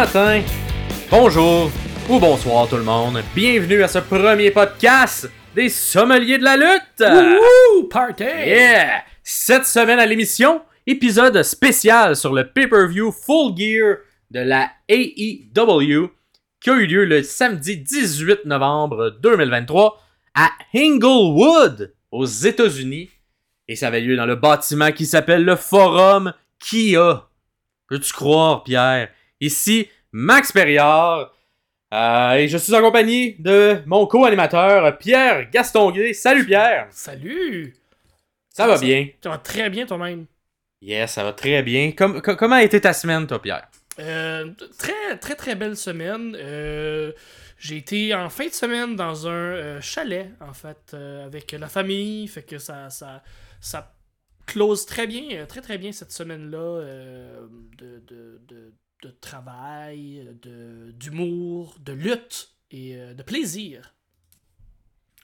[0.00, 0.42] matin,
[1.10, 1.70] bonjour
[2.08, 3.22] ou bonsoir tout le monde.
[3.34, 7.00] Bienvenue à ce premier podcast des sommeliers de la lutte.
[7.00, 7.86] Wouhou!
[7.86, 8.24] Party!
[8.24, 9.02] Yeah!
[9.22, 13.96] Cette semaine à l'émission, épisode spécial sur le pay-per-view Full Gear
[14.30, 16.08] de la AEW
[16.62, 20.00] qui a eu lieu le samedi 18 novembre 2023
[20.34, 23.10] à Inglewood aux États-Unis.
[23.68, 27.28] Et ça avait lieu dans le bâtiment qui s'appelle le Forum Kia.
[27.86, 29.10] Peux-tu croire, Pierre?
[29.40, 31.32] Ici, Max Perriard.
[31.92, 36.12] Euh, et je suis en compagnie de mon co-animateur, Pierre Gastonguay.
[36.12, 36.86] Salut, Pierre!
[36.90, 37.74] Salut!
[38.50, 39.08] Ça va bien?
[39.22, 40.26] Ça va très bien toi-même?
[40.82, 41.92] Yes, ça va très bien.
[41.92, 43.68] Com- com- comment a été ta semaine, toi, Pierre?
[43.98, 46.36] Euh, très, très, très belle semaine.
[46.38, 47.12] Euh,
[47.58, 52.28] j'ai été en fin de semaine dans un chalet, en fait, avec la famille.
[52.28, 53.22] Fait que ça, ça,
[53.60, 53.92] ça
[54.46, 57.46] close très bien, très, très bien cette semaine-là euh,
[57.78, 58.72] de, de, de,
[59.02, 60.28] de travail,
[60.94, 63.94] d'humour, de lutte et euh, de plaisir.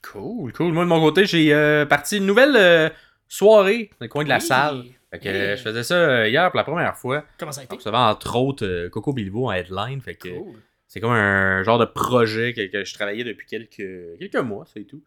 [0.03, 0.73] Cool, cool.
[0.73, 2.89] Moi, de mon côté, j'ai euh, parti une nouvelle euh,
[3.29, 4.41] soirée dans le coin de la Oui.
[4.43, 4.85] salle.
[5.11, 5.57] Fait que Oui.
[5.57, 7.25] je faisais ça hier pour la première fois.
[7.39, 7.77] Comment ça a Je été?
[7.77, 10.01] recevais entre autres Coco Bilbo en headline.
[10.01, 10.55] Fait que Cool.
[10.87, 14.85] c'est comme un genre de projet que, que je travaillais depuis quelques, quelques mois, c'est
[14.85, 15.03] tout.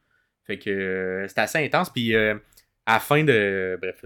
[0.46, 1.90] Fait que c'était assez intense.
[1.92, 2.34] Puis à
[2.88, 3.78] la fin de.
[3.82, 4.04] Bref,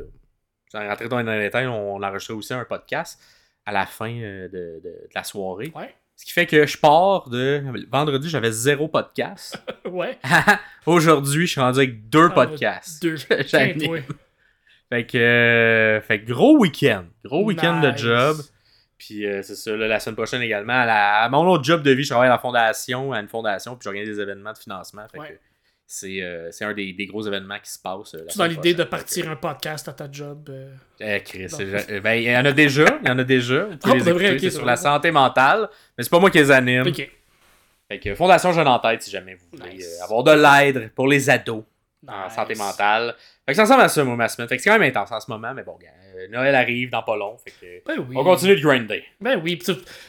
[0.71, 3.19] sans rentrer dans les détails, on, on enregistrait aussi un podcast
[3.65, 5.71] à la fin euh, de, de- de la soirée.
[5.75, 5.93] Ouais.
[6.15, 7.63] Ce qui fait que je pars de.
[7.91, 9.61] Vendredi, j'avais zéro podcast.
[9.89, 10.17] Ouais.
[10.85, 13.01] Aujourd'hui, je suis rendu avec deux Ah, podcasts.
[13.03, 13.17] Deux.
[14.89, 17.05] Fait que, euh, fait que gros week-end.
[17.25, 18.37] Gros week-end de job.
[18.97, 20.73] Puis euh, c'est ça, là, la semaine prochaine également.
[20.73, 23.27] À, la- à mon autre job de vie, je travaille à la fondation, à une
[23.27, 25.05] fondation, puis j'organise des événements de financement.
[25.11, 25.27] Fait Ouais.
[25.29, 25.33] que
[25.95, 28.15] c'est euh, c'est un des, des gros événements qui se passe.
[28.15, 30.49] euh, Tu dans l'idée de partir un podcast à ta job.
[30.49, 32.85] euh, Euh, Chris, euh, ben, il y en a déjà.
[33.03, 33.65] Il y en a déjà.
[33.65, 35.69] Vous pouvez Ah, les pour de vrai, écouter, ok, c'est sur la santé mentale.
[35.97, 36.91] Mais c'est pas moi qui les anime.
[37.87, 39.97] Fait que Fondation Jeune en tête si jamais vous voulez Nice.
[40.01, 41.63] euh, avoir de l'aide pour les ados.
[42.07, 42.33] en Nice.
[42.35, 43.13] santé mentale.
[43.45, 44.47] Fait que ça ressemble à ça, moi, ma semaine.
[44.47, 45.77] Fait que c'est quand même intense en ce moment, mais bon,
[46.31, 47.37] Noël arrive dans pas long.
[47.37, 48.15] Fait que Ben oui.
[48.17, 49.03] on continue de grinder.
[49.21, 49.59] Ben oui,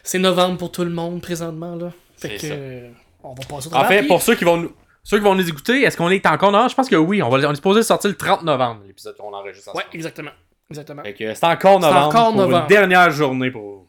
[0.03, 1.93] c'est novembre pour tout le monde présentement là.
[2.17, 2.89] Fait que
[3.23, 4.73] on va passer au En fait, pour ceux qui vont nous.
[5.05, 6.71] Ceux qui vont nous écouter, est-ce qu'on est encore novembre?
[6.71, 7.23] Je pense que oui.
[7.23, 9.95] On, va, on est supposé sortir le 30 novembre, l'épisode qu'on enregistre Ouais, ensemble.
[9.97, 10.31] exactement.
[10.71, 11.03] Exactement.
[11.03, 12.63] Fait que c'est encore C'est novembre encore pour novembre.
[12.63, 13.89] une dernière journée pour vous.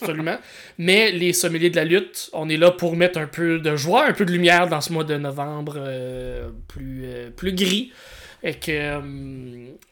[0.00, 0.36] Absolument.
[0.78, 4.06] Mais les sommeliers de la lutte, on est là pour mettre un peu de joie,
[4.06, 7.92] un peu de lumière dans ce mois de novembre euh, plus, euh, plus gris.
[8.44, 9.00] Et que euh,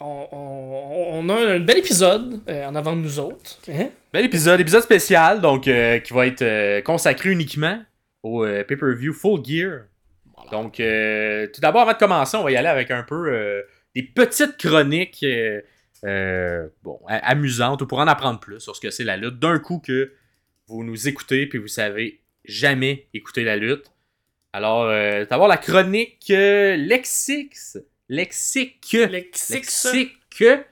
[0.00, 3.58] on, on- on a un bel épisode euh, en avant de nous autres.
[3.68, 3.88] Hein?
[4.12, 7.80] Bel épisode, épisode spécial, donc euh, qui va être euh, consacré uniquement
[8.22, 9.80] au euh, pay-per-view Full Gear.
[10.50, 13.62] Donc, euh, tout d'abord, avant de commencer, on va y aller avec un peu euh,
[13.94, 15.60] des petites chroniques euh,
[16.04, 19.38] euh, bon, amusantes ou pour en apprendre plus sur ce que c'est la lutte.
[19.38, 20.12] D'un coup que
[20.66, 23.92] vous nous écoutez puis vous savez jamais écouter la lutte.
[24.52, 24.86] Alors,
[25.22, 27.78] tout d'abord, la chronique Lexix.
[28.08, 28.92] Lexique.
[28.92, 30.16] Lexique.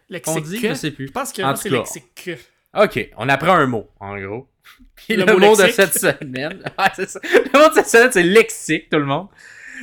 [0.08, 0.26] Lexique.
[0.26, 0.68] On dit, Lexique.
[0.68, 1.06] je sais plus.
[1.06, 2.30] Je pense que c'est lexique.
[2.74, 4.48] Ok, on apprend un mot, en gros.
[4.96, 6.62] Puis le, Le mot, mot de cette semaine.
[7.06, 7.20] Ça.
[7.24, 9.28] Le mot de cette semaine, c'est lexique, tout le monde.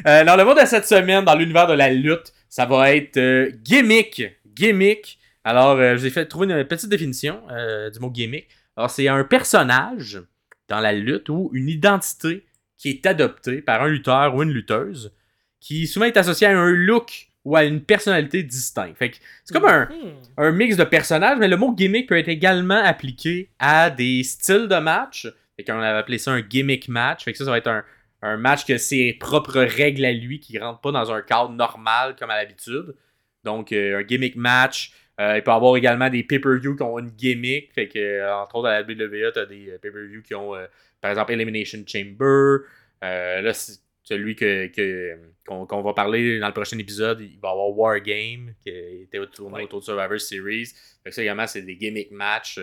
[0.07, 3.17] Euh, dans le mot de cette semaine, dans l'univers de la lutte, ça va être
[3.17, 4.23] euh, gimmick.
[4.55, 5.19] Gimmick.
[5.43, 8.47] Alors, euh, je vous ai fait trouver une petite définition euh, du mot gimmick.
[8.77, 10.21] Alors, c'est un personnage
[10.67, 12.45] dans la lutte ou une identité
[12.77, 15.13] qui est adoptée par un lutteur ou une lutteuse
[15.59, 18.97] qui souvent est associée à un look ou à une personnalité distincte.
[18.97, 20.13] Fait que c'est comme un, Hmm.
[20.37, 24.67] un mix de personnages, mais le mot gimmick peut être également appliqué à des styles
[24.67, 25.27] de match.
[25.55, 27.23] Fait qu'on avait appelé ça un gimmick match.
[27.23, 27.83] Fait que ça, ça va être un,
[28.25, 32.15] un match que ses propres règles à lui qui rentrent pas dans un cadre normal
[32.17, 32.95] comme à l'habitude.
[33.43, 34.91] Donc, euh, un gimmick match.
[35.19, 37.71] Euh, il peut y avoir également des pay-per-view qui ont une gimmick.
[37.73, 40.53] Fait que, euh, entre autres, à la WWE, tu as des pay-per-view qui ont,
[41.01, 42.65] par exemple, Elimination Chamber.
[43.01, 45.17] Là, c'est celui que, que-
[45.47, 47.21] qu'on, qu'on va parler dans le prochain épisode.
[47.21, 49.63] Il va y avoir War Game, qui était tourné Ouais.
[49.63, 50.65] autour de Survivor Series.
[51.03, 52.59] Fait que ça, également, c'est des gimmick match.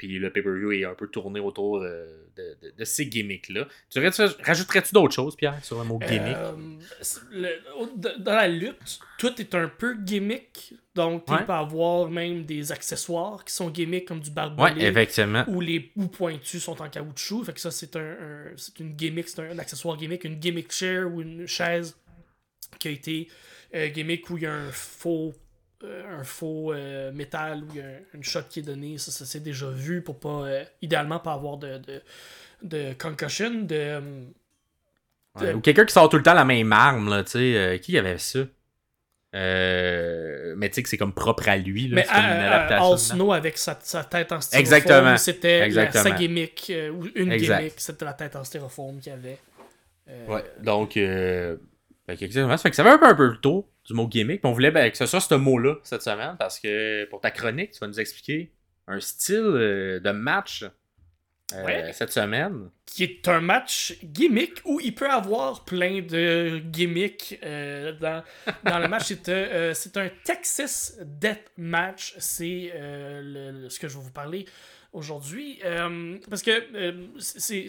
[0.00, 3.68] Puis le pay-per-view est un peu tourné autour euh, de, de- de ces gimmicks-là.
[3.90, 6.34] Tu raj- rajouterais-tu d'autres choses, Pierre, sur le mot gimmick?
[6.36, 6.52] Euh,
[7.30, 10.72] le- dans la lutte, tout est un peu gimmick.
[10.94, 11.44] Donc, tu Ouais.
[11.44, 14.86] peux avoir même des accessoires qui sont gimmick comme du ouais, barbelé.
[14.86, 15.44] effectivement.
[15.48, 17.44] ou les bouts pointus sont en caoutchouc.
[17.44, 20.72] Fait que ça, c'est un, un- c'est une gimmick, c'est un, accessoire gimmick, une gimmick
[20.72, 21.94] chair ou une chaise
[22.78, 23.28] qui a été
[23.74, 25.34] euh, gimmick où il y a un faux,
[25.84, 28.98] un faux euh, métal, où il y a un- une shot qui est donnée.
[28.98, 32.02] Ça, ça s'est déjà vu pour pas, euh, idéalement, pas avoir de, de,
[32.62, 33.50] de concussion.
[33.62, 34.00] De, euh,
[35.40, 37.56] Ouais, Ou quelqu'un qui sort tout le temps la même arme, là, tu sais.
[37.56, 38.40] euh, qui avait ça?
[39.36, 41.88] Euh, mais tu sais que c'est comme propre à lui.
[41.88, 42.92] Là, Mais comme une à- adaptation.
[42.92, 45.16] All Snow avec sa, sa tête en styrofoam, Exactement.
[45.16, 47.58] c'était sa gimmick, euh, ou une Exact.
[47.58, 49.38] gimmick, c'était la tête en styrofoam qu'il y avait.
[50.08, 51.56] Euh, Ouais, donc, euh,
[52.08, 52.56] exactement.
[52.56, 54.40] Ça fait que ça fait un peu, un peu le tour du mot gimmick.
[54.40, 57.30] puis on voulait ben, que ce soit ce mot-là cette semaine parce que pour ta
[57.32, 58.52] chronique, tu vas nous expliquer
[58.86, 60.64] un style euh, de match
[61.52, 61.92] euh, Ouais.
[61.92, 62.70] cette semaine.
[62.86, 68.22] qui est un match gimmick où il peut avoir plein de gimmicks euh, dans,
[68.64, 69.06] dans le match.
[69.08, 72.14] C'est, euh, un Texas Death Match.
[72.18, 74.46] C'est ce que je vais vous parler
[74.92, 75.58] aujourd'hui.
[76.28, 76.52] Parce que
[77.18, 77.66] c'est,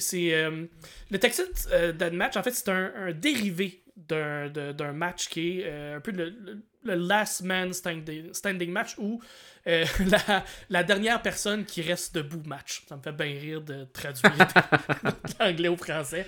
[1.10, 5.98] le Texas Death Match, en fait, c'est un, un dérivé d'un, match qui est euh,
[5.98, 9.22] un peu le, le- le last man standing, standing match où
[9.68, 9.86] euh,
[10.28, 12.84] la, la dernière personne qui reste debout match.
[12.90, 14.32] Ça me fait bien rire de traduire
[15.04, 16.26] de l'anglais au français.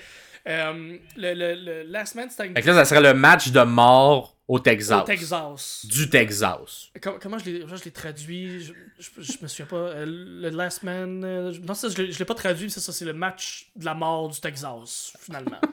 [0.47, 4.59] Euh, le, le- le Last Man Standing là, ça serait le match de mort au
[4.59, 5.01] Texas.
[5.01, 5.85] au Texas.
[5.89, 6.89] Du Texas.
[7.01, 8.59] Com- comment je l'ai, je l'ai traduit?
[8.59, 9.93] Je, je, je me souviens pas.
[10.05, 11.19] Le Last Man.
[11.61, 13.85] non, ça, je l'ai, je l'ai pas traduit, mais c'est ça, c'est le match de
[13.85, 15.61] la mort du Texas, finalement.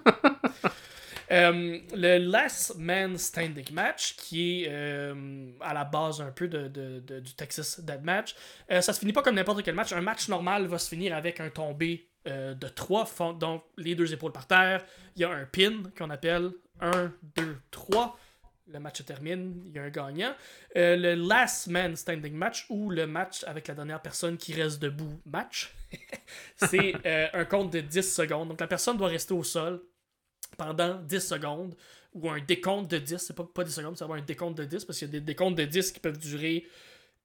[1.33, 6.67] Euh, le Last Man Standing Match, qui est euh, à la base un peu de,
[6.67, 8.35] de- du Texas Dead Match,
[8.71, 9.93] euh, ça se finit pas comme n'importe quel match.
[9.93, 14.13] Un match normal va se finir avec un tombé euh, de 3, donc les deux
[14.13, 14.85] épaules par terre.
[15.15, 16.51] Il y a un pin qu'on appelle
[16.81, 18.19] 1, 2, 3.
[18.73, 20.33] Le match se termine, il y a un gagnant.
[20.75, 25.21] Le Last Man Standing Match, ou le match avec la dernière personne qui reste debout
[25.27, 25.75] match,
[26.57, 26.95] c'est
[27.35, 28.49] un compte de 10 secondes.
[28.49, 29.81] Donc la personne doit rester au sol
[30.57, 31.75] pendant 10 secondes,
[32.15, 34.65] ou un décompte de 10, c'est pas, pas 10 secondes, c'est avoir un décompte de
[34.65, 36.67] 10, parce qu'il y a des décomptes de 10 qui peuvent durer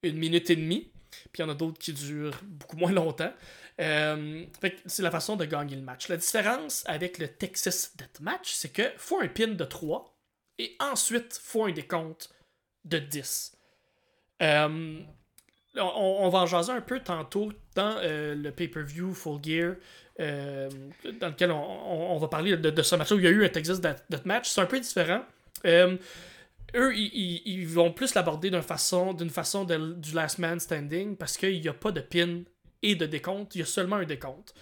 [0.04, 0.92] une minute et demie,
[1.32, 3.34] puis il y en a d'autres qui durent beaucoup moins longtemps.
[3.82, 4.46] Euh,
[4.86, 6.08] c'est la façon de gagner le match.
[6.08, 10.16] La différence avec le Texas Death Match, c'est que faut un pin de 3,
[10.60, 12.30] et ensuite faut un décompte
[12.86, 13.58] de 10.
[14.42, 15.00] Euh,
[15.76, 19.76] on, on va en jaser un peu tantôt dans euh, le pay-per-view Full Gear,
[20.20, 20.70] euh,
[21.20, 23.32] dans lequel on, on- on va parler de, de ce match où il y a
[23.32, 24.50] eu un Texas Death, Death Match.
[24.50, 25.24] C'est un peu différent.
[25.66, 25.98] Euh,
[26.76, 31.38] eux, ils, vont plus l'aborder d'une façon, d'une façon de- du Last Man Standing parce
[31.38, 32.44] qu'il n'y a pas de pin
[32.82, 34.54] et de décompte, il y a seulement un décompte.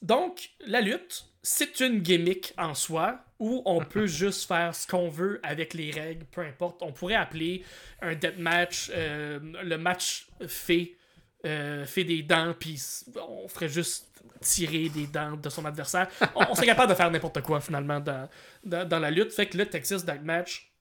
[0.00, 5.08] Donc, la lutte, c'est une gimmick en soi où on peut juste faire ce qu'on
[5.08, 6.82] veut avec les règles, peu importe.
[6.82, 7.64] On pourrait appeler
[8.00, 10.96] un deathmatch euh, le match fait,
[11.44, 12.80] euh, fait des dents, puis
[13.16, 14.08] on ferait juste
[14.40, 16.08] tirer des dents de son adversaire.
[16.34, 18.28] On, on serait capable de faire n'importe quoi finalement dans,
[18.64, 19.32] dans, la lutte.
[19.32, 20.72] Fait que le Texas Deathmatch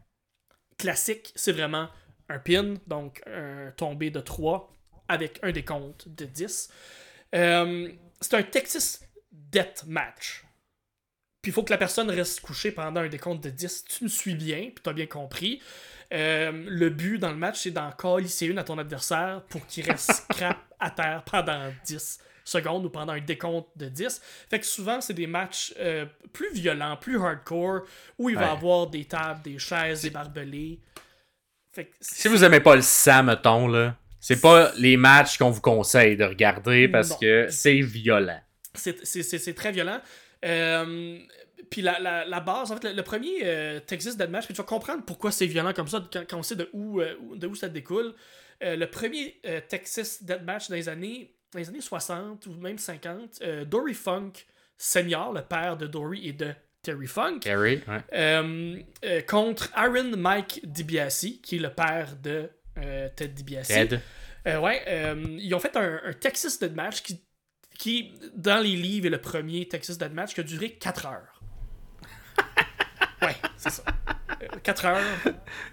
[0.78, 1.90] classique, c'est vraiment
[2.30, 4.76] un pin, donc un tombé de 3
[5.08, 6.70] avec un décompte de 10.
[7.36, 10.46] Euh, c'est un Texas Death Match.
[11.42, 13.86] Puis il faut que la personne reste couchée pendant un décompte de 10.
[13.86, 15.62] Tu me suis bien, puis tu as bien compris.
[16.14, 19.90] Euh, le but dans le match, c'est d'en colisser une à ton adversaire pour qu'il
[19.90, 24.22] reste scrap à terre pendant 10 secondes ou pendant un décompte de 10.
[24.50, 27.82] Fait que souvent, c'est des matchs euh, plus violents, plus hardcore,
[28.18, 28.52] où il va y Ouais.
[28.52, 30.80] avoir des tables, des chaises, des barbelés.
[31.72, 35.50] Fait que Si vous aimez pas le sang, mettons, là, c'est pas les matchs qu'on
[35.52, 37.18] vous conseille de regarder parce Non.
[37.22, 38.42] que c'est violent.
[38.74, 40.02] C'est très violent.
[40.44, 41.20] Euh,
[41.70, 44.60] puis la, la, la base, en fait, le, le premier euh, Texas Deathmatch, puis tu
[44.62, 47.36] vas comprendre pourquoi c'est violent comme ça quand, quand on sait de où, euh, où-
[47.36, 48.14] de où ça découle.
[48.64, 52.78] Euh, le premier euh, Texas Deathmatch dans les années, dans les années 60 ou même
[52.78, 54.34] 50, euh, Dory Funk
[54.78, 56.54] Senior, le père de Dory et de
[56.84, 59.24] Terry Funk, Carrie, ouais.
[59.28, 62.50] contre Aaron Mike DiBiase, qui est le père de
[63.16, 63.68] Ted DiBiase.
[63.68, 64.00] Ted.
[64.46, 64.84] Ouais,
[65.40, 67.24] ils ont fait un, un Texas Deathmatch qui,
[67.78, 71.31] qui, dans les livres, est le premier Texas Deathmatch qui a duré 4 heures.
[73.22, 73.84] Ouais, c'est ça.
[74.64, 74.98] 4 heures.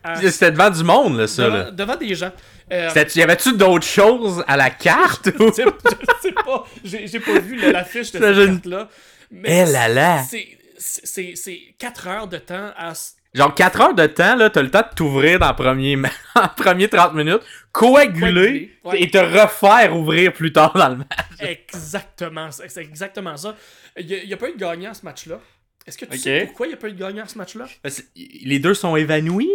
[0.04, 1.44] à- C'était devant du monde, là, ça.
[1.44, 1.70] devant, Là.
[1.70, 2.32] devant des gens.
[2.72, 5.28] Euh, Y avait-tu d'autres choses à la carte?
[5.38, 8.88] ou- je sais- je sais pas, j'ai pas vu l'affiche de cette J'imagine- carte-là.
[9.30, 10.22] Mais Eh là là!
[10.28, 12.92] c'est- c'est c'est 4 heures de temps à
[13.34, 15.96] Genre 4 heures de temps, là, t'as le temps de t'ouvrir dans le premier,
[16.34, 19.02] en premier 30 minutes, coaguler, Coaguler, ouais.
[19.02, 21.08] et te refaire ouvrir plus tard dans le match.
[21.40, 23.54] Exactement, c'est exactement ça.
[23.98, 25.40] Il n'y a, pas eu de gagnant à ce match-là.
[25.86, 27.66] Est-ce que tu sais pourquoi il n'y a pas eu de gagnant à ce match-là?
[27.82, 29.50] Que Les deux sont évanouis?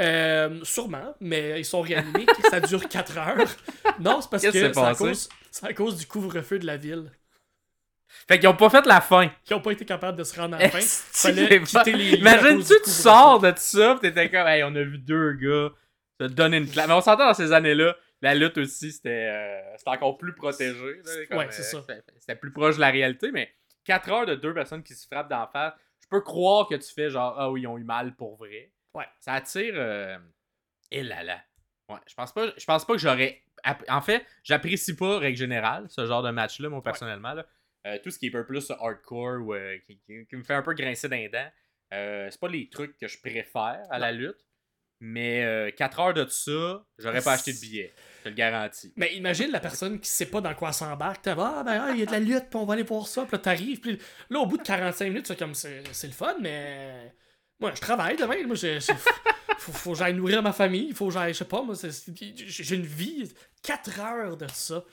[0.00, 2.26] Euh, sûrement, mais ils sont réanimés.
[2.50, 3.56] ça dure 4 heures.
[4.00, 7.10] Non, c'est parce que c'est à, cause, c'est à cause du couvre-feu de la ville.
[8.28, 9.30] Fait qu'ils ont pas fait la fin.
[9.50, 10.80] Ils n'ont pas été capables de se rendre à la fin.
[10.80, 14.98] Fallait quitter les Imagine-tu, tu sors de ça, pis t'étais comme, hey, on a vu
[14.98, 15.70] deux gars
[16.20, 16.88] se donner une claque.
[16.88, 21.00] Mais on s'entend dans ces années-là, la lutte aussi, c'était euh, encore plus protégé.
[21.04, 21.94] là, comme, Ouais, c'est euh, ça.
[22.18, 23.52] C'était plus proche de la réalité, mais
[23.84, 26.92] 4 heures de deux personnes qui se frappent d'en face, je peux croire que tu
[26.92, 28.72] fais genre, ah oui, ils ont eu mal pour vrai.
[28.94, 29.06] Ouais.
[29.20, 29.74] Ça attire.
[29.76, 30.18] euh,
[30.90, 31.40] Et là là.
[31.88, 33.42] Ouais, je pense pas, je pense pas que j'aurais.
[33.88, 37.34] En fait, j'apprécie pas, règle générale, ce genre de match-là, moi, personnellement.
[37.34, 37.46] là.
[37.86, 40.42] Euh, tout ce qui est un peu plus hardcore ou euh, qui, qui- qui me
[40.44, 41.50] fait un peu grincer dans les dents.
[41.94, 44.46] euh, c'est pas les trucs que je préfère à la lutte.
[45.04, 47.92] Mais 4 heures de ça, j'aurais pas acheté de billets.
[48.18, 48.92] Je te le garantis.
[48.94, 51.22] Mais imagine la personne qui sait pas dans quoi s'embarque.
[51.22, 53.08] T'as ah, ben, ah, il y a de la lutte, puis on va aller voir
[53.08, 53.22] ça.
[53.22, 53.80] Puis là, t'arrives.
[53.80, 53.98] Puis
[54.30, 57.12] là, au bout de 45 minutes, c'est comme, c'est le fun, mais.
[57.58, 58.46] Moi, je travaille demain.
[58.46, 58.78] Moi, j'ai-
[59.58, 60.86] faut, faut que j'aille nourrir ma famille.
[60.90, 63.32] Il faut que j'aille, je sais pas, moi, j'ai une vie.
[63.64, 64.84] 4 heures de ça.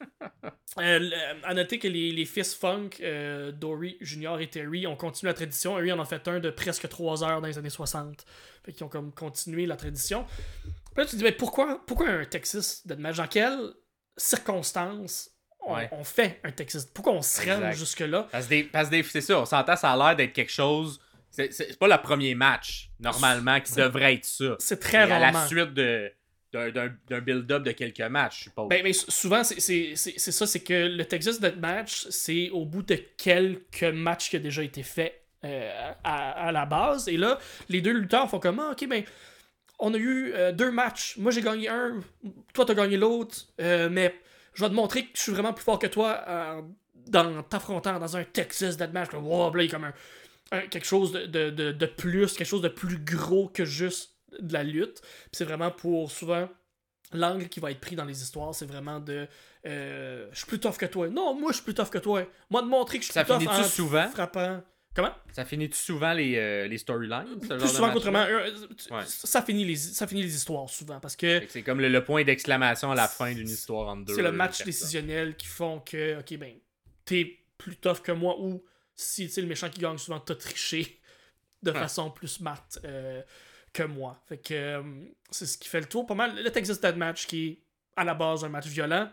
[0.80, 1.08] Euh,
[1.44, 5.34] à noter que les, les fils Funk, euh, Dory Junior et Terry, ont continué la
[5.34, 5.78] tradition.
[5.78, 8.24] Eux, ils en ont fait un de presque 3 heures dans les années 60.
[8.64, 10.24] Fait qu'ils ont comme continué la tradition.
[10.64, 13.70] Puis là, tu te dis, mais pourquoi, pourquoi un Texas de match Dans quelles
[14.16, 15.88] circonstances on, Ouais.
[15.92, 16.86] on fait un Texas?
[16.86, 18.26] Pourquoi on se rend jusque-là?
[18.32, 21.00] Parce que c'est ça, on s'entend, ça a l'air d'être quelque chose.
[21.30, 24.56] C'est pas le premier match, normalement, qui devrait être ça.
[24.58, 25.46] C'est très à la rarement.
[25.46, 26.10] suite de-
[26.54, 28.68] d'un build-up de quelques matchs, je suppose.
[28.68, 33.82] Ben, sou- souvent, c'est- ça, c'est que le Texas Deathmatch, c'est au bout de quelques
[33.84, 37.06] matchs qui a déjà été fait euh, à, à la base.
[37.08, 39.04] Et là, les deux lutteurs font comme, Ah, ok, ben,
[39.78, 41.16] on a eu euh, deux matchs.
[41.18, 42.00] Moi, j'ai gagné un,
[42.54, 44.14] toi, t'as gagné l'autre, euh, mais
[44.54, 46.64] je vais te montrer que je suis vraiment plus fort que toi
[47.08, 49.12] dans t'affrontant dans un Texas Deathmatch.
[49.12, 49.92] Wow, là, il comme un,
[50.52, 54.13] un- quelque chose de, de, de, de plus, quelque chose de plus gros que juste
[54.40, 55.00] de la lutte.
[55.32, 56.48] C'est vraiment pour souvent
[57.12, 59.28] l'angle qui va être pris dans les histoires, c'est vraiment de
[59.66, 61.08] euh, je suis plus tough que toi.
[61.08, 62.26] Non, moi je suis plus tough que toi.
[62.50, 64.08] Moi de montrer que je suis Ça plus tough en souvent?
[64.10, 64.62] frappant.
[64.96, 65.12] Comment?
[65.32, 67.26] Ça finit-tu souvent les, euh, les storylines?
[67.48, 68.24] genre souvent qu'autrement.
[68.28, 68.50] Euh,
[68.90, 69.02] Ouais.
[69.06, 72.22] Ça finit les ça finit les histoires souvent parce que C'est comme le, le point
[72.24, 74.14] d'exclamation à la fin d'une histoire entre deux.
[74.14, 76.54] c'est le match décisionnel qui font que OK ben
[77.04, 78.64] t'es plus tough que moi ou
[78.94, 81.00] si c'est le méchant qui gagne souvent t'as triché
[81.62, 81.78] de Ouais.
[81.78, 82.64] façon plus smart
[83.74, 84.18] que moi.
[84.26, 84.82] Fait que euh,
[85.30, 86.06] c'est ce qui fait le tour.
[86.06, 87.58] Pas mal le Texas Deathmatch qui est
[87.96, 89.10] à la base un match violent,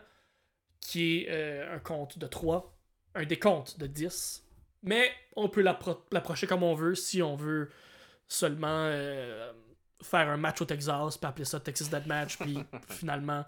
[0.80, 2.74] qui est euh, un compte de 3,
[3.14, 4.42] un décompte de 10.
[4.84, 7.68] Mais on peut l'appro- l'approcher comme on veut si on veut
[8.26, 9.52] seulement euh,
[10.02, 13.44] faire un match au Texas, puis appeler ça Texas Deathmatch, puis finalement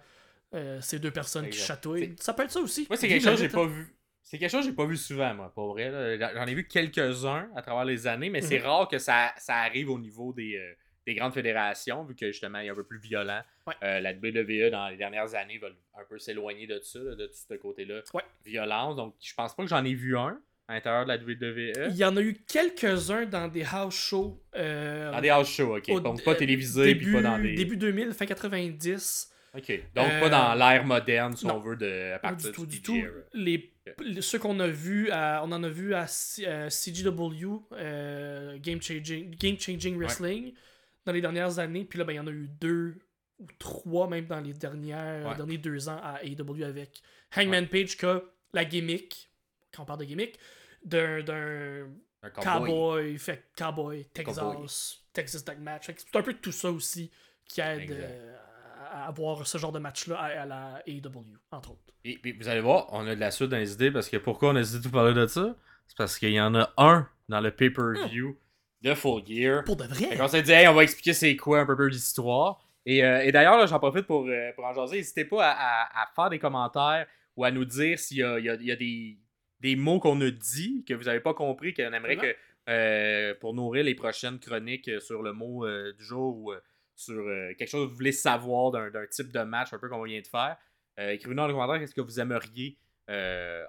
[0.80, 2.14] c'est deux personnes qui chatouillent.
[2.20, 2.86] Ça peut être ça aussi.
[2.88, 3.92] Moi, c'est quelque chose que j'ai pas vu.
[4.22, 6.16] C'est quelque chose que j'ai pas vu souvent, moi, pour vrai.
[6.32, 8.64] J'en ai vu quelques-uns à travers les années, mais c'est Mhm.
[8.66, 10.72] rare que ça, ça arrive au niveau des, euh,
[11.06, 13.42] des grandes fédérations, vu que justement, il est un peu plus violent.
[13.66, 13.74] Ouais.
[13.82, 15.68] Euh, la WWE, dans les dernières années, va
[15.98, 18.00] un peu s'éloigner de ça, de tout ce côté-là.
[18.14, 18.22] Ouais.
[18.44, 18.96] Violence.
[18.96, 21.90] Donc, je pense pas que j'en ai vu un à l'intérieur de la WWE.
[21.90, 24.42] Il y en a eu quelques-uns dans des house shows.
[24.56, 25.84] euh, Dans des house shows, ok.
[25.90, 27.54] au- Donc, pas euh, télévisés, puis pas dans des.
[27.54, 29.30] Début 2000, fin 90.
[29.56, 29.80] Ok.
[29.94, 31.56] Donc, Euh, pas dans l'ère moderne, si non.
[31.56, 32.96] on veut, de, à partir du tout, du tout.
[33.34, 38.56] Les, les- ceux qu'on a vus, on en a vu à C- euh, CGW, euh,
[38.60, 40.54] Game Changing, Game Changing Wrestling,
[41.04, 41.84] dans les dernières années.
[41.84, 42.96] Puis là, ben, il y en a eu deux
[43.40, 45.36] ou trois, même dans les dernières, Ouais.
[45.36, 47.02] derniers deux ans à AEW avec
[47.36, 49.30] Hangman Page, qui a la gimmick,
[49.74, 50.38] quand on parle de gimmick,
[50.84, 51.86] d'un d'un
[52.22, 52.44] Un cowboy.
[52.68, 54.66] cowboy, fait cowboy, Texas, Cowboy.
[55.12, 55.90] Texas Tag Match.
[55.96, 57.10] C'est un peu tout ça aussi
[57.46, 58.36] qui aide euh,
[58.90, 61.80] à avoir ce genre de match-là à, à la AEW, entre autres.
[62.04, 64.16] Et, puis vous allez voir, on a de la suite dans les idées parce que
[64.18, 65.56] pourquoi on a décidé de tout parler de ça?
[65.86, 68.38] C'est parce qu'il y en a un dans le pay-per-view
[68.84, 69.64] de Full Gear.
[69.64, 70.16] Pour de vrai?
[70.16, 72.60] Qu'on s'est dit, hey, on va expliquer c'est quoi un peu peu l'histoire.
[72.86, 74.98] Et, euh, et d'ailleurs, j'en profite pour, euh, pour en jaser.
[74.98, 78.38] N'hésitez pas à, à- à faire des commentaires ou à nous dire s'il y a,
[78.38, 79.18] il y a- il y a des,
[79.60, 82.36] des mots qu'on a dit que vous n'avez pas compris, qu'on aimerait que
[82.68, 86.52] euh, pour nourrir les prochaines chroniques euh, sur le mot du jour ou
[86.94, 87.24] sur
[87.58, 90.20] quelque chose que vous voulez savoir d'un type de match, un peu comme on vient
[90.20, 90.56] de faire.
[90.96, 92.78] Écrivez-nous dans les commentaires qu'est-ce que vous aimeriez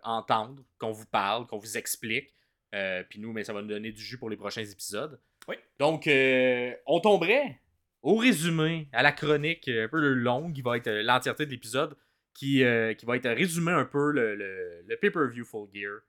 [0.03, 2.34] entendre, qu'on vous parle, qu'on vous explique.
[2.75, 5.19] Euh, Puis nous, mais ça va nous donner du jus pour les prochains épisodes.
[5.47, 5.55] Oui.
[5.79, 7.59] Donc, euh, on tomberait
[8.01, 11.95] au résumé, à la chronique euh, un peu longue, qui va être l'entièreté de l'épisode,
[12.35, 16.01] qui, euh, qui va être résumé un peu le, le, le pay-per-view Full Gear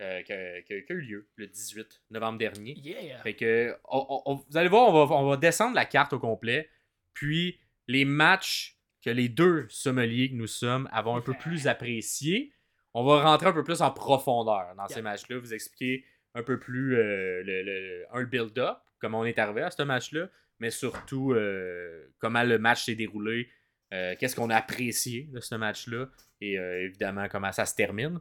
[0.00, 0.58] euh, qui a
[0.94, 2.74] eu lieu le 18 novembre dernier.
[2.78, 3.18] Yeah.
[3.22, 6.12] Fait que, on- on- on- vous allez voir, on va, on va descendre la carte
[6.14, 6.70] au complet.
[7.12, 12.53] Puis, les matchs que les deux sommeliers que nous sommes avons un peu plus appréciés,
[12.94, 14.94] on va rentrer un peu plus en profondeur dans Yeah.
[14.96, 19.38] ces matchs-là, vous expliquer un peu plus euh, le, le- un build-up, comment on est
[19.38, 20.28] arrivé à ce match-là,
[20.60, 23.48] mais surtout euh, comment le match s'est déroulé,
[23.92, 26.06] euh, qu'est-ce qu'on a apprécié de ce match-là,
[26.40, 28.18] et évidemment comment ça se termine.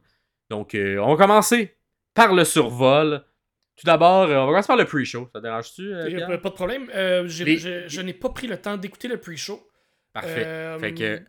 [0.50, 1.76] Donc, on va commencer
[2.14, 3.24] par le survol.
[3.76, 5.28] Tout d'abord, on va commencer par le pre-show.
[5.34, 6.90] Ça dérange-tu, pas de problème.
[6.94, 9.68] Les- je n'ai pas pris le temps d'écouter le pre-show.
[10.14, 10.78] Parfait.
[10.80, 11.22] Fait que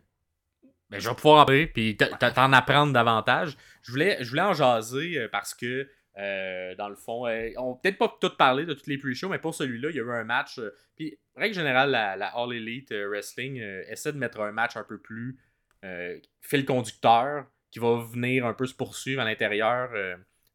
[0.95, 3.57] ben, je vais pouvoir en parler puis t'en apprendre davantage.
[3.83, 5.87] Je voulais, je voulais en jaser euh, parce que
[6.17, 9.37] Euh, dans le fond, euh, on peut-être pas tout parler de tous les pre-shows, mais
[9.37, 10.59] pour celui-là, il y a eu un match.
[10.59, 13.57] euh, puis, règle générale, la, All Elite euh, Wrestling
[13.89, 15.37] essaie de mettre un match un peu plus
[16.41, 19.91] fil conducteur qui va venir un peu se poursuivre à l'intérieur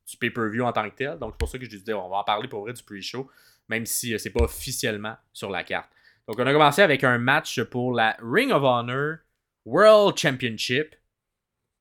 [0.08, 1.18] du pay-per-view en tant que tel.
[1.18, 3.30] Donc, c'est pour ça que je disais, on va en parler pour vrai du pre-show,
[3.68, 5.90] même si c'est pas officiellement sur la carte.
[6.26, 9.18] Donc, on a commencé avec un match pour la Ring of Honor
[9.64, 10.94] World Championship.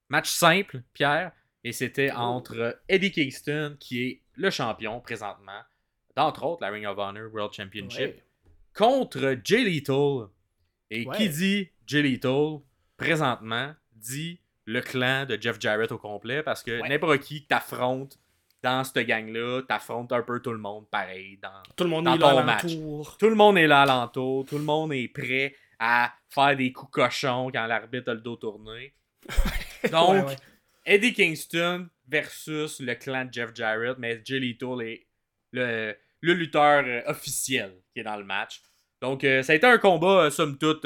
[0.09, 1.31] Match simple, Pierre.
[1.63, 5.61] Et c'était entre Eddie Kingston, qui est le champion présentement,
[6.15, 8.23] d'entre autres la Ring of Honor World Championship, Ouais.
[8.73, 10.27] contre Jay Lethal.
[10.89, 11.15] Et Ouais.
[11.17, 12.59] qui dit Jay Lethal,
[12.97, 16.87] présentement, dit le clan de Jeff Jarrett au complet, parce que Ouais.
[16.89, 18.17] n'importe qui que t'affrontes
[18.63, 21.37] dans cette gang-là, t'affrontes un peu tout le monde pareil.
[21.41, 21.61] Dans...
[21.75, 22.63] Tout le monde Dans est là ton à match.
[23.19, 26.91] Tout le monde est là alentour, tout le monde est prêt à faire des coups
[26.91, 28.93] cochons quand l'arbitre a le dos tourné.
[29.91, 30.35] Donc, Ouais, ouais.
[30.85, 35.07] Eddie Kingston versus le clan de Jeff Jarrett, mais Jay Lethal est
[35.51, 38.61] le, le lutteur euh, officiel qui est dans le match.
[39.01, 40.85] Donc, euh, ça a été un combat, euh, somme toute,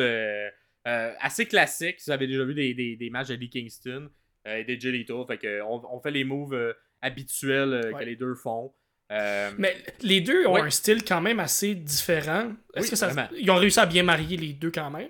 [0.86, 2.00] assez classique.
[2.00, 4.10] Si vous avez déjà vu des, des, des matchs d'Eddie Kingston
[4.46, 8.00] et de Jay Lethal, fait que, on, on fait les moves habituels Ouais.
[8.00, 8.74] que les deux font.
[9.14, 10.62] Euh, Mais les deux ont Ouais.
[10.62, 12.52] un style quand même assez différent.
[12.74, 13.28] Est-ce Oui, que ça, vraiment.
[13.38, 15.10] ils ont réussi à bien marier les deux quand même?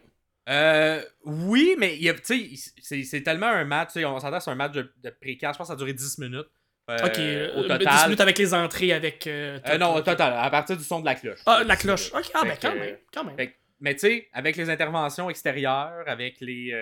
[0.49, 4.73] Euh, oui, mais c'est- c'est tellement un match, tu sais, on s'entend sur un match
[4.73, 6.47] de, de pré-cast, je pense que ça a duré 10 minutes.
[6.89, 7.19] euh, ok, au
[7.71, 8.03] euh, 10 total.
[8.07, 9.25] minutes avec les entrées, avec.
[9.79, 11.39] non, au total, à partir du son de la cloche.
[11.45, 12.11] Ah, la cloche.
[12.13, 12.97] Ok, ah, ben quand même.
[13.13, 13.37] Quand même.
[13.37, 16.73] fait mais tu sais, avec les interventions extérieures, avec les,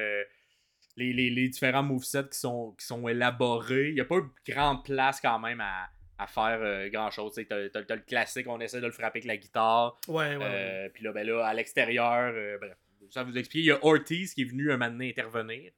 [0.97, 4.23] les, les, les différents movesets qui sont, qui sont élaborés, il n'y a pas eu
[4.51, 5.87] grande place quand même à,
[6.21, 7.33] à faire euh, grand chose.
[7.33, 9.99] Tu sais, t'as, t'as- t'as le classique, on essaie de le frapper avec la guitare.
[10.07, 10.43] Ouais, ouais.
[10.43, 12.77] Euh, Puis là, ben là, à l'extérieur, euh, bref,
[13.09, 13.63] ça vous expliquer.
[13.63, 15.71] Il y a Ortiz qui est venu un moment donné intervenir.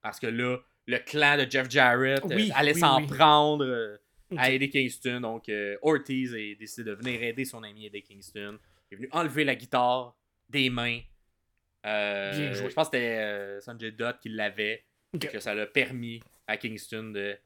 [0.00, 0.56] Parce que là,
[0.86, 3.06] le clan de Jeff Jarrett Oui, allait oui, s'en oui.
[3.06, 3.98] prendre
[4.36, 4.50] à.
[4.50, 5.20] Eddie Kingston.
[5.20, 5.50] Donc,
[5.82, 8.58] Ortiz a décidé de venir aider son ami Eddie Kingston.
[8.90, 10.16] Il est venu enlever la guitare
[10.48, 11.00] des mains.
[11.84, 12.70] Bien joué.
[12.70, 14.84] Je pense que c'était Sanjay Dutt qui l'avait.
[15.20, 17.36] Que ça l'a permis à Kingston de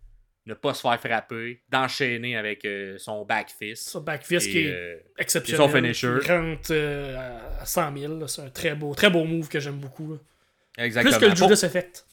[0.46, 3.88] ne pas se faire frapper, d'enchaîner avec euh, son back fist.
[3.88, 5.68] Ça, backfist Et, qui est euh, exceptionnel.
[5.68, 6.18] son finisher.
[6.32, 8.18] rentre euh, à 100 000.
[8.18, 8.28] là.
[8.28, 10.12] C'est un très beau, très beau move que j'aime beaucoup.
[10.12, 10.84] là.
[10.84, 11.18] exactement.
[11.18, 12.06] Plus que le Judas Effect.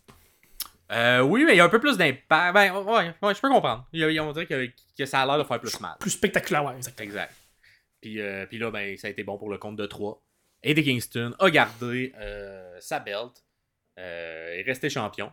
[0.92, 2.54] Euh, oui, mais il y a un peu plus d'impact.
[2.54, 3.88] Ben, ouais, ouais, je peux comprendre.
[3.94, 5.96] Il il on dirait que, que ça a l'air de faire plus mal.
[6.00, 7.06] Plus spectaculaire, ouais, exactement.
[7.06, 7.34] Exact.
[8.02, 10.22] Puis, euh, puis là, ben, ça a été bon pour le compte de 3.
[10.62, 13.44] Eddie Kingston a gardé euh, sa belt.
[13.96, 15.32] Est resté champion.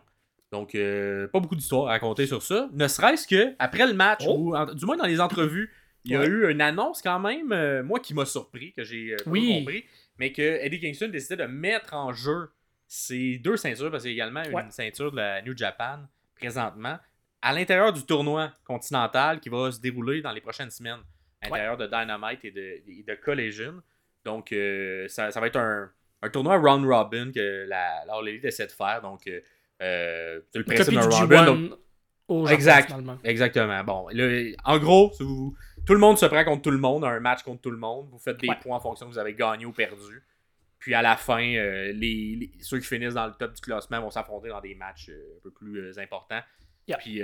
[0.51, 2.67] Donc, euh, pas beaucoup d'histoires à raconter sur ça.
[2.73, 4.35] Ne serait-ce que après le match, Oh.
[4.37, 5.71] ou en- du moins dans les entrevues,
[6.03, 6.27] il y a Ouais.
[6.27, 9.59] eu une annonce quand même, euh, moi qui m'a surpris, que j'ai euh, Oui.
[9.59, 9.85] compris,
[10.17, 12.49] mais que Eddie Kingston décidait de mettre en jeu
[12.87, 14.63] ses deux ceintures, parce qu'il y a également Ouais.
[14.63, 15.99] une ceinture de la New Japan
[16.35, 16.97] présentement,
[17.41, 20.99] à l'intérieur du tournoi continental qui va se dérouler dans les prochaines semaines,
[21.41, 23.81] à l'intérieur de Dynamite et de, et de Collision.
[24.25, 25.89] Donc, euh, ça, ça va être un,
[26.21, 29.01] un tournoi round robin que la, Elite essaie de faire.
[29.01, 29.27] Donc,
[29.81, 31.69] euh, c'est le G1 robin.
[32.27, 32.87] au Japon, Exact.
[32.87, 33.17] finalement.
[33.23, 33.83] Exactement.
[33.83, 34.07] Bon,
[34.63, 37.61] en gros, vous- tout le monde se prend contre tout le monde, un match contre
[37.61, 38.07] tout le monde.
[38.11, 38.55] Vous faites des Ouais.
[38.61, 40.23] points en fonction que vous avez gagné ou perdu.
[40.79, 43.99] Puis à la fin, euh, les, les- ceux qui finissent dans le top du classement
[44.01, 46.41] vont s'affronter dans des matchs euh, un peu plus euh, importants.
[46.87, 46.97] Yeah.
[46.97, 47.21] Puis,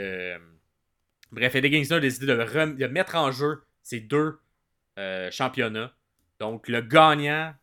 [1.32, 4.40] bref, Eddie Kingston a décidé de, mettre en jeu ces deux
[5.32, 5.92] championnats.
[6.40, 7.54] Donc, le gagnant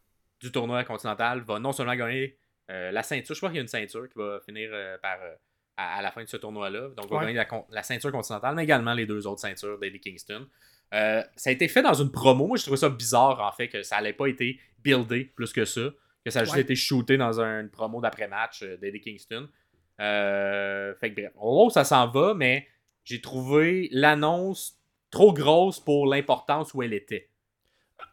[0.41, 2.37] du tournoi continental va non seulement gagner
[2.71, 5.19] euh, la ceinture, je crois qu'il y a une ceinture qui va finir euh, par
[5.23, 5.35] euh,
[5.77, 6.89] à, à la fin de ce tournoi-là.
[6.97, 7.33] Donc, va Ouais.
[7.35, 10.47] gagner la, ceinture continentale, mais également les deux autres ceintures d'Eddie Kingston.
[10.93, 12.47] Ça a été fait dans une promo.
[12.47, 15.65] Moi, je trouvais ça bizarre, en fait, que ça n'allait pas été buildé plus que
[15.65, 15.91] ça.
[16.25, 16.63] Que ça a juste Ouais.
[16.63, 19.49] été shooté dans un- une promo d'après-match d'Eddie Kingston.
[19.99, 22.67] Fait que bref, on où ça s'en va, mais
[23.05, 24.79] j'ai trouvé l'annonce
[25.11, 27.29] trop grosse pour l'importance où elle était.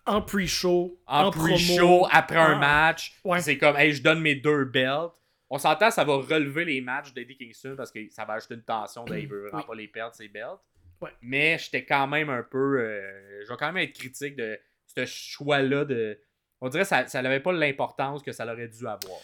[0.05, 3.39] En pre-show, En, en, pre-show, après un match, Ouais.
[3.41, 5.11] c'est comme, hey, je donne mes deux belts.
[5.49, 8.63] On s'entend, ça va relever les matchs d'Eddie Kingston parce que ça va ajouter une
[8.63, 9.63] tension d'il veut vraiment Oui.
[9.67, 10.59] pas les perdre, ses belts.
[11.01, 11.09] Ouais.
[11.21, 12.79] Mais j'étais quand même un peu.
[12.79, 15.83] euh, je vais quand même être critique de ce choix-là.
[15.85, 16.19] de
[16.61, 19.19] On dirait que ça n'avait pas l'importance que ça aurait dû avoir.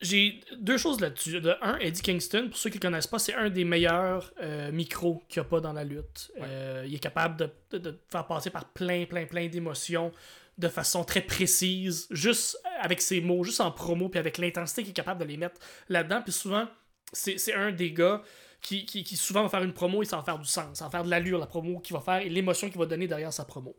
[0.00, 1.40] J'ai deux choses là-dessus.
[1.40, 4.70] De un, Eddie Kingston, pour ceux qui ne connaissent pas, c'est un des meilleurs euh,
[4.70, 6.30] micros qu'il n'y a pas dans la lutte.
[6.36, 6.42] Ouais.
[6.46, 10.12] Euh, il est capable de, de- de faire passer par plein, plein, plein d'émotions
[10.56, 14.90] de façon très précise, juste avec ses mots, juste en promo, puis avec l'intensité qu'il
[14.90, 16.20] est capable de les mettre là-dedans.
[16.22, 16.66] Puis souvent,
[17.12, 18.22] c'est c'est un des gars
[18.60, 20.84] qui, qui, qui souvent va faire une promo et ça va faire du sens, ça
[20.86, 23.32] va faire de l'allure, la promo qu'il va faire et l'émotion qu'il va donner derrière
[23.32, 23.76] sa promo.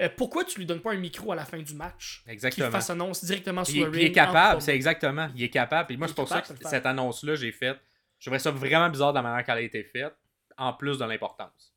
[0.00, 2.22] Euh, pourquoi tu lui donnes pas un micro à la fin du match?
[2.22, 2.70] Qu'il Exactement.
[2.70, 4.12] fasse annonce directement sur il, le puis il ring.
[4.12, 5.28] est capable, c'est exactement.
[5.34, 5.92] Il est capable.
[5.92, 7.78] Et moi, c'est est pour ça que cette annonce-là, j'ai faite.
[8.18, 10.14] Je trouvais ça vraiment bizarre de la manière qu'elle a été faite,
[10.56, 11.74] en plus de l'importance.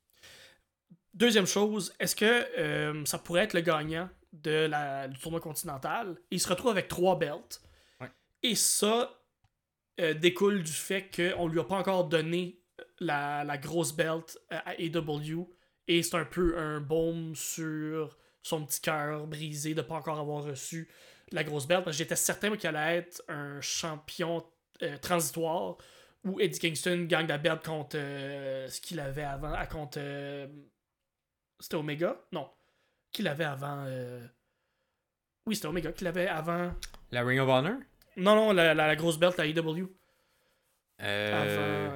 [1.14, 6.18] deuxième chose, est-ce que euh, ça pourrait être le gagnant de la, du tournoi continental?
[6.32, 7.62] Il se retrouve avec trois belts.
[8.00, 8.10] Ouais.
[8.44, 9.20] Et ça
[10.00, 12.60] euh, découle du fait qu'on lui a pas encore donné
[13.00, 15.48] la, la grosse belt à AEW.
[15.88, 20.44] Et c'est un peu un baume sur son petit cœur brisé de pas encore avoir
[20.44, 20.90] reçu
[21.32, 21.66] la grosse.
[21.68, 24.44] Parce que j'étais certain qu'il allait être un champion
[24.84, 25.78] euh, transitoire
[26.24, 29.54] où Eddie Kingston gagne la belt contre euh, ce qu'il avait avant.
[29.54, 29.98] à contre.
[30.00, 30.48] euh,
[31.60, 32.16] c'était Omega?
[32.32, 32.50] Non.
[33.12, 33.86] Qu'il avait avant.
[35.46, 36.74] Oui, c'était Omega qu'il avait avant.
[37.12, 37.76] La Ring of Honor?
[38.18, 39.88] Non, non, la, la- la grosse belt AEW.
[41.02, 41.96] Euh, Avant.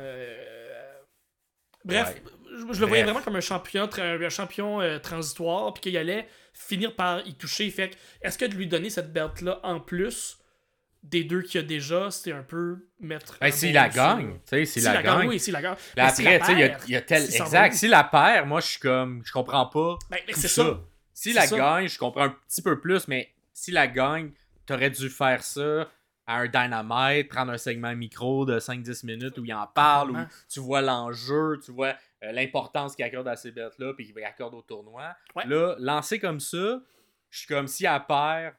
[1.84, 2.45] Bref, ouais.
[2.74, 6.96] Je, le voyais vraiment comme un champion, un champion euh, transitoire, puis qu'il allait finir
[6.96, 7.70] par y toucher.
[7.70, 10.38] Fait que, est-ce que de lui donner cette belt-là en plus
[11.04, 13.38] des deux qu'il y a déjà, c'est un peu mettre.
[13.40, 15.28] Ben, s'il la gagne, tu sais, s'il S'il la gagne.
[15.28, 15.76] oui, s'il la gagne.
[15.96, 17.22] Là, Mais s'il après, tu sais, il y a- tel.
[17.22, 17.70] s'il Exact.
[17.70, 17.76] va.
[17.78, 19.22] Si la perd, moi, je suis comme.
[19.24, 19.98] Je comprends pas.
[20.10, 20.80] Ben, c'est ça.
[21.14, 21.56] Si la ça.
[21.58, 24.32] gagne, je comprends un petit peu plus, mais si la gagne,
[24.66, 25.88] t'aurais dû faire ça
[26.28, 30.18] à un Dynamite, prendre un segment micro de 5-10 minutes où il en parle, où
[30.50, 31.94] tu vois l'enjeu, tu vois
[32.26, 35.16] euh, l'importance qu'il accorde à ces bêtes-là, puis qu'il accorde au tournoi.
[35.36, 35.46] Ouais.
[35.48, 36.82] Là, lancer comme ça,
[37.30, 38.56] je suis comme si elle perd,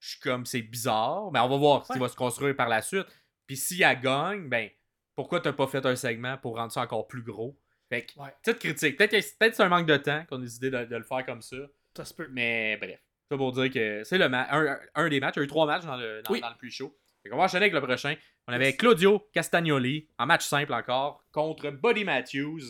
[0.00, 2.04] je suis comme c'est bizarre, mais on va voir ce qui Ouais.
[2.04, 3.06] va se construire par la suite.
[3.46, 4.68] Puis si elle gagne, ben
[5.14, 7.56] pourquoi t'as pas fait un segment pour rendre ça encore plus gros?
[7.88, 8.34] Fait que, Ouais.
[8.42, 8.96] petite critique.
[8.96, 11.24] Peut-être que peut-être c'est un manque de temps qu'on a décidé de, de le faire
[11.26, 11.56] comme ça.
[11.96, 12.28] Ça se peut.
[12.30, 13.00] Mais bref.
[13.30, 15.34] Ça pour dire que c'est le un, un des matchs.
[15.36, 16.40] Il y a eu trois matchs dans le, dans, Oui.
[16.40, 16.88] dans le pre-show.
[16.88, 16.94] Fait
[17.30, 18.14] qu'on va enchaîner avec le prochain.
[18.48, 22.60] On avait Claudio Castagnoli en match simple encore contre Buddy Matthews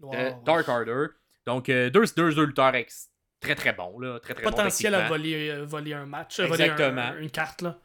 [0.00, 0.42] de Wow.
[0.44, 1.06] Dark Order.
[1.46, 3.08] Donc euh, deux, deux, deux lutteurs ex-
[3.40, 3.98] très très bons.
[3.98, 7.62] Là, très, très Potentiel à voler, euh, voler un match, euh, voler un- une carte,
[7.62, 7.78] là.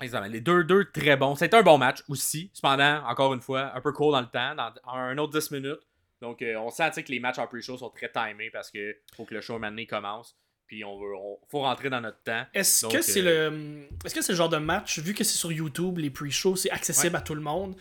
[0.00, 0.32] Exactement.
[0.32, 1.34] Les deux, deux très bons.
[1.36, 2.50] C'était un bon match aussi.
[2.54, 5.80] Cependant, encore une fois, un peu court dans le temps, dans un autre 10 minutes.
[6.20, 9.24] Donc, euh, on sent que les matchs en pre-show sont très timés parce que faut
[9.24, 10.36] que le show maintenant commence.
[10.72, 12.46] Puis, on veut, on- faut rentrer dans notre temps.
[12.54, 15.36] Est-ce que c'est euh, le est-ce que c'est le genre de match vu que c'est
[15.36, 17.74] sur YouTube les pre-shows c'est accessible à tout le monde?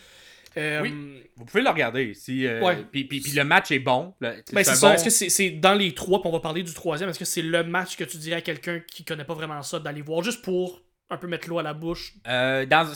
[0.58, 1.24] Euh, Oui.
[1.38, 2.14] Vous pouvez le regarder.
[2.14, 2.84] Si, euh, Ouais.
[2.92, 4.14] puis, puis- puis le match est bon.
[4.20, 4.90] Ben, c'est c'est ça.
[4.90, 7.20] bon- Est-ce que c'est c'est dans les trois, puis on va parler du troisième, est-ce
[7.20, 10.02] que c'est le match que tu dirais à quelqu'un qui connaît pas vraiment ça d'aller
[10.02, 12.16] voir juste pour un peu mettre l'eau à la bouche?
[12.28, 12.92] Euh, dans,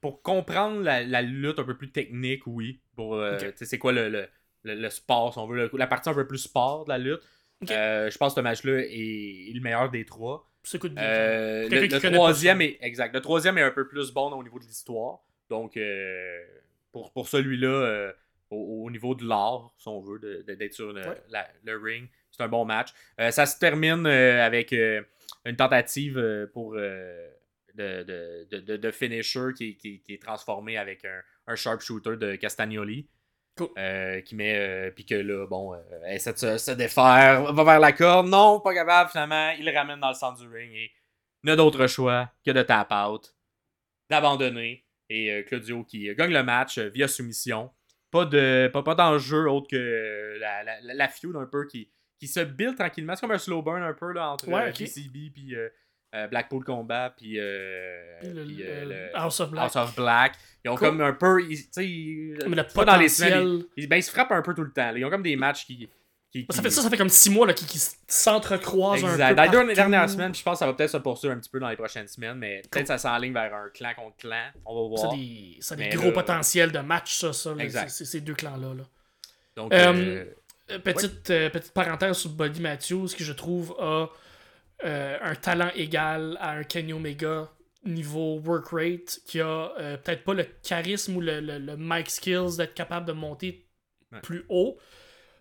[0.00, 2.78] pour comprendre la, la lutte un peu plus technique, oui.
[2.94, 4.28] Pour, euh, c'est quoi le, le,
[4.62, 7.20] le- le sport, si on veut, la partie un peu plus sport de la lutte.
[7.70, 10.48] Euh, je pense que ce match-là est, le meilleur des trois.
[10.62, 11.02] Ça coûte bien.
[11.02, 13.14] Euh, le, troisième est exact.
[13.14, 15.20] Le troisième est un peu plus bon au niveau de l'histoire.
[15.48, 16.40] Donc euh,
[16.92, 18.12] pour, pour celui-là,
[18.50, 21.22] au, au niveau de l'art, si on veut, d'être sur le, Ouais.
[21.30, 22.88] la- le ring, c'est un bon match.
[23.30, 27.26] Ça se termine avec une tentative pour de,
[27.74, 32.36] de, de, de- de finisher qui, qui- qui est transformé avec un, un sharpshooter de
[32.36, 33.08] Castagnoli.
[33.58, 33.68] Cool.
[33.76, 37.52] Euh, qui met euh, puis que là bon euh, elle essaie de se, se défaire
[37.52, 40.46] va vers la corde non pas capable finalement il le ramène dans le centre du
[40.46, 40.92] ring et
[41.42, 43.34] n'a d'autre choix que de tap out
[44.08, 47.70] d'abandonner et euh, Claudio qui gagne le match via soumission
[48.12, 51.90] pas de pas, pas d'enjeu autre que la, la, la, feud un peu qui,
[52.20, 54.78] qui se build tranquillement c'est comme un slow burn un peu là entre Ouais, ok.
[54.78, 55.56] PCB puis
[56.14, 59.64] euh, Blackpool Combat puis, euh, Puis le- puis, euh, le- House of Black.
[59.64, 60.32] House of Black
[60.64, 60.88] ils ont Cool.
[60.88, 64.10] comme un peu ils, ils- Mais le pas dans les semaines ils, ben, ils se
[64.10, 64.98] frappent un peu tout le temps là.
[64.98, 65.88] ils ont comme des matchs qui,
[66.32, 69.34] qui, Ça fait ça, ça fait comme six mois là, qui, qui s'entrecroisent un peu.
[69.34, 71.48] Dans les deux dernières semaines, je pense que ça va peut-être se poursuivre un petit
[71.50, 74.44] peu dans les prochaines semaines, mais peut-être ça s'enligne vers un clan contre clan.
[74.66, 75.16] On va Ça a voir.
[75.18, 77.88] des, ça a des gros là- potentiels de match, ça, ça là, Exact.
[77.88, 78.74] ces deux clans-là.
[78.74, 78.82] Là.
[79.56, 80.24] Donc, Euh,
[80.84, 84.08] petite, petite parenthèse sur Buddy Matthews, qui je trouve a
[84.84, 87.50] euh, un talent égal à un Kenny Omega
[87.84, 92.10] niveau work rate, qui a euh, peut-être pas le charisme ou le, le, le mic
[92.10, 93.64] skills d'être capable de monter
[94.12, 94.22] Ouais.
[94.22, 94.78] plus haut,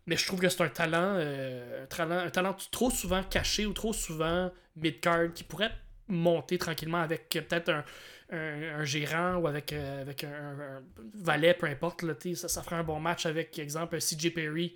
[0.07, 3.65] mais je trouve que c'est un talent, euh, un talent, un talent trop souvent caché
[3.65, 5.71] ou trop souvent mid-card qui pourrait
[6.07, 7.83] monter tranquillement avec peut-être un,
[8.31, 10.83] un, un gérant ou avec, avec un, un
[11.15, 12.03] valet, peu importe.
[12.03, 14.75] Là, ça, ça ferait un bon match avec, exemple, un CJ Perry.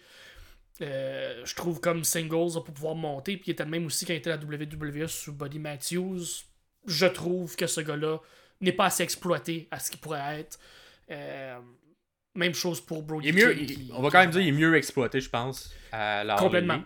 [0.81, 3.37] Euh, je trouve comme singles pour pouvoir monter.
[3.37, 6.23] Puis il était le même aussi quand il était à la WWE sous Buddy Matthews.
[6.87, 8.17] Je trouve que ce gars-là
[8.61, 10.59] n'est pas assez exploité à ce qu'il pourrait être.
[11.11, 11.59] Euh,
[12.35, 13.27] même chose pour Brody.
[13.29, 15.19] il est mieux, King, il- qui- on va quand même dire qu'il est mieux exploité,
[15.19, 16.81] je pense, à Complètement.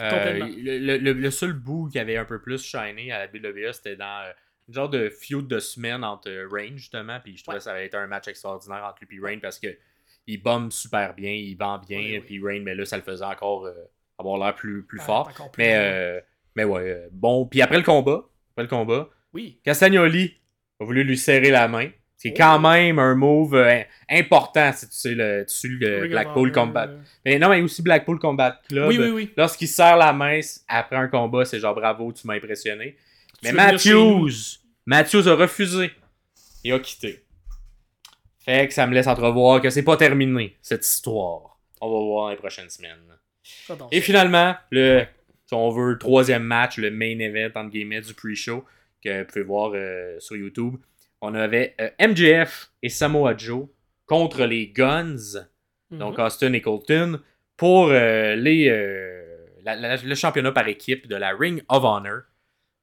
[0.00, 0.48] Euh, Complètement.
[0.58, 4.32] le, le- seul bout qui avait un peu plus shiné à la WWE, c'était dans
[4.68, 7.20] une genre de feud de semaine entre Reign, justement.
[7.20, 7.58] Puis je trouvais Ouais.
[7.60, 9.68] que ça avait été un match extraordinaire entre lui et Reign parce que
[10.26, 11.98] il bombe super bien, il vend bien.
[11.98, 12.20] Oui, oui.
[12.20, 13.72] Puis Reign, mais là, ça le faisait encore euh,
[14.18, 15.32] avoir l'air plus, plus Ah, fort.
[15.32, 16.20] plus Mais, euh,
[16.56, 17.46] mais ouais, euh, bon.
[17.46, 19.58] Puis après le combat, après le combat, Oui.
[19.64, 20.36] Castagnoli
[20.80, 21.88] a voulu lui serrer la main.
[22.16, 26.86] C'est quand même un move euh, important si tu sais le, tu le Blackpool Combat.
[26.86, 28.86] euh, Mais non, mais aussi Blackpool Combat Club.
[28.88, 29.30] Oui, oui, oui.
[29.36, 32.96] Lorsqu'il serre la main après un combat, c'est genre bravo, tu m'as impressionné.
[33.42, 33.50] Mais?
[33.50, 34.30] Matthews,
[34.86, 35.90] Matthews a refusé
[36.62, 37.24] et a quitté.
[38.44, 41.58] Fait que ça me laisse entrevoir que c'est pas terminé, cette histoire.
[41.80, 42.98] On va voir les prochaines semaines.
[43.92, 45.04] Et finalement, le,
[45.46, 48.64] si on veut, troisième match, le main event, entre guillemets, du pre-show,
[49.04, 50.76] que vous pouvez voir euh, sur YouTube.
[51.20, 53.66] On avait euh, MJF et Samoa Joe
[54.06, 55.16] contre les Guns,
[55.90, 55.98] Mhm.
[55.98, 57.20] donc Austin et Colton,
[57.56, 58.68] pour euh, les,
[59.62, 62.22] la- la- le championnat par équipe de la Ring of Honor.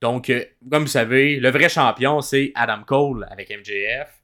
[0.02, 0.32] Donc,
[0.72, 4.19] comme vous savez, le vrai champion, c'est Adam Cole avec MJF.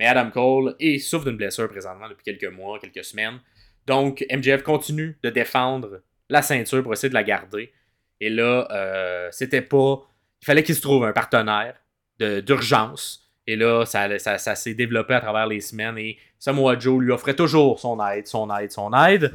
[0.00, 3.38] Mais Adam Cole est, souffre d'une blessure présentement depuis quelques mois, quelques semaines.
[3.86, 7.70] Donc, MJF continue de défendre la ceinture pour essayer de la garder.
[8.18, 10.00] Et là, euh, c'était pas.
[10.40, 11.74] Il fallait qu'il se trouve un partenaire
[12.18, 13.30] de- d'urgence.
[13.46, 15.98] Et là, ça, ça, ça s'est développé à travers les semaines.
[15.98, 19.34] Et Samoa Joe lui offrait toujours son aide, son aide, son aide.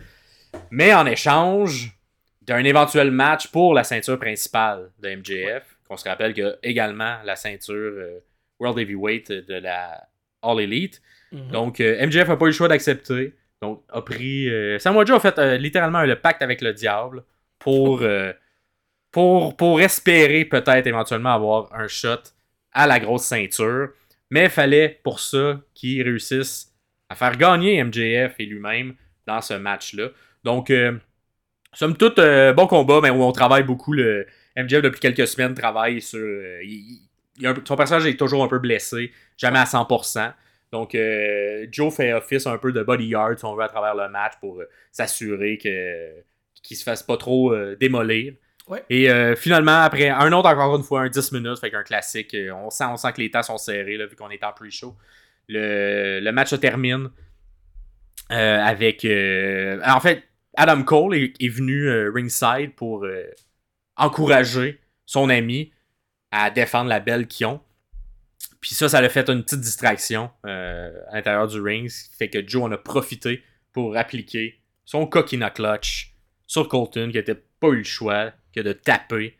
[0.72, 1.96] Mais en échange
[2.42, 6.56] d'un éventuel match pour la ceinture principale de MJF, qu'on se rappelle qu'il y a
[6.64, 8.20] également la ceinture euh,
[8.60, 10.08] World Heavyweight de la
[10.46, 11.02] All Elite.
[11.32, 11.52] Mhm.
[11.52, 13.34] Donc, euh, MJF n'a pas eu le choix d'accepter.
[13.62, 14.50] Donc, a pris.
[14.50, 17.24] euh, Samoa Joe a fait euh, littéralement le pacte avec le diable
[17.60, 18.32] pour, euh,
[19.12, 22.18] pour, pour espérer peut-être éventuellement avoir un shot
[22.74, 23.90] à la grosse ceinture.
[24.30, 26.74] Mais il fallait pour ça qu'il réussisse
[27.10, 28.96] à faire gagner MJF et lui-même
[29.28, 30.10] dans ce match-là.
[30.44, 30.72] Donc,
[31.74, 32.20] somme toute,
[32.56, 33.94] bon combat, mais où on travaille beaucoup.
[33.94, 34.26] Le
[34.58, 36.20] MJF, depuis quelques semaines, travaille sur.
[36.20, 37.02] euh, il-
[37.40, 40.34] son personnage est toujours un peu blessé, jamais à 100%.
[40.72, 44.10] Donc, euh, Joe fait office un peu de bodyguard, si on veut, à travers le
[44.10, 46.24] match pour euh, s'assurer que
[46.64, 48.34] qu'il se fasse pas trop euh, démolir.
[48.68, 48.84] Ouais.
[48.90, 52.72] Et finalement, après un autre, encore une fois, un 10 minutes, fait qu'un classique, on,
[52.72, 54.96] sent, on sent que les temps sont serrés, là, vu qu'on est en pre-show.
[55.48, 57.12] Le, le match se termine
[58.30, 59.06] avec.
[59.06, 60.24] en fait,
[60.58, 63.06] Adam Cole est, est venu ringside pour
[63.98, 65.72] encourager son ami
[66.36, 67.62] à défendre la belle qu'ils ont.
[68.60, 71.88] Puis ça, ça l'a fait une petite distraction euh, à l'intérieur du ring.
[71.90, 76.14] Ce qui fait que Joe en a profité pour appliquer son coquina clutch
[76.46, 79.38] sur Colton, qui n'était pas eu le choix que de taper.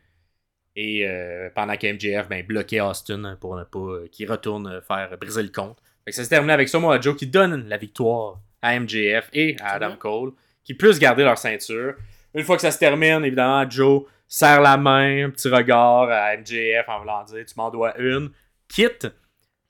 [0.78, 5.18] Et euh, pendant que MJF ben, bloquait Austin pour ne pas euh, qu'il retourne faire
[5.20, 5.78] briser le compte.
[6.06, 9.58] Fait que ça s'est terminé avec Samoa Joe qui donne la victoire à MJF et
[9.60, 9.96] à Adam.
[9.98, 10.32] Cole,
[10.64, 11.96] qui puissent garder leur ceinture.
[12.34, 16.36] Une fois que ça se termine, évidemment, Joe serre la main, un petit regard à
[16.38, 18.32] MJF en voulant dire Tu m'en dois une,
[18.68, 19.08] quitte.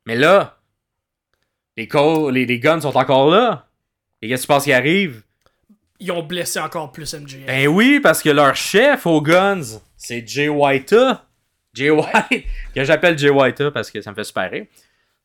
[0.05, 0.59] Mais là,
[1.77, 1.87] les,
[2.31, 3.67] les, les guns sont encore là.
[4.21, 5.23] Et qu'est-ce que tu penses qui arrive?
[5.99, 7.45] Ils ont blessé encore plus MJF.
[7.45, 10.95] Ben oui, parce que leur chef aux guns, c'est Jay White.
[11.73, 14.65] Jay White, que j'appelle Jay White parce que ça me fait super rire.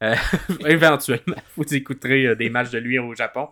[0.02, 0.16] Euh,
[0.66, 3.48] éventuellement, vous écouterez euh, des matchs de lui au Japon.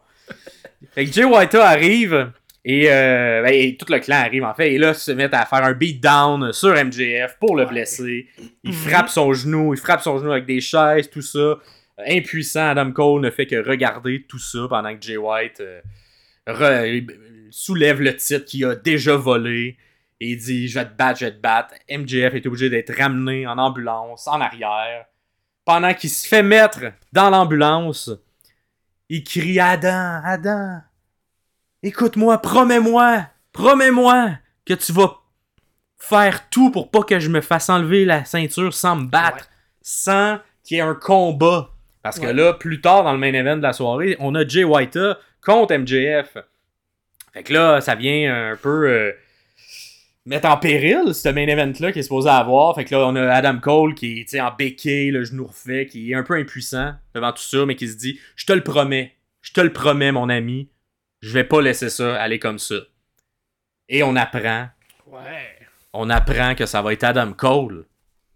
[0.92, 2.32] Fait que Jay White arrive
[2.64, 4.72] et, euh, ben, et tout le clan arrive en fait.
[4.74, 8.28] Et là, se mettent à faire un beatdown sur MJF pour le blesser.
[8.64, 8.76] Il Mhm.
[8.76, 11.58] frappe son genou, il frappe son genou avec des chaises, tout ça.
[12.06, 15.80] Impuissant, Adam Cole ne fait que regarder tout ça pendant que Jay White euh,
[16.46, 17.06] re-
[17.50, 19.76] soulève le titre qu'il a déjà volé.
[20.20, 21.74] Et il dit Je vais te battre, je vais te battre.
[21.90, 25.06] MJF est obligé d'être ramené en ambulance, en arrière.
[25.64, 26.80] Pendant qu'il se fait mettre
[27.12, 28.10] dans l'ambulance,
[29.08, 30.78] il crie Adam, Adam,
[31.82, 34.30] écoute-moi, promets-moi, promets-moi
[34.64, 35.16] que tu vas
[35.98, 39.56] faire tout pour pas que je me fasse enlever la ceinture sans me battre, Ouais.
[39.82, 41.70] sans qu'il y ait un combat.
[42.02, 42.32] Parce que Ouais.
[42.32, 44.98] là, plus tard dans le main event de la soirée, on a Jay White
[45.44, 46.36] contre MJF.
[47.32, 49.12] Fait que là, ça vient un peu euh,
[50.24, 52.74] mettre en péril ce main event-là qui est supposé avoir.
[52.74, 56.12] Fait que là, on a Adam Cole qui est en béquille, le genou refait, qui
[56.12, 59.14] est un peu impuissant devant tout ça, mais qui se dit Je te le promets,
[59.42, 60.70] je te le promets, mon ami,
[61.20, 62.76] je vais pas laisser ça aller comme ça.
[63.88, 64.68] Et on apprend,
[65.06, 65.56] Ouais.
[65.92, 67.86] on apprend que ça va être Adam Cole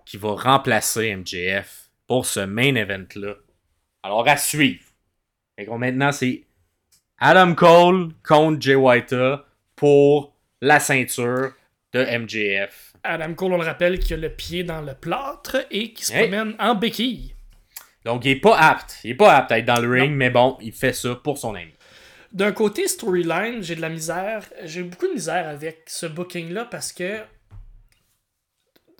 [0.06, 3.34] qui va remplacer MJF pour ce main event-là.
[4.02, 4.82] Alors à suivre.
[5.58, 6.44] Que maintenant, c'est
[7.18, 9.14] Adam Cole contre Jay White
[9.76, 11.52] pour la ceinture
[11.92, 12.94] de MJF.
[13.04, 16.12] Adam Cole, on le rappelle, qui a le pied dans le plâtre et qui se
[16.14, 16.28] Hey.
[16.28, 17.34] promène en béquille.
[18.04, 18.98] Donc, il est pas apte.
[19.04, 21.38] Il est pas apte à être dans le ring, mais bon, il fait ça pour
[21.38, 21.72] son ami.
[22.32, 24.44] D'un côté, storyline, j'ai de la misère.
[24.64, 27.20] J'ai beaucoup de misère avec ce booking-là parce que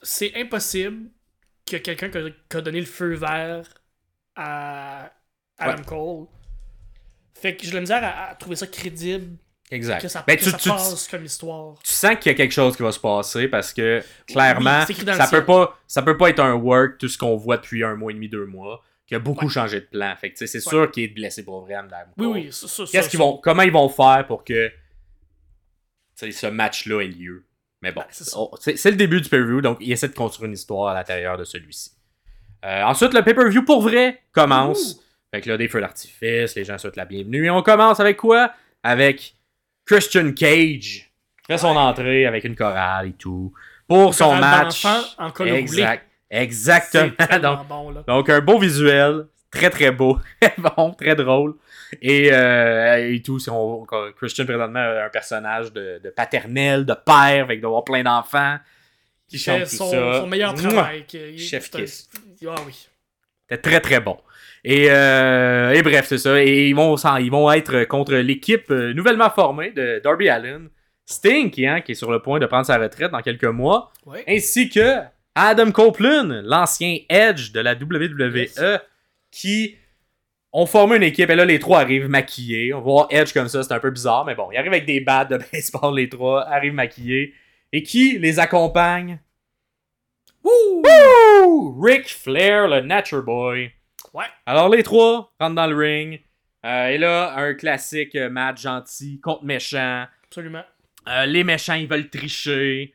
[0.02, 1.10] c'est impossible
[1.66, 2.18] que quelqu'un qui
[2.56, 3.62] a, donné le feu vert
[4.36, 5.10] à
[5.58, 5.84] Adam Ouais.
[5.86, 6.26] Cole.
[7.34, 9.36] Fait que j'ai de la misère à, à trouver ça crédible,
[9.70, 10.02] Exact.
[10.02, 11.76] que ça, Ben, que tu, ça tu- passe comme histoire.
[11.82, 14.94] tu sens qu'il y a quelque chose qui va se passer parce que clairement, Oui,
[15.16, 17.94] ça peut pas ça peut pas être un work tout ce qu'on voit depuis un
[17.96, 18.82] mois et demi, deux mois.
[19.12, 20.14] Qui a beaucoup changé de plan.
[20.18, 21.76] Fait c'est sûr qu'il est blessé pour vrai,
[22.16, 22.44] Oui, oui,
[22.90, 24.72] Qu'est-ce qu'ils vont, comment ils vont faire pour que
[26.14, 27.44] ce match-là ait lieu?
[27.82, 30.46] Mais bon, Ben, c'est on- c'est le début du pay-per-view, donc il essaie de construire
[30.48, 31.90] une histoire à l'intérieur de celui-ci.
[32.64, 35.00] Euh, ensuite, le pay-per-view pour vrai commence.
[35.34, 37.44] Fait que là, des feux d'artifice, les gens souhaitent la bienvenue.
[37.46, 38.52] Et on commence avec quoi?
[38.82, 39.34] Avec
[39.84, 41.10] Christian Cage.
[41.46, 43.52] fait son entrée avec une chorale et tout.
[43.88, 44.84] Pour son match.
[45.18, 45.30] en.
[45.58, 46.06] Exact.
[46.32, 47.12] Exactement.
[47.40, 48.02] Donc, bon, là.
[48.06, 51.54] donc, un beau visuel, très très beau, très bon, très drôle.
[52.00, 56.86] Et, euh, et tout, si on, on- Christian présentement a un personnage de, de paternel,
[56.86, 58.56] de père, avec d'avoir plein d'enfants
[59.28, 60.20] qui chantent fait tout son, ça.
[60.20, 61.04] son meilleur travail.
[61.12, 62.08] il- Chef kiss.
[62.48, 62.88] Ah oui.
[63.48, 64.18] C'était très très bon.
[64.64, 66.42] Et, euh, et bref, c'est ça.
[66.42, 70.68] Et ils vont, ils vont être contre l'équipe euh, nouvellement formée de Darby Allen,
[71.04, 73.92] Sting, qui, hein, qui est sur le point de prendre sa retraite dans quelques mois,
[74.28, 74.98] ainsi que
[75.34, 78.60] Adam Copeland, l'ancien Edge de la WWE, Yes.
[79.30, 79.76] qui
[80.52, 81.30] ont formé une équipe.
[81.30, 82.74] Et là, les trois arrivent maquillés.
[82.74, 84.84] On va voir Edge comme ça, c'est un peu bizarre, mais bon, ils arrivent avec
[84.86, 87.34] des battes de baseball, les trois, arrivent maquillés.
[87.72, 89.18] Et qui les accompagne?
[90.44, 90.82] Wouh!
[91.44, 91.80] Woo!
[91.82, 93.70] Ric Flair, le Nature Boy.
[94.12, 94.24] Ouais.
[94.44, 96.20] Alors, les trois rentrent dans le ring.
[96.66, 100.04] Euh, et là, un classique euh, match gentil contre méchant.
[100.26, 100.62] Absolument.
[101.08, 102.94] Euh, les méchants, ils veulent tricher.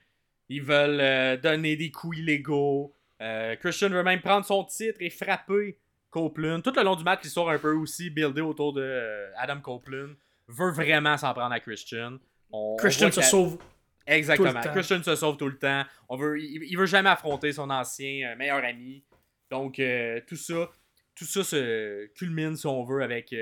[0.50, 2.94] Ils veulent euh, donner des coups illégaux.
[3.22, 5.78] Euh, Christian veut même prendre son titre et frapper
[6.10, 6.62] Copeland.
[6.62, 10.14] Tout le long du match, l'histoire un peu aussi buildée autour de euh, Adam Copeland.
[10.48, 12.18] Veut vraiment s'en prendre à Christian.
[12.52, 13.58] On- Christian se sauve.
[14.06, 14.52] Exactement.
[14.52, 14.72] Tout le temps.
[14.72, 15.84] Christian se sauve tout le temps.
[16.08, 19.04] On veut, il, il veut jamais affronter son ancien meilleur ami.
[19.52, 19.82] Donc,
[20.28, 20.70] tout ça,
[21.14, 23.36] tout ça se culmine, si on veut, avec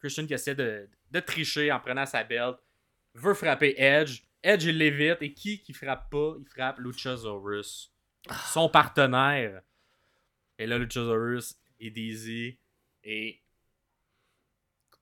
[0.00, 2.56] Christian qui essaie de, de tricher en prenant sa belt.
[3.14, 4.20] Veut frapper Edge.
[4.42, 5.22] Edge, il l'évite.
[5.22, 7.92] Et qui qui frappe pas Il frappe Luchasaurus.
[8.52, 9.62] Son partenaire.
[10.58, 12.58] Et là, Luchasaurus et Daisy.
[13.04, 13.42] Et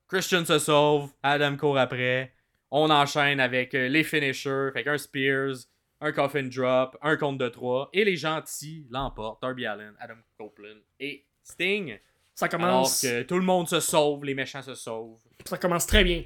[0.08, 1.12] Christian se sauve.
[1.22, 2.34] Adam court après.
[2.70, 4.70] On enchaîne avec euh, les finishers.
[4.72, 5.56] Fait qu'un Spears,
[6.00, 7.90] un Coffin Drop, un compte de 3.
[7.92, 9.42] Et les gentils l'emportent.
[9.42, 11.98] Darby Allen, Adam Copeland et Sting.
[12.40, 15.18] Ça Alors commence, que tout le monde se sauve, les méchants se sauvent.
[15.44, 16.22] ça commence très bien.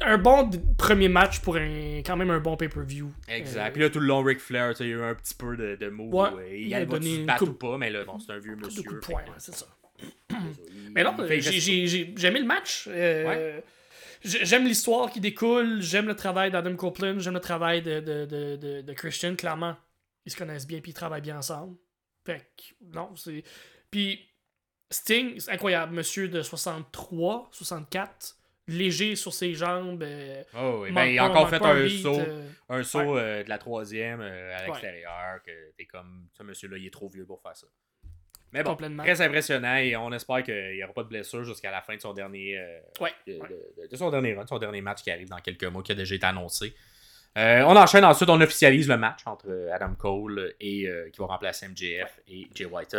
[0.00, 3.12] Un bon premier match pour un, quand même un bon pay-per-view.
[3.28, 3.68] Exact.
[3.68, 5.56] Euh, Puis là, tout le long, Ric Flair, il y a eu un petit peu
[5.56, 6.14] de, de moves.
[6.14, 8.32] Ouais, euh, il il a va donné une battre ou pas, mais là, bon, c'est
[8.32, 8.82] un vieux monsieur.
[8.82, 9.66] coup de poing, c'est ça.
[10.92, 12.88] Mais non, j'ai- aimé le match.
[12.90, 13.60] Euh,
[14.22, 18.24] j'ai- J'aime l'histoire qui découle, j'aime le travail d'Adam Copeland, j'aime le travail de, de,
[18.26, 19.76] de, de, de Christian, clairement.
[20.26, 21.76] Ils se connaissent bien puis ils travaillent bien ensemble.
[22.24, 23.42] Fait que, non, c'est.
[23.90, 24.27] Puis
[24.90, 28.36] Sting, c'est incroyable, monsieur de 63, 64,
[28.68, 30.02] léger sur ses jambes.
[30.02, 32.18] euh, Oh, oui, ben, il a encore fait un beat, saut.
[32.18, 34.66] euh, Un saut euh, de la troisième à Ouais.
[34.66, 37.66] l'extérieur, que t'es comme, ce monsieur-là, il est trop vieux pour faire ça.
[38.52, 41.82] Mais bon, très impressionnant et on espère qu'il n'y aura pas de blessure jusqu'à la
[41.82, 42.58] fin de son dernier,
[42.98, 43.48] Ouais, de, ouais.
[43.76, 45.94] de- de son dernier run, son dernier match qui arrive dans quelques mois, qui a
[45.94, 46.74] déjà été annoncé.
[47.36, 51.26] Euh, on enchaîne ensuite, on officialise le match entre Adam Cole et euh, qui va
[51.26, 52.96] remplacer MJF et Jay White.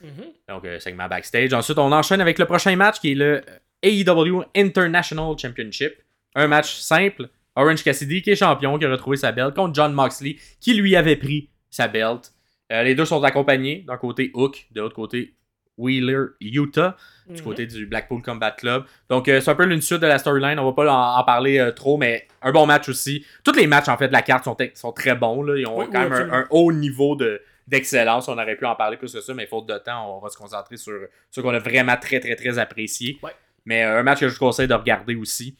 [0.00, 0.24] mhm.
[0.48, 1.52] Donc, euh, segment backstage.
[1.52, 3.42] Ensuite, on enchaîne avec le prochain match qui est le
[3.82, 5.94] AEW International Championship.
[6.34, 7.28] Un match simple.
[7.56, 10.96] Orange Cassidy, qui est champion, qui a retrouvé sa belt, contre John Moxley, qui lui
[10.96, 12.32] avait pris sa belt.
[12.68, 13.84] Les deux sont accompagnés.
[13.86, 15.34] D'un côté, Hook, de l'autre côté,
[15.78, 16.96] Wheeler, Utah,
[17.28, 17.40] du Mhm.
[17.42, 18.84] côté du Blackpool Combat Club.
[19.08, 20.58] Donc, euh, c'est un peu une suite de la storyline.
[20.58, 23.24] On va pas en, en parler euh, trop, mais un bon match aussi.
[23.44, 25.42] Tous les matchs, en fait, de la carte sont, sont très bons.
[25.42, 25.56] Là.
[25.58, 28.28] Ils ont Oui, quand oui, même un, haut niveau de, d'excellence.
[28.28, 30.36] On aurait pu en parler plus que ça, mais faute de temps, on va se
[30.36, 30.92] concentrer sur
[31.30, 33.18] ce qu'on a vraiment très, très, très apprécié.
[33.22, 33.32] Ouais.
[33.64, 35.56] Mais euh, un match que je vous conseille de regarder aussi.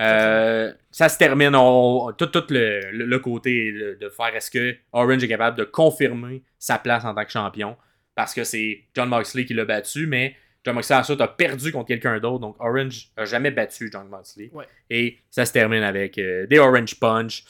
[0.00, 4.76] Euh, ça se termine, on, tout, tout le, le- le côté de faire est-ce que
[4.92, 7.76] Orange est capable de confirmer sa place en tant que champion?
[8.18, 11.86] Parce que c'est John Moxley qui l'a battu, mais John Moxley ensuite a perdu contre
[11.86, 14.50] quelqu'un d'autre, donc Orange a jamais battu John Moxley.
[14.52, 14.64] Ouais.
[14.90, 17.44] Et ça se termine avec euh, des Orange Punch,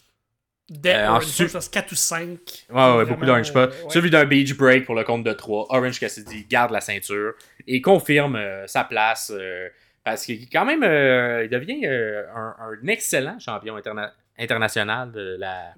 [0.68, 2.38] Dès Euh, Orange ensuite- Punch, ça, 4 ou 5.
[2.68, 3.70] Ouais, ouais, beaucoup d'Orange Punch.
[3.70, 3.88] ouais.
[3.90, 5.68] Suivi d'un Beach Break pour le compte de 3.
[5.70, 7.32] Orange Cassidy garde la ceinture
[7.66, 9.70] et confirme euh, sa place euh,
[10.04, 15.72] parce qu'il quand même il devient un, un excellent champion interna- international de la,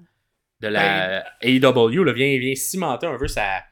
[0.59, 2.03] de la AEW.
[2.03, 3.63] Là, vient, vient cimenter un peu sa,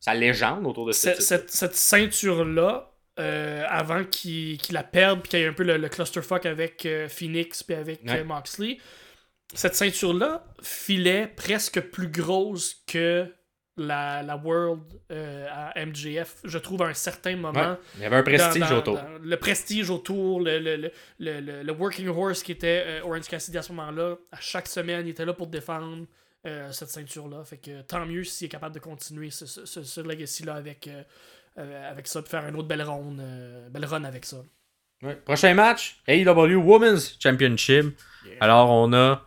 [0.00, 5.38] sa légende autour de cette, cette, cette, ceinture-là, euh, avant qu'il la perde, puis qu'il
[5.40, 8.20] y ait un peu le, le clusterfuck avec euh, Phoenix puis avec Ouais.
[8.20, 8.78] euh, Moxley,
[9.54, 13.26] cette ceinture-là filait presque plus grosse que
[13.76, 17.70] la, la World euh, à MJF, je trouve, à un certain moment.
[17.72, 18.94] Ouais, il y avait un prestige dans- dans- autour.
[18.96, 23.26] dans le prestige autour, le, le, le, le, le- le working horse qui était Orange
[23.28, 24.16] Cassidy à ce moment-là.
[24.32, 26.06] À chaque semaine, il était là pour défendre
[26.46, 27.44] euh, cette ceinture-là.
[27.44, 30.88] Fait que tant mieux s'il est capable de continuer ce, ce, ce- ce legacy-là avec,
[30.88, 31.02] euh,
[31.58, 33.22] euh, avec ça, puis faire une autre belle ronde,
[33.70, 34.38] belle run avec ça.
[35.02, 35.16] Ouais.
[35.16, 37.98] Prochain match, AEW Women's Championship.
[38.40, 39.22] Alors, on a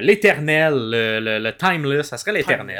[0.00, 2.78] l'éternel, le, le- le timeless, ça serait l'éternel.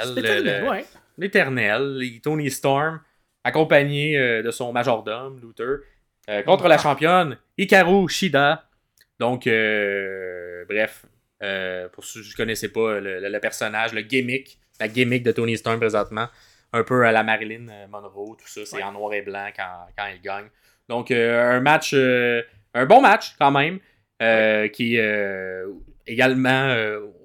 [0.69, 0.85] Ouais.
[1.19, 3.01] L'éternel, les- Tony Storm,
[3.45, 5.81] accompagné de son majordome, Luther,
[6.45, 8.69] contre la championne Hikaru Shida.
[9.21, 11.05] Donc, euh, bref,
[11.45, 15.23] euh, pour ceux qui ne connaissaient pas le, le- le personnage, le gimmick, la gimmick
[15.23, 16.29] de Tony Storm présentement,
[16.73, 18.83] un peu à la Marilyn euh, Monroe, tout ça, c'est Ouais.
[18.83, 20.47] en noir et blanc quand, quand il gagne.
[20.89, 22.43] Donc, euh, un match, euh,
[22.75, 23.79] un bon match quand même,
[24.73, 24.99] qui
[26.07, 26.75] également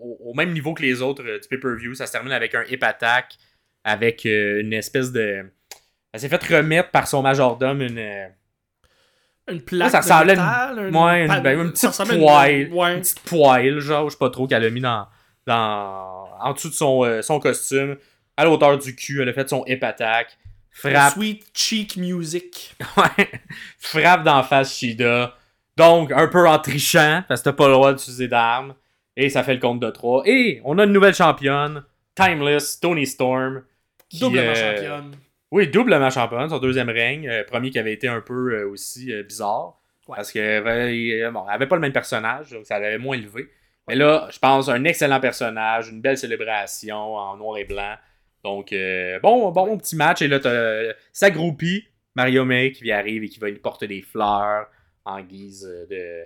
[0.01, 1.93] au, au même niveau que les autres du pay-per-view.
[1.95, 3.36] Ça se termine avec un hip attack,
[3.84, 5.45] avec une espèce de.
[6.11, 8.30] Elle s'est fait remettre par son majordome une,
[9.52, 12.70] Une plaque ça ressemblait une, ouais, une, ben, une petite une- poêle.
[12.72, 12.93] ouais.
[12.95, 15.08] Une petite poêle, genre, je sais pas trop, qu'elle a mis dans,
[15.45, 17.97] dans, en dessous de son, euh, son costume.
[18.38, 20.38] À la hauteur du cul, elle a fait son hip attack.
[20.72, 22.76] Frappe, Sweet cheek music.
[22.97, 23.30] ouais,
[23.80, 25.36] frappe d'en face Shida.
[25.76, 28.74] Donc, un peu en trichant, parce que t'as pas le droit d'utiliser d'armes.
[29.18, 30.24] Et ça fait le compte de 3.
[30.26, 31.84] Et on a une nouvelle championne,
[32.16, 33.64] Timeless, Tony Storm.
[34.08, 35.16] qui, Doublement euh, championne.
[35.52, 37.28] Oui, doublement championne, son deuxième règne.
[37.28, 39.80] euh, premier qui avait été un peu euh, aussi euh, bizarre.
[40.08, 40.16] Ouais.
[40.16, 43.50] Parce qu'elle avait, bon, elle avait pas le même personnage, donc ça l'avait moins élevé.
[43.88, 47.95] Mais là, je pense un excellent personnage, une belle célébration en noir et blanc.
[48.43, 48.74] Donc,
[49.24, 50.22] bon, bon, petit match.
[50.22, 54.02] Et là, t'as sa groupie, Mario May, qui arrive et qui va lui porter des
[54.02, 54.68] fleurs
[55.06, 56.24] en guise de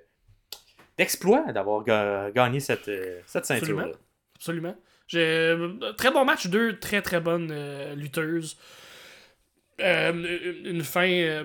[0.97, 2.91] d'exploit d'avoir ga- gagné cette,
[3.25, 3.79] cette ceinture.
[3.79, 3.97] Absolument.
[4.35, 4.75] Absolument.
[5.07, 5.55] J'ai
[5.97, 7.53] très bon match, deux très très bonnes
[7.95, 8.57] lutteuses.
[9.81, 11.07] Euh, une fin.
[11.09, 11.43] euh,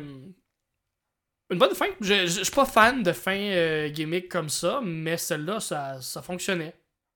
[1.50, 1.86] une bonne fin.
[2.00, 6.00] Je, je, je suis pas fan de fin euh, gimmick comme ça, mais celle-là, ça,
[6.00, 6.74] ça fonctionnait.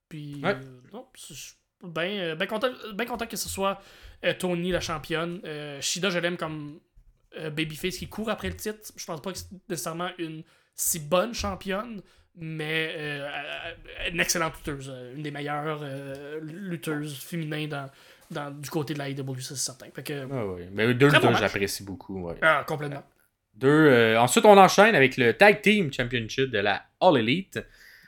[0.08, 0.56] Puis, Ouais.
[0.92, 3.80] non, je suis bien ben content, ben content que ce soit
[4.38, 5.40] Tony la championne.
[5.80, 6.80] Shida, je l'aime comme
[7.50, 8.92] babyface qui court après le titre.
[8.96, 10.44] Je pense pas que c'est nécessairement une
[10.74, 12.02] si bonne championne,
[12.34, 13.28] mais euh,
[14.10, 14.92] une excellente lutteuse.
[15.14, 17.90] Une des meilleures euh, lutteuses féminines dans,
[18.32, 19.86] dans, du côté de la AEW, ça, c'est certain.
[19.94, 20.62] Fait que, Ah oui.
[20.72, 21.40] Mais deux bon lutteurs, match.
[21.40, 22.22] j'apprécie beaucoup.
[22.28, 22.34] ouais.
[22.42, 23.02] ah, complètement.
[23.54, 27.60] Deux, euh, ensuite, on enchaîne avec le Tag Team Championship de la All Elite.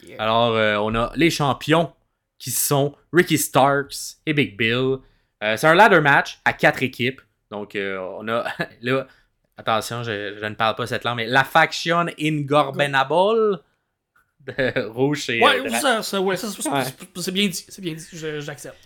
[0.02, 0.22] Yeah.
[0.22, 1.92] Alors, euh, on a les champions
[2.38, 3.94] qui sont Ricky Starks
[4.26, 4.96] et Big Bill.
[5.42, 7.20] Euh, c'est un ladder match à quatre équipes.
[7.50, 8.44] Donc, euh, on a
[8.82, 9.06] là,
[9.56, 13.60] attention, je, je ne parle pas cette langue, mais la faction Ingorbenable
[14.40, 15.42] de Rouge et.
[15.42, 16.84] Ouais, euh, Dra- ça, ça, ouais, ça, ça, Ouais.
[16.84, 17.64] c'est- c'est bien dit.
[17.68, 18.06] C'est bien dit.
[18.40, 18.76] J'accepte.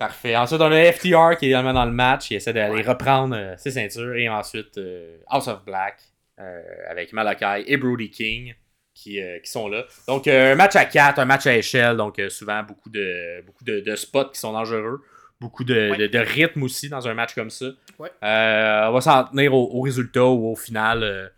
[0.00, 0.34] Parfait.
[0.34, 2.30] Ensuite, on a FTR qui est également dans le match.
[2.30, 2.82] Il essaie d'aller Ouais.
[2.82, 4.14] reprendre euh, ses ceintures.
[4.16, 5.98] Et ensuite, euh, House of Black
[6.40, 8.54] euh, avec Malakai et Brody King
[8.94, 9.84] qui, qui sont là.
[10.08, 11.96] Donc, un match à 4, un match à échelle.
[11.98, 15.02] Donc, souvent, beaucoup de, beaucoup de, de spots qui sont dangereux.
[15.38, 15.96] Beaucoup de, Ouais.
[15.96, 17.66] de, de rythme aussi dans un match comme ça.
[17.98, 18.10] Ouais.
[18.22, 21.30] On va s'en tenir au, au résultat ou au final.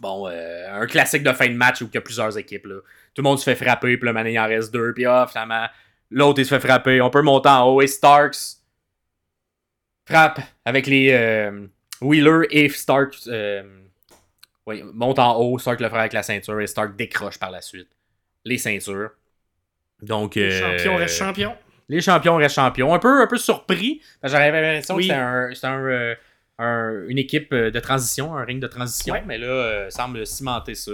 [0.00, 2.66] bon, euh, un classique de fin de match où il y a plusieurs équipes.
[2.66, 2.76] Là.
[3.14, 4.92] Tout le monde se fait frapper, puis le il en reste deux.
[4.94, 5.66] Puis ah, finalement,
[6.10, 7.00] l'autre, il se fait frapper.
[7.00, 7.80] On peut monter en haut.
[7.82, 8.36] Et Starks
[10.06, 11.66] frappe avec les euh,
[12.00, 13.14] Wheeler et Stark.
[13.28, 13.62] euh,
[14.66, 15.58] oui, monte en haut.
[15.58, 17.88] Stark le frappe avec la ceinture et Stark décroche par la suite
[18.44, 19.10] les ceintures.
[20.02, 21.56] Donc, Les euh, champions restent champions.
[21.88, 22.94] les champions restent champions.
[22.94, 24.00] Un peu, un peu surpris.
[24.22, 25.08] J'avais l'impression Oui.
[25.08, 26.14] que c'était un, euh,
[26.58, 29.12] un- une équipe de transition, un ring de transition.
[29.14, 29.22] Ouais.
[29.26, 30.92] Mais là, semble cimenter ça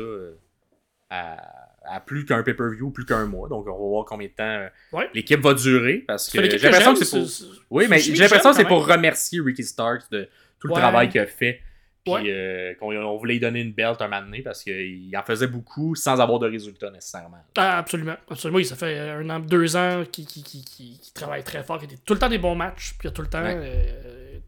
[1.11, 3.49] à, à plus qu'un pay-per-view, plus qu'un mois.
[3.49, 5.09] Donc, on va voir combien de temps euh, Ouais.
[5.15, 6.05] l'équipe va durer.
[6.07, 7.29] Parce que j'ai l'impression que c'est pour.
[7.71, 10.29] Oui, mais j'ai l'impression que c'est pour remercier Ricky Starks de
[10.61, 10.81] tout le Ouais.
[10.81, 11.61] travail qu'il a fait.
[12.05, 12.23] Puis Ouais.
[12.29, 15.49] euh, qu'on on voulait lui donner une belt un moment donné parce qu'il en faisait
[15.49, 17.39] beaucoup sans avoir de résultats nécessairement.
[17.57, 18.15] Ah, absolument.
[18.31, 18.63] Absolument.
[18.63, 21.89] Ça fait un an, deux ans qu'il qui, qui, qui, qui travaille très fort, qu'il
[21.93, 24.39] a tout le temps des bons matchs, puis il y a tout le temps, euh,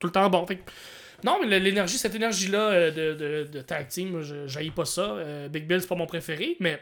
[0.00, 0.44] tout le temps bon.
[0.44, 0.58] Fait
[1.24, 5.02] non, mais l'énergie, cette énergie-là euh, de, de, de tag team, je pas ça.
[5.02, 6.78] Euh, Big Bill, c'est pas mon préféré, mais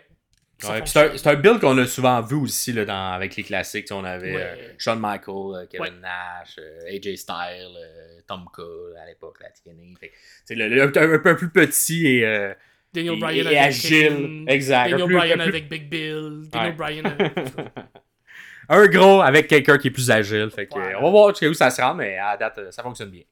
[0.68, 3.88] Ouais, c'est un, un build qu'on a souvent vu aussi là, dans, avec les classiques.
[3.90, 4.42] On avait Ouais.
[4.42, 5.90] euh, Shawn Michaels, Kevin Ouais.
[6.00, 9.98] Nash, euh, AJ Styles, euh, Tom Cole à l'époque, la TNA.
[10.46, 12.54] Fait le, le- un, un peu plus petit et, euh,
[12.94, 14.44] Daniel et- Bryan et agile.
[14.46, 14.90] Exact.
[14.90, 16.42] Daniel plus- Bryan plus- avec Big Bill.
[16.52, 16.76] Daniel.
[16.76, 17.32] Bryan avec.
[18.68, 20.48] un gros avec quelqu'un qui est plus agile.
[20.54, 22.84] Fait que, on va voir jusqu'à où ça se rend, mais à la date, ça
[22.84, 23.22] fonctionne bien.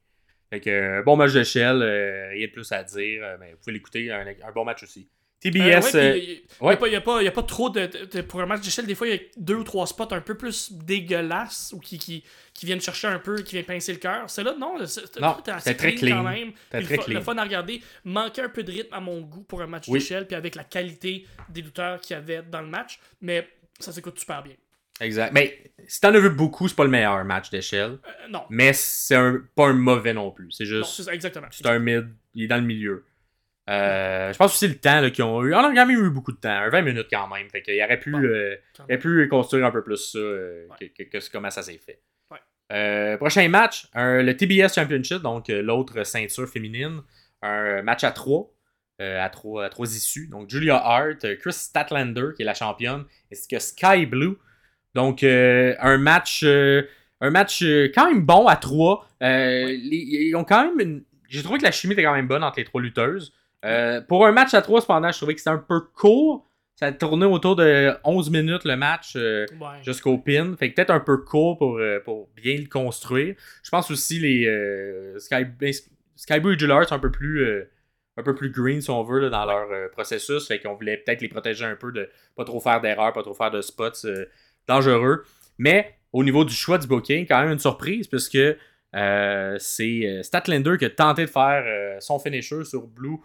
[0.50, 3.58] Fait que, euh, bon match d'échelle, euh, rien de plus à dire, euh, mais vous
[3.58, 5.08] pouvez l'écouter, un, un bon match aussi.
[5.40, 6.12] TBS, Euh,
[6.60, 8.84] ouais, il n'y a, pas- a, a trop de, de- de- Pour un match d'échelle,
[8.84, 11.98] des fois, il y a deux ou trois spots un peu plus dégueulasses ou qui,
[11.98, 12.22] qui,
[12.52, 14.28] qui viennent chercher un peu, qui viennent pincer le cœur.
[14.28, 16.52] C'est- c'était Non, c'était très clean quand même.
[16.68, 17.14] Très le, clean.
[17.14, 17.80] le fun à regarder.
[18.04, 19.98] Manquait un peu de rythme à mon goût pour un match Oui.
[20.00, 22.98] d'échelle, puis avec la qualité des lutteurs qu'il y avait dans le match.
[23.22, 23.48] Mais
[23.78, 24.54] ça s'écoute super bien.
[25.00, 25.32] Exact.
[25.32, 27.98] Mais si t'en as vu beaucoup, c'est pas le meilleur match d'échelle.
[28.06, 28.44] Euh, non.
[28.50, 30.50] Mais c'est un, pas un mauvais non plus.
[30.52, 30.90] C'est Non, juste.
[30.94, 31.46] c'est ça, exactement.
[31.50, 32.08] C'est un mid.
[32.34, 33.04] Il est dans le milieu.
[33.68, 35.54] Euh, je pense aussi le temps là, qu'ils ont eu.
[35.54, 36.48] On a quand même eu beaucoup de temps.
[36.50, 37.48] Un 20 minutes quand même.
[37.50, 38.14] Fait qu'il aurait pu.
[38.14, 40.88] Euh, il aurait pu construire un peu plus ça euh, Ouais.
[40.88, 42.00] que, que- que comment ça s'est fait.
[42.30, 43.16] Ouais.
[43.18, 47.00] Prochain match, un- le TBS Championship, donc l'autre ceinture féminine.
[47.42, 48.52] Un match à trois.
[48.98, 50.26] à, trois à trois issues.
[50.28, 54.36] Donc Julia Hart, Chris Statlander, qui est la championne, ainsi que Sky Blue.
[54.94, 56.42] Donc euh, un match.
[56.44, 56.82] euh,
[57.22, 59.06] un match euh, quand même bon à trois.
[59.20, 62.42] Les- ils ont quand même une- J'ai trouvé que la chimie était quand même bonne
[62.42, 63.32] entre les trois lutteuses.
[64.08, 66.46] Pour un match à trois, cependant, je trouvais que c'était un peu court.
[66.76, 69.46] Ça a tourné autour de 11 minutes le match Ouais.
[69.84, 70.56] jusqu'au pin.
[70.58, 73.34] Fait que peut-être un peu court pour, pour bien le construire.
[73.62, 75.72] Je pense aussi les Sky, ben,
[76.16, 77.66] Sky Blue et sont un peu plus
[78.16, 80.46] un peu plus green si on veut là, dans leur euh, processus.
[80.48, 83.34] Fait qu'on voulait peut-être les protéger un peu de pas trop faire d'erreurs, pas trop
[83.34, 84.26] faire de spots euh,
[84.70, 85.24] dangereux.
[85.58, 88.38] Mais au niveau du choix du booking, quand même une surprise puisque
[88.96, 93.18] euh, c'est euh, Statlander qui a tenté de faire euh, son finisher sur Blue.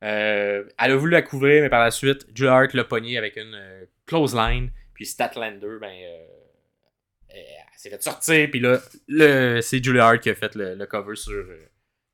[0.00, 3.58] Elle a voulu la couvrir, mais par la suite, Julia Hart l'a pogné avec une
[4.06, 4.70] close line.
[4.94, 5.92] Puis Statlander, ben,
[7.28, 7.44] elle
[7.76, 8.48] s'est fait sortir.
[8.50, 8.80] Puis là,
[9.62, 11.44] c'est Julia Hart qui a fait le, cover sur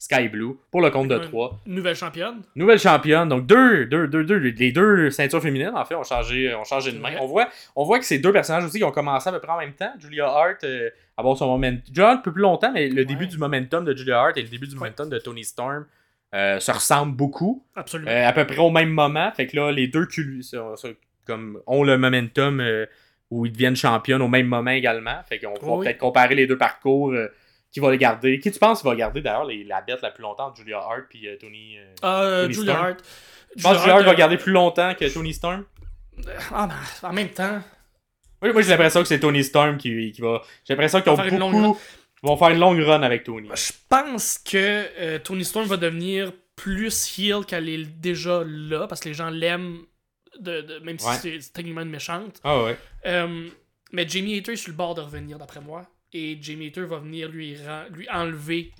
[0.03, 1.17] Sky Blue pour le compte de.
[1.19, 1.61] 3.
[1.67, 2.43] Nouvelle championne.
[2.57, 6.53] Nouvelle championne, donc deux, deux, deux, deux, les deux ceintures féminines, en fait, ont changé,
[6.55, 7.11] ont changé de main.
[7.13, 7.19] Ouais.
[7.21, 9.53] On voit, on voit que ces deux personnages aussi qui ont commencé à peu près
[9.53, 9.93] en même temps.
[10.01, 11.83] Julia Hart, euh, avoir son momentum.
[11.87, 14.43] Julia Hart un peu plus longtemps, mais le début du momentum de Julia Hart et
[14.43, 15.87] le début du momentum de Tony Storm
[16.35, 17.65] euh, se ressemblent beaucoup.
[17.77, 18.11] Absolument.
[18.11, 19.31] Euh, à peu près au même moment.
[19.37, 20.95] Fait que là, les deux cul- sont- sont
[21.27, 22.87] comme, ont le momentum euh,
[23.31, 25.21] où ils deviennent championnes au même moment également.
[25.29, 25.85] Fait qu'on va Oui.
[25.87, 27.15] peut-être comparer les deux parcours.
[27.73, 30.23] Euh, qui va les garder Qui tu penses va garder d'ailleurs la bête la plus
[30.23, 32.87] longtemps Julia Hart et Tony euh, Euh, Tony Julia Storm?
[32.87, 32.99] Hart.
[33.57, 35.65] Je pense que Julia Hart va euh, garder plus longtemps que Tony Storm?
[36.53, 37.61] Ah, ben, en même temps.
[38.43, 40.43] Oui, moi j'ai l'impression que c'est Tony Storm qui, qui va.
[40.65, 41.81] J'ai l'impression qu'ils ont une longue beaucoup.
[42.25, 43.49] Ils vont faire une longue run avec Tony.
[43.55, 44.57] Je pense que
[44.99, 49.31] euh, Tony Storm va devenir plus heel qu'elle est déjà là, parce que les gens
[49.31, 49.79] l'aiment,
[50.39, 51.15] de, de- même si Ouais.
[51.21, 52.41] c'est c'est techniquement une méchante.
[52.45, 52.77] Ah ouais.
[53.07, 53.49] Euh,
[53.93, 55.83] mais Jamie Hater est sur le bord de revenir, d'après moi.
[56.13, 57.57] Et Jamie Hater va venir lui,
[57.93, 58.73] lui enlever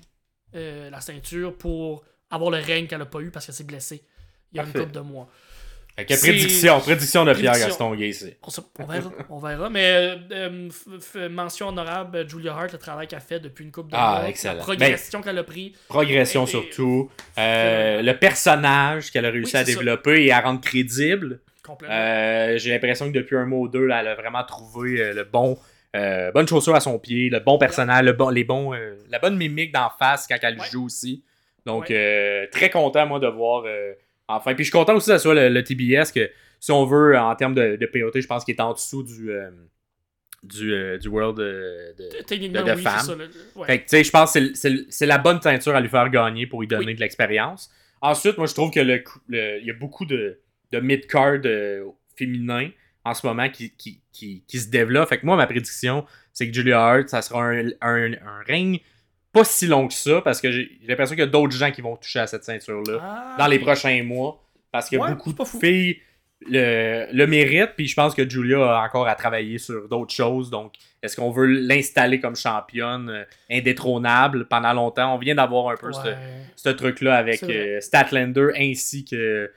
[0.55, 4.03] euh, la ceinture pour avoir le règne qu'elle a pas eu parce qu'elle s'est blessée
[4.51, 4.79] il y a Parfait.
[4.79, 5.29] une couple de mois.
[5.95, 7.53] Prédiction, prédiction de Pierre.
[7.53, 8.33] Gaston Gacy.
[8.41, 9.69] On, on verra, on verra.
[9.69, 10.69] Mais euh,
[11.15, 14.29] euh, mention honorable, Julia Hart, le travail qu'elle fait depuis une couple de Ah, mois.
[14.29, 14.55] excellent.
[14.55, 15.73] La progression qu'elle a pris.
[15.87, 17.11] Progression Et- surtout.
[17.37, 19.71] Euh, le personnage qu'elle a réussi Oui, à ça.
[19.71, 21.41] développer et à rendre crédible.
[21.63, 21.95] Complètement.
[21.95, 25.23] Euh, J'ai l'impression que depuis un mois ou deux, là, elle a vraiment trouvé le
[25.23, 25.57] bon.
[25.95, 27.57] Euh, bonne chaussure à son pied, le bon
[28.01, 30.65] le bon, les bons, euh, la bonne mimique d'en face quand elle Ouais.
[30.71, 31.23] joue aussi.
[31.65, 31.95] Donc, Ouais.
[31.95, 33.63] euh, très content, moi, de voir
[34.27, 34.53] enfin.
[34.55, 36.29] Puis je suis content aussi que ce soit le, le TBS, que
[36.59, 39.29] si on veut, en termes de, de POT, je pense qu'il est en dessous du,
[40.43, 42.09] du, du World de, de-
[42.63, 43.29] de oui, femmes.
[43.55, 43.67] ouais.
[43.67, 44.53] fait que, tu sais, je pense que
[44.89, 46.95] c'est- la bonne teinture à lui faire gagner pour lui donner Oui.
[46.95, 47.71] de l'expérience.
[48.01, 49.01] Ensuite, moi, je trouve que le,
[49.63, 50.39] y a beaucoup de,
[50.71, 51.39] de mid-card
[52.17, 52.69] féminins
[53.05, 55.09] en ce moment qui, qui, qui, qui se développent.
[55.09, 58.79] Fait que moi, ma prédiction, c'est que Julia Hart, ça sera un, un, un règne
[59.31, 61.81] pas si long que ça parce que j'ai l'impression qu'il y a d'autres gens qui
[61.81, 64.39] vont toucher à cette ceinture-là Ah, dans les prochains mois
[64.71, 65.97] parce que Ouais, beaucoup de filles
[66.45, 67.71] le, le méritent.
[67.75, 70.49] Puis je pense que Julia a encore à travailler sur d'autres choses.
[70.51, 74.47] Donc, est-ce qu'on veut l'installer comme championne euh, indétrônable?
[74.47, 76.15] Pendant longtemps On vient d'avoir un peu ce, Ouais.
[76.55, 79.51] ce truc-là avec euh, Statlander ainsi que.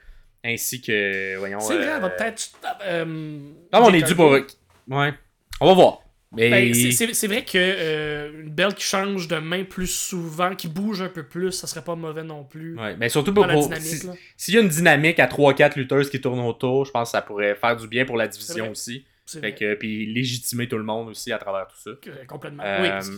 [0.47, 1.35] Ainsi que.
[1.37, 1.59] Voyons.
[1.59, 2.51] C'est vrai, euh, va peut-être.
[2.85, 4.31] euh, Non, mais on est dû pour.
[4.31, 5.13] Ouais.
[5.59, 5.99] On va voir.
[6.31, 6.49] Mais.
[6.49, 11.01] Ben, c'est- vrai que euh, une belle qui change de main plus souvent, qui bouge
[11.01, 12.77] un peu plus, ça serait pas mauvais non plus.
[12.77, 13.45] Ouais, mais surtout pour.
[13.45, 14.07] la pour- si-.
[14.37, 17.21] S'il y a une dynamique à 3-4 lutteuses qui tournent autour, je pense que ça
[17.21, 19.05] pourrait faire du bien pour la division aussi.
[19.41, 21.91] Fait que, puis légitimer tout le monde aussi à travers tout ça.
[22.01, 22.63] Que- complètement.
[22.65, 23.17] Euh, Oui,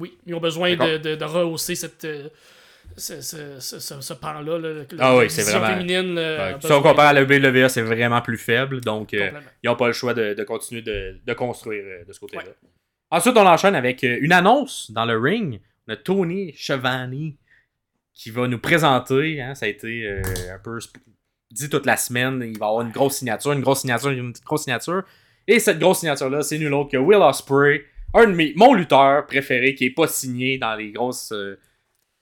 [0.00, 2.28] oui, ils ont besoin de, de, de rehausser cette, euh,
[2.96, 4.58] ce, ce, ce, ce- ce pan-là.
[4.58, 6.18] là, Ah oui, c'est vraiment- féminine.
[6.18, 8.80] euh, Ouais, a si on compare à la WWE, c'est vraiment plus faible.
[8.80, 9.30] Donc, euh,
[9.62, 12.42] ils n'ont pas le choix de, de continuer de, de construire euh, de ce côté-là.
[13.10, 15.60] Ensuite, on enchaîne avec une annonce dans le ring.
[15.86, 17.32] On a Tony Schiavone
[18.14, 19.40] qui va nous présenter.
[19.40, 20.22] hein, ça a été euh,
[20.54, 20.78] un peu
[21.50, 22.42] dit toute la semaine.
[22.46, 25.02] Il va avoir une grosse signature, une grosse signature, une grosse signature.
[25.46, 29.24] Et cette grosse signature-là, c'est nul autre que Will Ospreay, un de mes, mon lutteur
[29.26, 31.32] préféré qui est pas signé dans les grosses.
[31.32, 31.58] euh,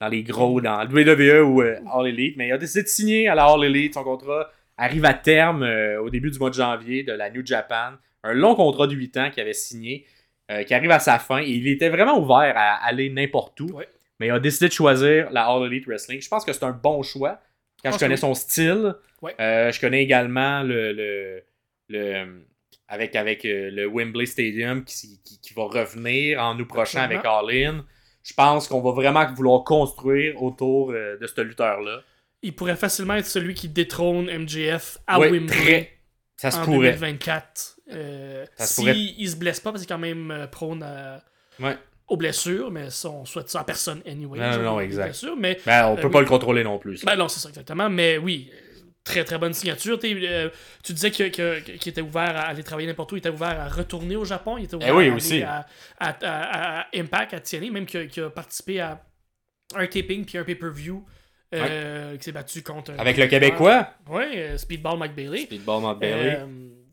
[0.00, 3.28] dans les gros, dans WWE ou euh, All Elite, mais il a décidé de signer
[3.28, 3.94] à la All Elite.
[3.94, 7.44] Son contrat arrive à terme euh, au début du mois de janvier de la New
[7.44, 7.92] Japan.
[8.22, 10.04] Un long contrat de 8 ans qu'il avait signé,
[10.50, 11.38] euh, qui arrive à sa fin.
[11.38, 13.66] Et il était vraiment ouvert à aller n'importe où.
[13.72, 13.88] Ouais.
[14.20, 16.20] Mais il a décidé de choisir la All Elite Wrestling.
[16.20, 17.40] Je pense que c'est un bon choix.
[17.82, 19.34] Quand je connais son style, Ouais.
[19.38, 21.42] je connais également le, le,
[21.88, 22.44] le,
[22.88, 27.50] avec, avec le Wembley Stadium qui, qui, qui va revenir en nous prochain avec All
[27.50, 27.84] In.
[28.26, 32.00] Je pense qu'on va vraiment vouloir construire autour euh, de ce lutteur-là.
[32.42, 35.92] Il pourrait facilement être celui qui détrône MJF à Ouais, Wembley très-
[36.36, 36.90] Ça se en pourrait.
[36.92, 37.76] 2024.
[37.92, 38.96] Euh, Ça se si pourrait.
[38.98, 41.22] il se blesse pas, parce qu'il est quand même euh, prône à-
[41.60, 41.76] Ouais.
[42.08, 44.38] aux blessures, mais ça, on souhaite ça à personne anyway.
[44.40, 45.04] Non, non, les exact.
[45.04, 46.24] blessures, mais Ben, on peut Euh, pas oui.
[46.24, 47.04] le contrôler non plus.
[47.04, 47.88] Ben non, c'est ça exactement.
[47.88, 48.50] Mais oui,
[49.06, 49.98] très très bonne signature.
[50.04, 50.50] Euh,
[50.82, 53.58] tu disais que- que- qu'il était ouvert à aller travailler n'importe où, il était ouvert
[53.58, 55.42] à retourner au Japon, il était ouvert Eh oui, à, aussi.
[55.42, 55.66] à,
[55.98, 59.00] à- à- à Impact, à TNA, même qu'il a, qu'il a participé à
[59.74, 61.06] un taping puis un pay-per-view
[61.54, 62.92] euh, qui s'est battu contre.
[62.98, 65.42] Avec le Québécois, Ouais, euh, Speedball McBailey.
[65.44, 66.38] Speedball Mount Bailey.
[66.40, 66.46] Euh,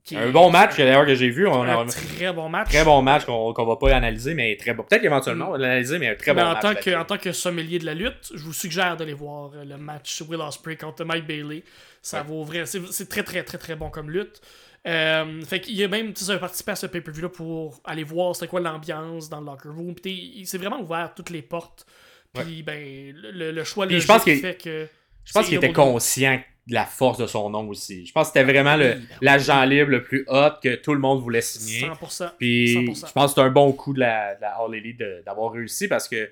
[0.03, 1.47] qui un bon match d'ailleurs que j'ai vu.
[1.47, 2.69] On Un très bon match.
[2.69, 4.83] très bon match qu'on qu'on va pas analyser, mais très bon.
[4.83, 6.61] Peut-être qu'éventuellement on va l'analyser, mais un très Mais bon en, match.
[6.61, 9.63] tant que, en tant que sommelier de la lutte, je vous suggère d'aller voir euh,
[9.63, 11.63] le match Will Ospreay contre Mike Bailey.
[12.01, 12.27] Ça Ouais.
[12.27, 12.65] vaut vrai.
[12.65, 14.41] C'est c'est très très très très bon comme lutte.
[14.85, 18.35] Euh, fait qu'il a même tu sais, participé à ce pay-per-view là pour aller voir
[18.35, 19.95] c'était quoi l'ambiance dans le locker room.
[19.95, 21.85] Puis il s'est vraiment ouvert toutes les portes.
[22.33, 24.87] Puis ben le, le choix Puis je pense qu'il- que
[25.23, 28.05] Je pense c'est qu'il était conscient de la force de son nom aussi.
[28.05, 30.99] Je pense que c'était vraiment le- ben l'agent libre le plus hot que tout le
[30.99, 31.81] monde voulait signer.
[31.87, 32.31] 100%.
[32.37, 33.07] Puis 100%.
[33.07, 35.51] je pense que c'est un bon coup de la, de la All Elite de- d'avoir
[35.51, 36.29] réussi parce que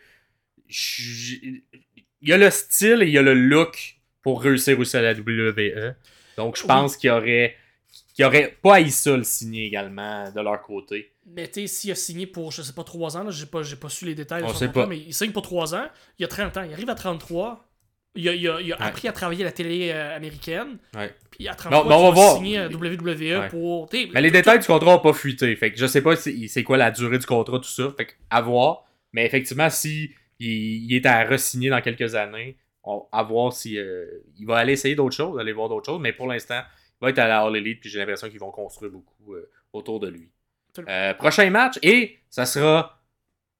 [0.67, 1.35] je-
[2.21, 5.01] il y a le style et il y a le look pour réussir aussi à
[5.01, 5.95] la WWE.
[6.37, 6.67] Donc je Oui.
[6.67, 7.55] pense qu'il y aurait
[8.13, 11.11] qu'il y aurait pas haï ça le signer également de leur côté.
[11.25, 13.63] Mais tu sais, s'il a signé pour, je sais pas, 3 ans, là, j'ai pas,
[13.63, 14.85] j'ai pas su les détails On sait pas.
[14.85, 15.87] mais il signe pour 3 ans,
[16.19, 17.70] il a 30 ans, il arrive à 33,
[18.15, 18.83] il a, il a- il a Ouais.
[18.85, 21.13] appris à travailler à la télé euh, américaine, Ouais.
[21.31, 23.47] puis à 33, Bon, ben, on va à WWE Ouais.
[23.49, 23.89] pour...
[24.13, 25.55] Mais les détails du contrat n'ont pas fuité.
[25.55, 27.91] Fait que je sais pas si- c'est quoi la durée du contrat, tout ça.
[27.97, 28.83] Fait que à voir.
[29.13, 33.77] Mais effectivement, si il, il est à re-signer dans quelques années, on, à voir si
[33.77, 34.05] euh,
[34.39, 36.01] il va aller essayer d'autres choses, aller voir d'autres choses.
[36.01, 36.61] Mais pour l'instant,
[37.01, 39.49] il va être à la All Elite, puis j'ai l'impression qu'ils vont construire beaucoup euh,
[39.73, 40.29] autour de lui.
[40.87, 43.01] Euh, prochain match, et ça sera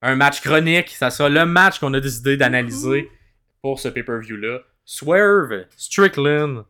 [0.00, 0.88] un match chronique.
[0.90, 3.08] Ça sera le match qu'on a décidé d'analyser
[3.62, 4.58] pour ce pay-per-view-là.
[4.84, 6.64] Swerve Strickland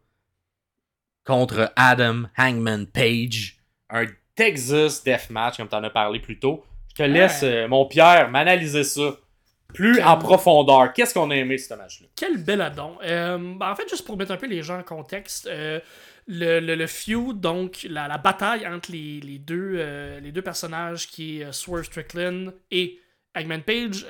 [1.25, 3.57] contre Adam Hangman Page.
[3.91, 4.05] Un
[4.37, 6.65] Texas Deathmatch, comme tu en as parlé plus tôt.
[6.91, 9.17] Je te laisse, euh, mon Pierre, m'analyser ça
[9.73, 10.93] plus Quel- en profondeur.
[10.93, 12.07] Qu'est-ce qu'on a aimé ce match-là?
[12.15, 12.99] Quel bel addon.
[13.03, 15.81] Euh, ben, en fait, juste pour mettre un peu les gens en contexte, euh,
[16.27, 20.43] le, le, le feud, donc la, la bataille entre les, les deux, euh, les deux
[20.43, 22.99] personnages qui est Swerve Strickland et
[23.35, 24.05] Hangman Page,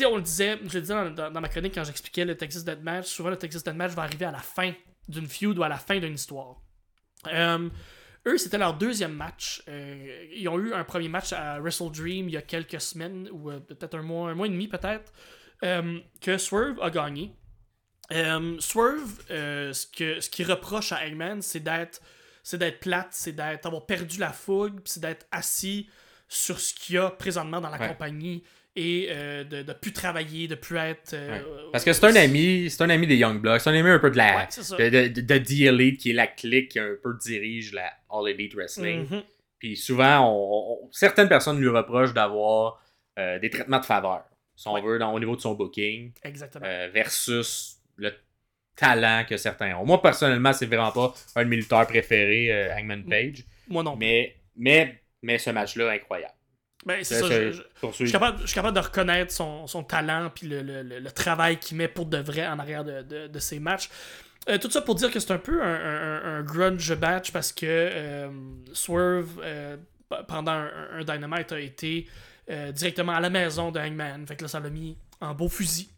[0.00, 2.36] sais, on le disait, je le disais dans, dans- dans ma chronique quand j'expliquais le
[2.36, 4.72] Texas Deathmatch, souvent le Texas Deathmatch va arriver à la fin
[5.08, 6.56] d'une feud ou à la fin d'une histoire.
[7.26, 7.68] Euh,
[8.26, 9.62] eux, c'était leur deuxième match.
[9.68, 13.28] Euh, ils ont eu un premier match à Wrestle Dream il y a quelques semaines,
[13.32, 15.12] ou euh, peut-être un mois, un mois et demi peut-être,
[16.20, 17.34] que Swerve a gagné.
[18.58, 22.00] Swerve, ce que ce qu'il reproche à Hangman, c'est d'être
[22.42, 25.88] c'est d'être plate, c'est d'être avoir perdu la fougue, c'est d'être assis
[26.28, 27.88] sur ce qu'il y a présentement dans la Ouais.
[27.88, 28.42] compagnie
[28.80, 31.12] et euh, de ne plus travailler, de plus être.
[31.14, 31.68] euh, Ouais.
[31.72, 33.98] Parce que c'est un ami, c'est un ami des Young Bloods, c'est un ami un
[33.98, 34.36] peu de la
[34.78, 37.92] Ouais, de, de, de- The Elite, qui est la clique qui un peu dirige la
[38.10, 39.06] All Elite Wrestling.
[39.10, 39.22] Mhm.
[39.58, 42.82] Puis souvent, on- on- certaines personnes lui reprochent d'avoir
[43.18, 44.24] euh, des traitements de faveur,
[44.56, 44.80] si on Ouais.
[44.82, 46.64] veut, dans- au niveau de son booking, Exactement.
[46.92, 48.12] versus le
[48.76, 49.84] talent que certains ont.
[49.84, 53.96] Moi, personnellement, c'est vraiment pas un de mes lutteurs préférés, Hangman Page, Moi non.
[53.96, 56.32] mais, mais, mais ce match-là, incroyable.
[56.86, 57.26] Ben, c'est Je- ça.
[57.28, 59.82] je- je- je- pour Je ceux- suis, capable, je suis capable de reconnaître son, son
[59.84, 63.02] talent puis le, le- le- le travail qu'il met pour de vrai en arrière de,
[63.02, 63.90] de, de ses matchs.
[64.48, 67.52] Euh, tout ça pour dire que c'est un peu un, un- un grunge match parce
[67.52, 68.28] que euh,
[68.72, 69.76] Swerve, euh,
[70.26, 72.06] pendant un, un Dynamite, a été
[72.72, 74.26] directement à la maison de Hangman.
[74.26, 75.88] Fait que là, ça l'a mis en beau fusil.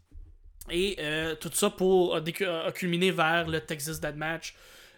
[0.69, 0.97] Et
[1.41, 4.53] tout ça pour a, décu- a culminé vers le Texas Dead Match.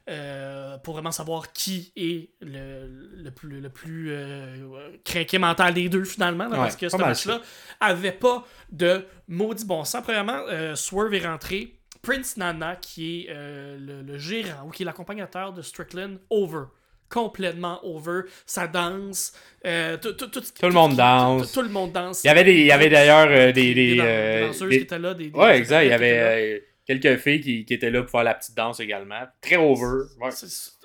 [0.09, 2.87] Euh, pour vraiment savoir qui est le,
[3.23, 4.55] le plus, le plus euh,
[5.03, 7.41] craqué mental des deux finalement là, Ouais, parce que ce match-là
[7.79, 10.03] avait pas de maudit bon sens.
[10.03, 11.73] Premièrement, euh, Swerve est rentré.
[12.03, 16.65] Prince Nana, qui est euh, le, le gérant ou qui est l'accompagnateur de Strickland, over.
[17.09, 18.21] Complètement over.
[18.45, 19.33] Ça danse.
[19.65, 21.51] euh, tout, tout- tout- Tout le monde danse.
[21.51, 22.23] Tout, le monde danse.
[22.23, 23.73] Il y avait, des, il y avait d'ailleurs euh, des.
[23.73, 25.13] des, dan- euh, danseuses des- qui étaient là.
[25.15, 25.83] Des, Ouais, exact.
[25.83, 29.23] Il y avait quelques filles qui, qui étaient là pour faire la petite danse également.
[29.41, 30.05] Très over.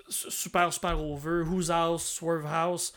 [0.08, 1.42] Super, super over.
[1.44, 2.92] Who's House, Swerve House.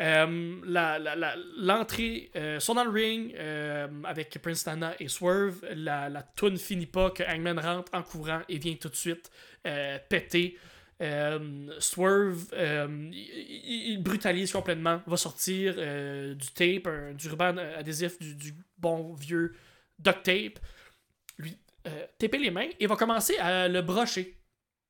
[0.00, 5.60] Euh, la- la- L'entrée, sont dans le ring euh, avec Prince Nana et Swerve.
[5.74, 9.30] La, la toune finit pas que Hangman rentre en courant et vient tout de suite
[9.66, 10.56] euh, péter.
[11.78, 12.44] Swerve,
[13.12, 19.54] il, brutalise complètement, va sortir du tape, du ruban adhésif, du, du bon vieux
[19.98, 20.58] duct tape,
[21.38, 21.56] lui
[21.86, 24.36] euh, taper les mains et va commencer à le brocher.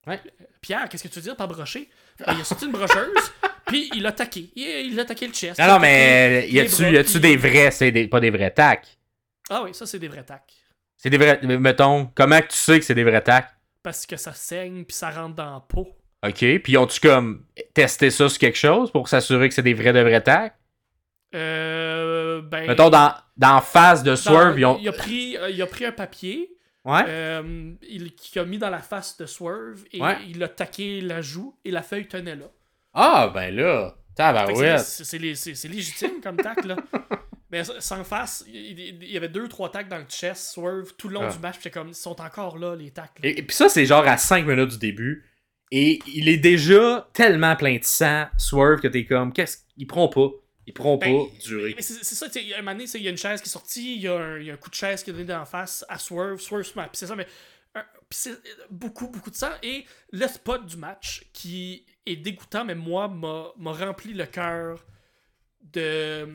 [0.06, 0.20] Ouais.
[0.60, 1.88] Pierre, qu'est-ce que tu veux dire par brocher?
[2.18, 3.32] Ben, il a sorti une brocheuse,
[3.66, 4.50] Puis il a taqué.
[4.56, 5.58] Il, a taqué le chest.
[5.60, 8.98] Non, non, mais y a-tu puis- des vrais, c'est des, pas des vrais tacs?
[9.48, 10.52] Ah oui, ça, c'est des vrais tacs.
[10.96, 11.40] C'est des vrais.
[11.42, 13.48] Mettons, comment tu sais que c'est des vrais tacs?
[13.82, 15.88] Parce que ça saigne, puis ça rentre dans la peau.
[16.26, 19.92] Ok, puis ont-tu comme testé ça sur quelque chose pour s'assurer que c'est des vrais
[19.92, 20.54] de vrais tacs?
[21.34, 22.42] Euh.
[22.42, 22.66] Ben.
[22.66, 24.78] Mettons, dans, dans face de Swerve, ils ont.
[24.80, 26.50] il, a pris, euh, il a pris un papier
[26.84, 27.02] Ouais?
[27.06, 30.16] euh, il, qu'il a mis dans la face de Swerve et Ouais.
[30.28, 32.46] il a taqué la joue et la feuille tenait là.
[32.94, 33.96] Ah, ben là.
[34.14, 34.80] Tabarouette.
[34.80, 36.76] c'est, légitime comme tac, là.
[37.50, 41.14] Mais sans face, il, y avait deux, trois tacs dans le chest, Swerve, tout le
[41.14, 41.32] long Ah.
[41.32, 41.56] du match.
[41.56, 43.18] J'étais comme, ils sont encore là, les tacs.
[43.22, 43.28] là.
[43.28, 45.24] Et, et puis ça, c'est genre à 5 minutes du début.
[45.72, 50.08] Et il est déjà tellement plein de sang, Swerve, que t'es comme, qu'est-ce qu'ils prend
[50.08, 50.28] pas?
[50.70, 51.74] Ils pourront Ben, pas durer.
[51.76, 53.10] Mais c'est c'est ça, il y a un moment donné, tu sais, il y a
[53.10, 54.74] une chaise qui est sortie, il y, a un, il y a un coup de
[54.74, 57.26] chaise qui est donné d'en face à Swerve, Swerve se pisser ça, mais
[57.74, 58.34] un- c'est
[58.70, 59.50] beaucoup, beaucoup de sang.
[59.62, 64.84] Et le spot du match qui est dégoûtant, mais moi, m'a rempli le cœur
[65.62, 66.28] de,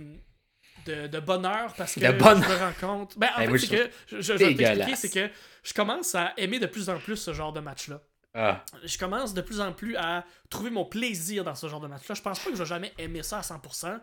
[0.86, 2.44] de, de bonheur parce que De bonheur.
[2.44, 3.18] je me rends compte.
[3.18, 5.30] Ben, en Ben, fait, c'est que, je, je- je c'est que
[5.64, 8.02] je commence à aimer de plus en plus ce genre de match-là
[8.38, 8.66] Ah.
[8.84, 12.16] je commence de plus en plus à trouver mon plaisir dans ce genre de match-là.
[12.16, 14.00] Je pense pas que je vais jamais aimer ça à 100%,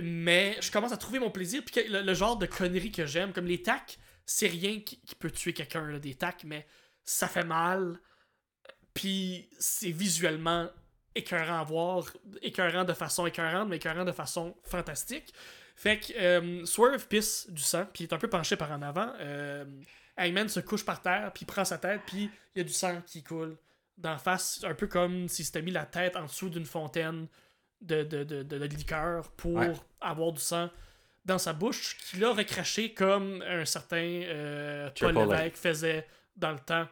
[0.00, 1.62] mais je commence à trouver mon plaisir.
[1.64, 5.52] Puis le, genre de conneries que j'aime, comme les tacs, c'est rien qui, peut tuer
[5.52, 6.66] quelqu'un, des tacs, mais
[7.04, 7.98] ça fait mal.
[8.94, 10.68] Puis c'est visuellement
[11.16, 12.06] écœurant à voir,
[12.42, 15.34] écœurant de façon écœurante, mais écœurant de façon fantastique.
[15.76, 18.82] Fait que euh, Swerve pisse du sang, puis il est un peu penché par en
[18.82, 19.12] avant.
[19.18, 19.64] Euh,
[20.18, 22.72] Hangman se couche par terre, puis il prend sa tête, puis il y a du
[22.72, 23.56] sang qui coule
[23.98, 27.26] d'en face, un peu comme s'il s'était mis la tête en dessous d'une fontaine
[27.80, 29.72] de, de, de, de- de liqueur pour Ouais.
[30.00, 30.68] avoir du sang
[31.24, 35.16] dans sa bouche, qu'il a recraché comme un certain euh, Paul
[35.54, 36.06] faisait
[36.36, 36.86] dans le temps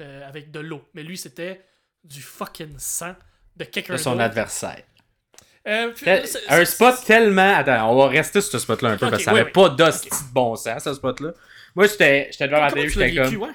[0.00, 0.82] euh, avec de l'eau.
[0.94, 1.64] Mais lui, c'était
[2.04, 3.14] du fucking sang
[3.56, 4.82] de quelqu'un De son adversaire.
[5.66, 7.54] Euh, puis Tel- un spot tellement.
[7.56, 9.52] Attends, on va rester sur ce spot-là un peu parce que ça ouais, avait ouais.
[9.52, 11.32] pas d'hostie de bon sens, ce spot-là.
[11.76, 13.36] Moi, j'étais j'étais devant la télé, j'étais comme.
[13.36, 13.48] ouais?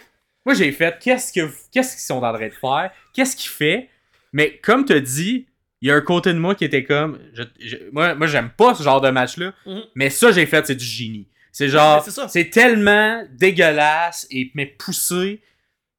[0.45, 2.91] Moi, j'ai fait qu'est-ce que qu'est-ce qu'ils sont en train de faire?
[3.13, 3.89] Qu'est-ce qu'il fait
[4.31, 5.47] Mais comme tu dit,
[5.81, 7.19] il y a un côté de moi qui était comme.
[7.33, 9.81] je- je- moi, moi j'aime pas ce genre de match-là, Mhm.
[9.95, 11.27] mais ça, j'ai fait, c'est du génie.
[11.51, 12.05] C'est genre.
[12.29, 15.41] C'est tellement dégueulasse et mais poussé,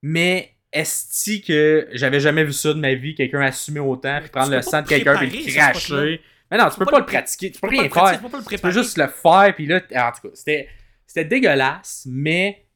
[0.02, 4.50] mais esti que j'avais jamais vu ça de ma vie, quelqu'un assumer autant, puis prendre
[4.50, 6.20] le pas sang de quelqu'un puis le cracher.
[6.50, 8.30] Mais non, tu peux pas le pratiquer, tu peux rien pas le faire.
[8.40, 10.68] tu peux pas juste le faire, puis là, en tout cas, c'était,
[11.12, 12.66] c'était dégueulasse, mais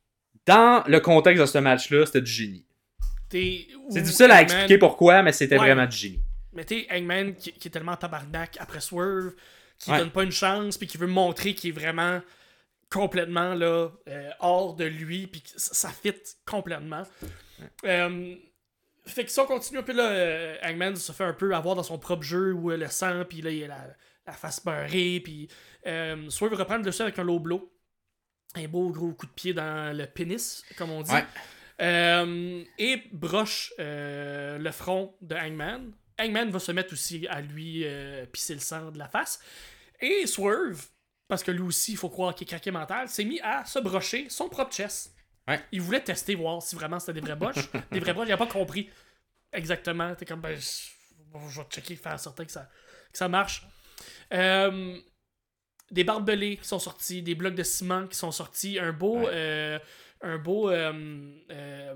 [0.44, 2.66] dans le contexte de ce match-là, c'était du génie.
[3.30, 5.66] C'est difficile à expliquer pourquoi, mais c'était Ouais.
[5.66, 6.22] vraiment du génie.
[6.52, 9.32] Mais t'es Hangman qui, qui est tellement tabarnak après Swerve,
[9.78, 9.98] qui Ouais.
[9.98, 12.20] donne pas une chance, puis qui veut montrer qu'il est vraiment
[12.90, 16.14] complètement là, euh, hors de lui, puis que ça, fit
[16.46, 17.02] complètement.
[17.84, 18.34] Euh,
[19.06, 21.74] fait que si on continue un peu là, euh, Hangman se fait un peu avoir
[21.74, 23.86] dans son propre jeu où euh, le sang, puis là il a la,
[24.26, 25.48] la face beurrée, puis
[26.28, 27.72] Swerve reprend le dessus avec un low blow.
[28.56, 31.12] Un beau gros coup de pied dans le pénis, comme on dit.
[31.12, 31.24] Ouais.
[31.82, 35.92] Euh, et broche euh, le front de Hangman.
[36.18, 39.40] Hangman va se mettre aussi à lui euh, pisser le sang de la face.
[40.00, 40.86] Et Swerve,
[41.28, 43.78] parce que lui aussi, il faut croire qu'il est craqué mental, s'est mis à se
[43.78, 45.14] brocher son propre chest.
[45.46, 45.60] Ouais.
[45.70, 47.70] Il voulait tester, voir si vraiment c'était des vrais broches.
[47.90, 48.88] des vrais broches, il n'a pas compris
[49.52, 50.14] exactement.
[50.14, 50.96] T'es comme, ben, je
[51.30, 52.68] bon, je vais checker, faire certain que ça,
[53.12, 53.66] que ça marche.
[54.32, 54.98] Euh,
[55.90, 59.30] des barbelés qui sont sortis, des blocs de ciment qui sont sortis, un beau, Ouais.
[59.32, 59.78] euh,
[60.22, 60.92] un beau, euh,
[61.50, 61.94] euh,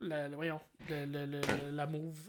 [0.00, 2.20] la, la- voyons, le, le- le- la move,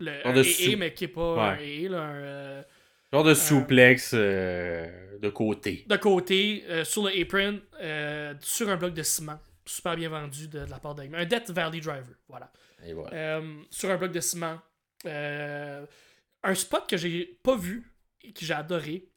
[0.00, 1.86] le, un AA, sou- mais qui est pas Ouais.
[1.86, 2.64] un là, un,
[3.12, 5.84] Genre de souplex euh, de côté.
[5.86, 10.48] de côté, euh, sur le apron, euh, sur un bloc de ciment, super bien vendu
[10.48, 11.20] de, de la part d'Eggman.
[11.20, 12.50] Un Death Valley Driver, voilà.
[12.84, 13.40] Et voilà.
[13.70, 14.60] Sur un bloc de ciment.
[15.06, 17.90] Un spot que j'ai pas vu
[18.22, 19.08] et que j'ai adoré.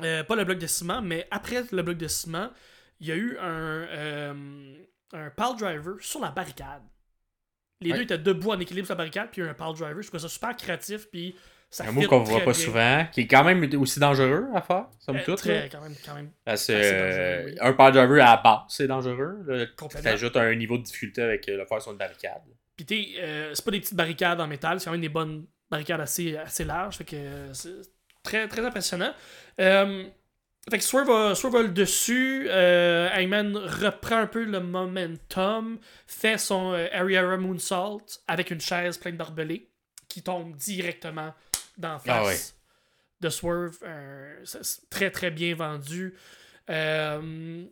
[0.00, 2.50] Euh, pas le bloc de ciment, mais après le bloc de ciment,
[3.00, 4.74] il y a eu un, euh,
[5.12, 6.82] un pile driver sur la barricade.
[7.80, 7.96] Les Ouais.
[7.98, 9.74] deux étaient debout en équilibre sur la barricade, puis il y a eu un pile
[9.78, 10.00] driver.
[10.02, 11.36] Je trouve ça super créatif, puis
[11.68, 12.52] ça Un mot qu'on voit pas bien.
[12.54, 15.38] souvent, qui est quand même aussi dangereux à faire, somme Euh, toute.
[15.38, 16.30] très, quand même, quand même.
[16.44, 17.56] Parce euh, oui.
[17.60, 19.38] un power driver à la base, c'est dangereux.
[19.76, 20.10] Complètement.
[20.10, 22.42] T'ajoutes un niveau de difficulté avec le faire sur une barricade.
[22.76, 25.46] Puis t'es, euh, c'est pas des petites barricades en métal, c'est quand même des bonnes
[25.70, 26.96] barricades assez, assez larges.
[26.98, 27.52] Fait que
[28.22, 29.12] très, très impressionnant.
[29.60, 30.04] Euh,
[30.70, 32.46] fait que Swerve a, Swerve le dessus.
[32.48, 38.96] Euh, Hangman reprend un peu le momentum, fait son euh, Ariara Moonsault avec une chaise
[38.96, 39.68] pleine d'arbelés
[40.08, 41.34] qui tombe directement
[41.78, 42.38] dans face Ah ouais.
[43.20, 43.78] de Swerve.
[43.82, 44.44] Euh,
[44.88, 46.14] très très bien vendu.
[46.70, 47.64] Euh,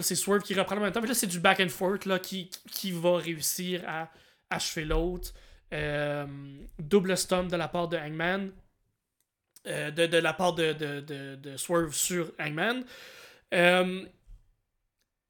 [0.00, 1.04] c'est Swerve qui reprend le momentum.
[1.04, 4.10] Là, c'est du back and forth là, qui, qui va réussir à
[4.48, 5.34] achever l'autre.
[6.78, 8.52] Double stomp de la part de Hangman.
[9.68, 12.84] Euh, de, de la part de, de, de, de Swerve sur Hangman.
[13.54, 14.02] Euh,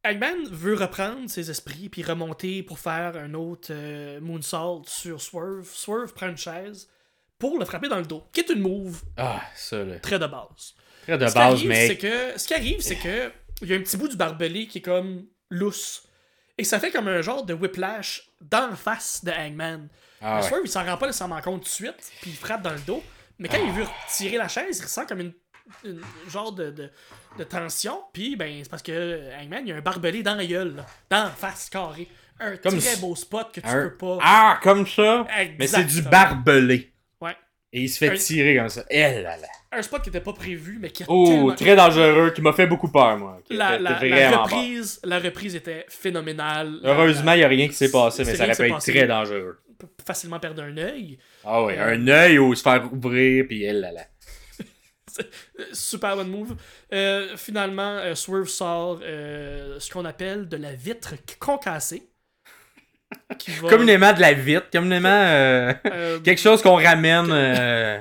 [0.07, 5.69] Hangman veut reprendre ses esprits puis remonter pour faire un autre euh, moonsault sur Swerve.
[5.73, 6.89] Swerve prend une chaise
[7.39, 9.99] pour le frapper dans le dos, qui est une move Ah, ça, là.
[10.01, 10.75] très de base.
[11.03, 11.87] Très de Ce qui base, arrive, mais.
[11.89, 13.31] c'est que, ce qui arrive, c'est que
[13.63, 16.05] il y a un petit bout du barbelé qui est comme lousse.
[16.57, 19.89] Et ça fait comme un genre de whiplash dans la face de Hangman.
[20.21, 20.43] Ah, ouais.
[20.49, 22.81] Swerve, il s'en rend pas nécessairement compte tout de suite, puis il frappe dans le
[22.81, 23.03] dos.
[23.39, 25.33] Mais quand il veut tirer la chaise, il ressent comme une,
[25.85, 26.91] une genre de, de,
[27.39, 28.01] de tension.
[28.13, 30.87] Puis ben, c'est parce que Hangman, il y a un barbelé dans la gueule, là,
[31.11, 32.09] dans la face carrée.
[32.41, 34.19] Un Comme très beau spot que tu Un- peux pas.
[34.23, 35.27] Ah, comme ça.
[35.59, 36.93] Mais c'est du barbelé.
[37.21, 37.37] Ouais.
[37.73, 38.85] Et il se fait Un- tirer comme ça.
[38.91, 39.47] Eh là là.
[39.73, 41.55] Un spot qui était pas prévu, mais qui a Oh, tellement.
[41.55, 43.41] très dangereux, qui m'a fait beaucoup peur, moi.
[43.51, 46.79] La, la- reprise, la reprise était phénoménale.
[46.85, 48.93] Heureusement, il n'y a rien qui s'est passé, mais ça aurait pu être passé.
[48.93, 49.59] très dangereux.
[49.79, 51.19] Peut facilement perdre un œil.
[51.45, 54.03] Ah ouais, Euh, un œil ou se faire ouvrir, puis elle là là.
[55.21, 56.55] Euh, Super bonne move.
[56.93, 62.05] Euh, finalement, euh, Swerve sort euh, ce qu'on appelle de la vitre concassée.
[63.39, 67.99] Qui va, Communément de la vitre, communément euh, euh, quelque chose qu'on ramène euh,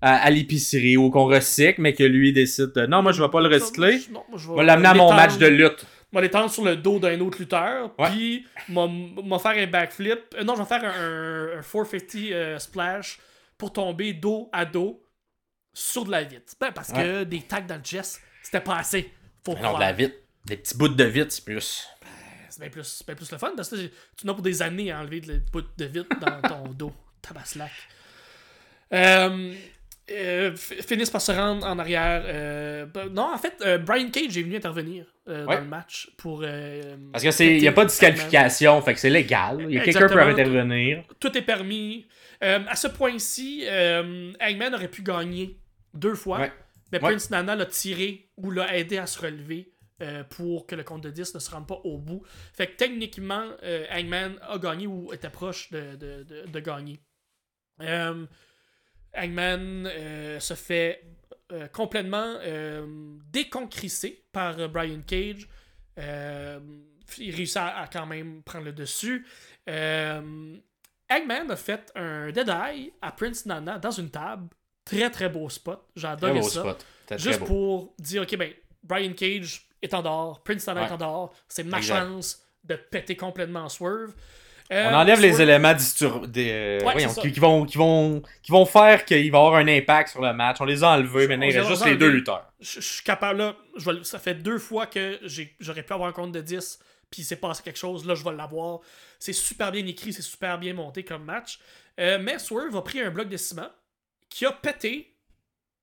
[0.00, 3.28] à, à l'épicerie ou qu'on recycle, mais que lui décide de, non, moi je vais
[3.30, 4.00] pas le recycler.
[4.10, 5.86] Non, moi, je vais l'amener à mon match de lutte.
[6.12, 10.34] Vais l'étendre sur le dos d'un autre lutteur, puis m'a m'a faire un backflip.
[10.36, 13.18] Euh, non, je vais faire un, un 450 euh, splash
[13.58, 15.02] pour tomber dos à dos
[15.74, 16.54] sur de la vitre.
[16.60, 19.12] Ben, parce que des tags dans le chest, c'était pas assez.
[19.44, 20.16] Faut Non, de la vitre.
[20.44, 21.88] Des petits bouts de vitre, c'est plus.
[22.48, 23.76] C'est bien plus, bien plus le fun parce que
[24.16, 26.92] tu n'as pour des années à enlever de bout de vitre dans ton dos.
[27.20, 27.72] Tabaslac.
[28.92, 29.54] Euh,
[30.10, 32.22] euh, finissent par se rendre en arrière.
[32.26, 35.44] euh, ben, non, en fait, euh, Brian Cage est venu intervenir Ouais.
[35.44, 36.44] dans le match pour.
[37.12, 39.66] Parce que c'est, y a pas de disqualification, fait que c'est légal.
[39.68, 41.02] Il y a quelqu'un qui peut intervenir.
[41.18, 42.06] Tout est permis.
[42.40, 43.64] À ce point-ci,
[44.40, 45.58] Hangman aurait pu gagner
[45.94, 46.38] deux fois.
[46.40, 46.52] Ouais.
[46.92, 47.10] Mais Ouais.
[47.10, 49.72] Prince Nana l'a tiré ou l'a aidé à se relever
[50.30, 52.22] pour que le compte de 10 ne se rende pas au bout.
[52.52, 53.46] Fait que techniquement,
[53.92, 57.00] Hangman a gagné ou était proche de, de, de- de gagner.
[59.16, 61.02] Hangman euh, se fait
[61.52, 62.86] euh, complètement euh,
[63.32, 65.48] déconcrisser par Brian Cage.
[67.18, 69.26] Il réussit à, à quand même prendre le dessus.
[69.66, 74.48] Hangman a fait un dead eye à Prince Nana dans une table.
[74.84, 75.80] Très très beau spot.
[75.94, 76.60] Beau ça.
[76.60, 76.84] spot.
[77.16, 77.46] Juste beau.
[77.46, 78.52] pour dire, ok, ben,
[78.82, 80.88] Brian Cage est en dehors, Prince Nana Ouais.
[80.88, 81.96] est en dehors, c'est ma Exact.
[81.98, 84.14] chance de péter complètement Swerve.
[84.72, 87.20] Euh, On enlève les éléments distur- des, euh, Ouais, voyons, c'est ça.
[87.22, 90.20] qui, qui vont, qui, vont, qui vont faire qu'il va y avoir un impact sur
[90.22, 90.56] le match.
[90.60, 92.50] On les a enlevés, maintenant il reste juste les deux lutteurs.
[92.60, 93.56] je, je suis capable là.
[93.76, 95.20] je vais ça fait deux fois que
[95.60, 98.04] j'aurais pu avoir un compte de 10, puis il s'est passé quelque chose.
[98.06, 98.80] Là, je vais l'avoir.
[99.20, 101.60] C'est super bien écrit, c'est super bien monté comme match.
[102.00, 103.70] Euh, mais Swerve a pris un bloc de ciment
[104.28, 105.14] qui a pété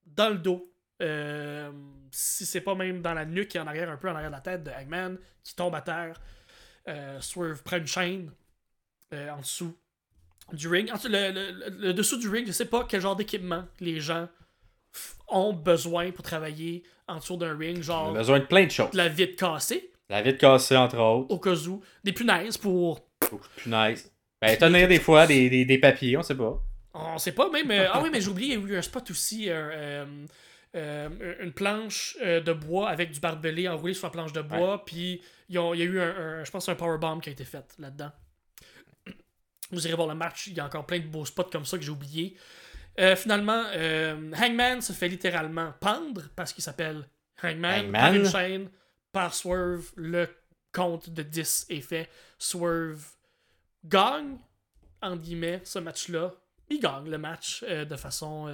[0.06, 0.70] dans le dos.
[1.02, 1.72] Euh,
[2.12, 4.36] si c'est pas même dans la nuque et en arrière, un peu en arrière de
[4.36, 6.20] la tête de Hangman, qui tombe à terre.
[7.22, 8.32] Swerve prend une chaîne
[9.14, 9.76] euh, en dessous
[10.52, 10.90] du ring.
[10.92, 13.66] En dessous, le, le- le- le dessous du ring, je sais pas quel genre d'équipement
[13.80, 14.28] les gens
[15.30, 18.72] ont besoin pour travailler en dessous d'un ring, On genre a besoin de plein de
[18.72, 18.92] choses.
[18.92, 21.32] de la vitre cassée, La vitre cassée, entre autres.
[21.34, 23.02] au cas où, des punaises pour.
[23.56, 24.12] Punaise.
[24.42, 26.62] Ben, tenir des fois des, des, des papiers, on sait pas.
[26.94, 27.72] On sait pas même.
[27.72, 29.46] euh, ah oui, mais j'ai oublié, il y a eu un spot aussi.
[29.50, 30.06] euh,
[30.76, 31.10] euh,
[31.40, 35.22] une planche euh, de bois avec du barbelé enroulé sur la planche de bois, puis
[35.50, 36.10] il y a eu un,
[36.40, 38.12] un- je pense un powerbomb qui a été fait là-dedans.
[39.74, 41.78] Vous irez voir le match, il y a encore plein de beaux spots comme ça
[41.78, 42.36] que j'ai oublié.
[43.00, 47.08] Euh, finalement, euh, Hangman se fait littéralement pendre parce qu'il s'appelle
[47.44, 48.16] Hangman, par Hangman?
[48.16, 48.70] une chaîne,
[49.12, 49.92] par Swerve.
[49.96, 50.28] Le
[50.72, 52.10] compte de 10 est fait.
[52.38, 53.04] Swerve
[53.84, 54.38] gagne,
[55.02, 56.32] entre guillemets, ce match-là.
[56.70, 58.46] Il gagne le match euh, de façon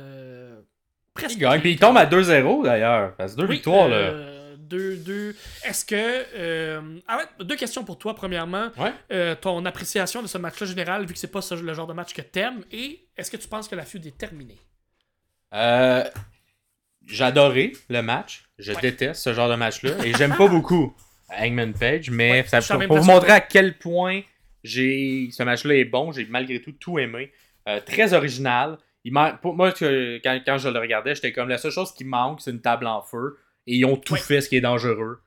[1.13, 1.35] presque.
[1.35, 1.59] Il gagne.
[1.61, 3.15] Puis il tombe à 2-0 d'ailleurs.
[3.15, 4.11] Parce que deux Oui, victoires, là.
[4.49, 5.35] Euh, deux, deux.
[5.63, 5.95] Est-ce que.
[6.35, 8.69] euh, ah ouais, deux questions pour toi, premièrement.
[8.77, 8.93] Ouais.
[9.11, 11.93] Euh, ton appréciation de ce match-là général, vu que c'est pas ce- le genre de
[11.93, 14.57] match que t'aimes, et est-ce que tu penses que la feud est terminée?
[15.53, 16.03] Euh,
[17.19, 18.43] adoré le match.
[18.57, 18.81] Je Ouais.
[18.81, 19.91] déteste ce genre de match-là.
[20.05, 20.95] Et j'aime pas beaucoup
[21.29, 22.09] Hangman Page.
[22.09, 24.21] Mais Ouais, ça, pour, vous montrer à quel point
[24.63, 27.31] j'ai ce match-là est bon, j'ai malgré tout tout aimé.
[27.67, 28.77] Euh, très original.
[29.05, 29.77] Il man- pour moi, quand
[30.57, 33.37] je le regardais, j'étais comme la seule chose qui manque, c'est une table en feu.
[33.69, 34.19] Et ils ont tout Ouais.
[34.19, 35.19] fait ce qui est dangereux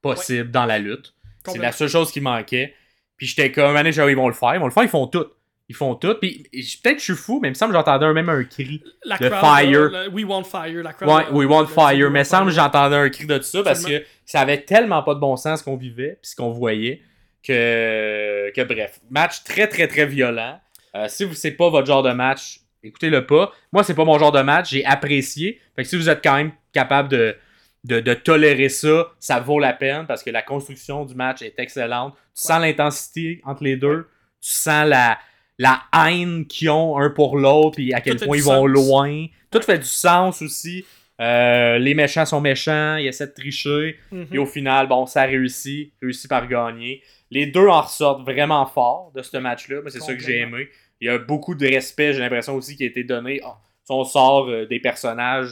[0.00, 1.14] possible dans la lutte.
[1.46, 2.74] C'est la seule chose qui manquait.
[3.16, 4.54] Puis j'étais comme, année, ils vont le faire.
[4.54, 5.26] Ils vont le faire, ils font tout.
[5.68, 6.14] Ils font tout.
[6.20, 8.82] Puis peut-être que je suis fou, mais il me semble que j'entendais même un cri.
[9.04, 9.80] La Le crowd, fire.
[9.90, 10.82] le We Want Fire.
[10.82, 11.96] La crowd, Ouais, we want le- fire.
[11.98, 15.02] le- Mais il semble que j'entendais un cri de ça parce que ça avait tellement
[15.02, 17.00] pas de bon sens ce qu'on vivait puis ce qu'on voyait
[17.46, 19.00] que, que bref.
[19.10, 20.60] Match très très très violent.
[20.94, 23.52] Euh, si vous c'est pas votre genre de match, écoutez-le pas.
[23.72, 24.70] Moi, c'est pas mon genre de match.
[24.70, 25.60] J'ai apprécié.
[25.76, 27.36] Fait que si vous êtes quand même capable de,
[27.84, 31.58] de, de tolérer ça, ça vaut la peine parce que la construction du match est
[31.58, 32.14] excellente.
[32.34, 34.06] Tu sens l'intensité entre les deux.
[34.40, 35.18] Tu sens la,
[35.58, 38.88] la haine qu'ils ont un pour l'autre et à quel Tout point ils vont sens.
[38.88, 39.26] loin.
[39.50, 40.84] Tout fait du sens aussi.
[41.20, 43.98] Euh, les méchants sont méchants, ils essaient de tricher.
[44.10, 44.26] Mhm.
[44.32, 47.02] Et au final, bon, ça réussit, réussit par gagner.
[47.30, 49.80] Les deux en ressortent vraiment fort de ce match-là.
[49.82, 50.68] Moi, c'est ça que j'ai aimé.
[51.00, 53.40] Il y a beaucoup de respect, j'ai l'impression aussi, qui a été donné.
[53.44, 55.50] Ah, si on sort euh, des personnages,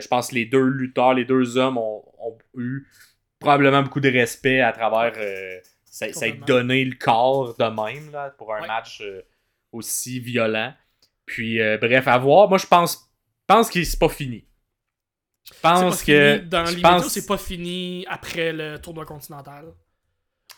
[0.00, 2.86] je pense que les deux lutteurs, les deux hommes ont, ont eu
[3.38, 8.10] probablement beaucoup de respect à travers euh, ça, ça a donné le corps de même
[8.12, 8.66] là, pour un Ouais.
[8.68, 9.22] match euh,
[9.72, 10.72] aussi violent.
[11.26, 12.48] Puis, euh, bref, à voir.
[12.48, 13.08] Moi, je pense,
[13.46, 14.44] pense que c'est pas fini.
[15.46, 16.36] Je pense que.
[16.36, 19.66] fini dans l'immédiat, pense- c'est pas fini après le tournoi continental.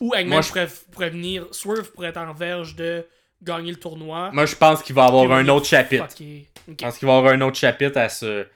[0.00, 3.06] Ou Moi, je- pourrait, pourrait venir, Swerve pourrait être en verge de
[3.42, 4.30] gagner le tournoi.
[4.32, 6.06] Moi, je pense qu'il va y avoir un autre chapitre.
[6.18, 8.46] Je pense qu'il va y avoir un autre chapitre à ce.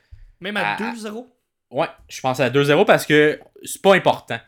[0.41, 1.27] Même à à- 2-0.
[1.71, 4.39] Ouais, je pense à 2-0 parce que c'est pas important.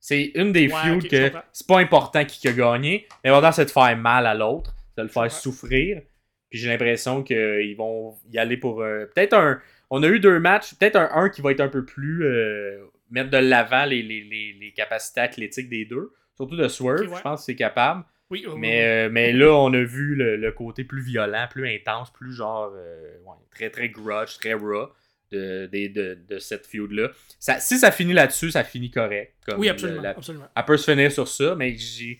[0.00, 3.08] C'est une des Ouais, je que c'est pas important qui a gagné.
[3.24, 6.02] L'important, c'est de faire mal à l'autre, de le faire souffrir.
[6.50, 8.82] Puis j'ai l'impression qu'ils vont y aller pour.
[8.82, 9.60] euh, peut-être un.
[9.90, 12.24] On a eu deux matchs, peut-être un, un qui va être un peu plus.
[12.24, 16.12] euh, mettre de l'avant les, les, les, les capacités athlétiques des deux.
[16.36, 17.16] Surtout de Swerve, ouais.
[17.16, 18.04] je pense que c'est capable.
[18.30, 21.46] Oui, oui, oui, Mais, euh, mais là, on a vu le, le côté plus violent,
[21.50, 24.90] plus intense, plus genre euh, ouais, très très grudge, très raw
[25.30, 27.10] de, de, de, de cette feud-là.
[27.38, 29.34] Ça, si ça finit là-dessus, ça finit correct.
[29.46, 30.02] Comme oui, absolument.
[30.02, 30.48] la- absolument.
[30.54, 32.18] elle peut se finir sur ça, mais j'ai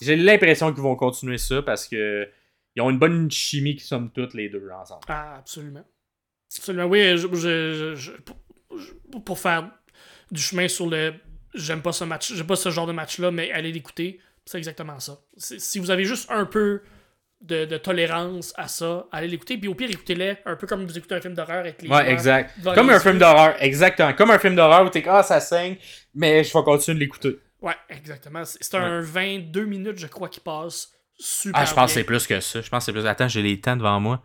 [0.00, 2.28] j'ai l'impression qu'ils vont continuer ça parce que
[2.76, 5.02] ils ont une bonne chimie qui somme toutes les deux ensemble.
[5.08, 5.84] Ah, absolument.
[6.56, 6.86] Absolument.
[6.86, 8.36] Oui, je, je- pour,
[8.78, 9.70] je- pour faire
[10.30, 11.14] du chemin sur le.
[11.54, 14.20] J'aime pas ce match, j'aime pas ce genre de match-là, mais allez l'écouter.
[14.46, 15.20] C'est exactement ça.
[15.36, 16.80] Si vous avez juste un peu
[17.40, 19.56] de, de tolérance à ça, allez l'écouter.
[19.56, 22.10] Puis au pire, écoutez-les un peu comme vous écoutez un film d'horreur avec les Ouais,
[22.10, 22.54] exact.
[22.74, 24.12] Comme un film d'horreur, exactement.
[24.12, 25.76] Comme un film d'horreur où t'es ah ça saigne,
[26.14, 27.38] mais je vais continuer de l'écouter.
[27.62, 28.42] Ouais, exactement.
[28.44, 32.26] C'est un 22 minutes, je crois, qui passe super Ah, je pense que c'est plus
[32.26, 32.60] que ça.
[32.60, 33.06] Je pense que c'est plus.
[33.06, 34.22] Attends, j'ai les temps devant moi.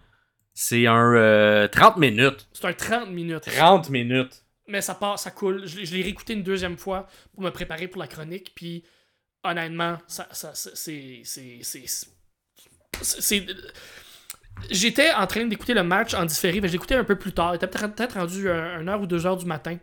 [0.53, 2.47] C'est un euh, 30 minutes.
[2.53, 3.41] C'est un 30 minutes.
[3.43, 4.43] 30 minutes.
[4.67, 5.65] mais ça part, ça coule.
[5.67, 8.83] Je, l'ai- je l'ai réécouté une deuxième fois pour me préparer pour la chronique, puis
[9.43, 11.21] honnêtement, ça, ça, ça- c'est,
[13.01, 13.45] c'est,
[14.71, 17.53] J'étais en train d'écouter le match en différé, mais je l'écoutais un peu plus tard.
[17.53, 19.77] Il était peut-être rendu 1 heure ou 2 heures du matin.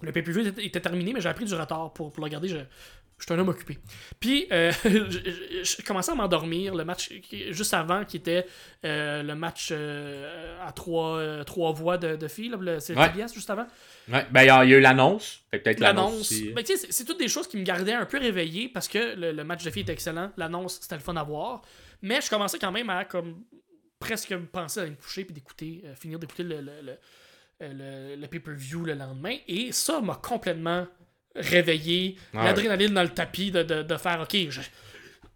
[0.00, 2.48] Le pay-per-view était, était terminé, mais j'ai pris du retard pour, pour le regarder.
[2.48, 2.56] Je,
[3.18, 3.78] je suis un homme occupé.
[4.18, 6.74] Puis, euh, je, commençais à m'endormir.
[6.74, 8.46] Le match qui- juste avant, qui était
[8.84, 12.52] euh, le match euh, à trois, euh, trois voix de, de filles.
[12.80, 13.12] C'est Ouais.
[13.12, 13.66] TBS juste avant.
[14.10, 15.42] Ouais, ben il y, a eu l'annonce.
[15.52, 16.32] Peut-être l'annonce.
[16.56, 19.44] Ben, c'est toutes des choses qui me gardaient un peu réveillé parce que le, le
[19.44, 20.32] match de filles était excellent.
[20.36, 21.62] L'annonce, c'était le fun à voir.
[22.02, 23.42] Mais je commençais quand même à comme
[23.98, 26.98] presque penser à me coucher puis d'écouter, euh, finir d'écouter le, le, le,
[27.62, 29.36] euh, le- le pay-per-view le lendemain.
[29.46, 30.86] Et ça m'a complètement
[31.36, 32.16] réveillé.
[32.34, 34.60] Ah L'adrénaline dans le tapis de, de, de faire OK, je.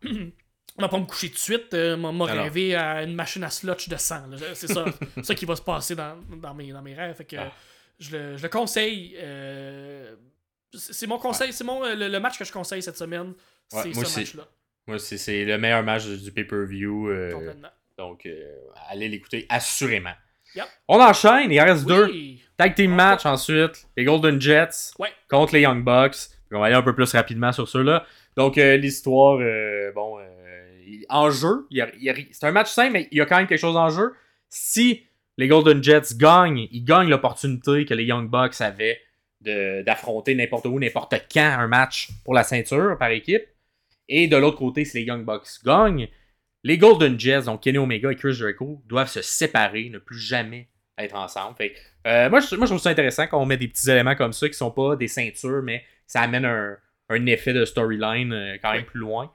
[0.78, 3.48] On va pas me coucher tout de suite, euh, m'a rêvé à une machine à
[3.50, 4.24] slotch de sang.
[4.52, 4.84] C'est ça,
[5.22, 7.16] ça qui va se passer dans, dans, mes, dans mes rêves.
[7.16, 7.50] Fait que, Ah.
[7.98, 9.16] je, le, je le conseille.
[9.18, 10.14] euh,
[10.74, 13.32] c'est mon conseil, c'est mon, euh, le, le match que je conseille cette semaine.
[13.72, 14.46] Ouais, c'est ce match-là.
[14.86, 17.08] Moi, c'est- c'est le meilleur match du pay-per-view.
[17.10, 17.68] euh, Complètement.
[17.98, 18.54] donc, euh,
[18.88, 20.12] allez l'écouter assurément.
[20.54, 20.64] Yep.
[20.88, 21.50] On enchaîne.
[21.50, 22.10] Il en reste deux.
[22.56, 23.86] Tag team match ensuite.
[23.96, 25.08] Les Golden Jets Ouais.
[25.28, 26.16] contre les Young Bucks.
[26.48, 28.06] Puis on va aller un peu plus rapidement sur ceux-là.
[28.36, 29.38] Donc, euh, l'histoire,
[29.94, 30.18] bon,
[31.08, 31.66] en jeu,
[32.30, 34.12] c'est un match simple, mais il y a quand même quelque chose en jeu.
[34.48, 35.02] Si
[35.36, 39.00] les Golden Jets gagnent, ils gagnent l'opportunité que les Young Bucks avaient
[39.40, 43.42] de- d'affronter n'importe où, n'importe quand un match pour la ceinture par équipe.
[44.08, 46.08] Et de l'autre côté, si les Young Bucks gagnent,
[46.62, 50.68] les Golden Jets, donc Kenny Omega et Chris Jericho, doivent se séparer, ne plus jamais
[50.98, 51.56] être ensemble.
[51.56, 51.74] Fait
[52.06, 54.32] euh, moi, je, moi, je trouve ça intéressant quand on met des petits éléments comme
[54.32, 56.76] ça qui sont pas des ceintures, mais ça amène un,
[57.10, 58.86] un effet de storyline euh, quand même Oui.
[58.86, 59.32] plus loin.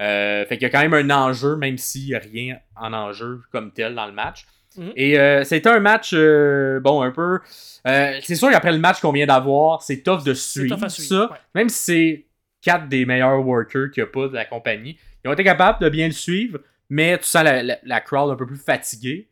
[0.00, 2.92] Euh, fait qu'il y a quand même un enjeu, même s'il n'y a rien en
[2.92, 4.46] enjeu comme tel dans le match.
[4.76, 4.92] Mhm.
[4.96, 7.40] Et euh, c'était un match, bon, un peu.
[7.84, 11.08] c'est sûr qu'après le match qu'on vient d'avoir, c'est tough de suivre tough à suivre,
[11.08, 11.30] ça.
[11.32, 11.38] ouais.
[11.54, 12.26] Même si c'est
[12.62, 15.82] quatre des meilleurs workers qu'il n'y a pas de la compagnie, ils ont été capables
[15.84, 19.28] de bien le suivre, mais tu sens la, la- la crowd un peu plus fatiguée.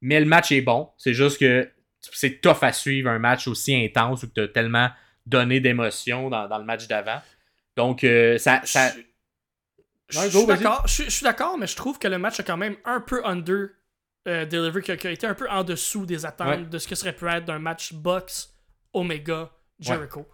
[0.00, 0.88] Mais le match est bon.
[0.96, 1.68] C'est juste que
[2.00, 4.88] c'est tough à suivre un match aussi intense où tu as tellement
[5.26, 7.20] donné d'émotions dans, dans le match d'avant.
[7.76, 8.62] Donc, euh, ça.
[8.64, 8.92] ça...
[10.08, 12.18] Je- Ouais, je go, suis d'accord, je, je suis d'accord, mais je trouve que le
[12.18, 13.68] match a quand même un peu under
[14.26, 16.64] euh, delivery, qui a, qui a été un peu en dessous des attentes Ouais.
[16.64, 18.52] de ce que serait pu être d'un match Box
[18.92, 20.20] Omega Jericho.
[20.20, 20.26] Ouais.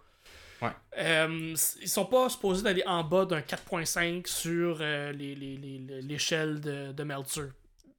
[0.97, 5.57] Euh, c- ils sont pas supposés d'aller en bas d'un 4.5 sur euh, les- les-
[5.57, 7.49] les- les- l'échelle de, de Meltzer.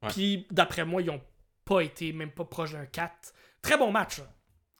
[0.03, 0.09] Ouais.
[0.09, 1.21] Puis d'après moi, ils ont
[1.65, 3.11] pas été même pas proche d'un 4.
[3.61, 4.17] Très bon match.
[4.19, 4.25] là.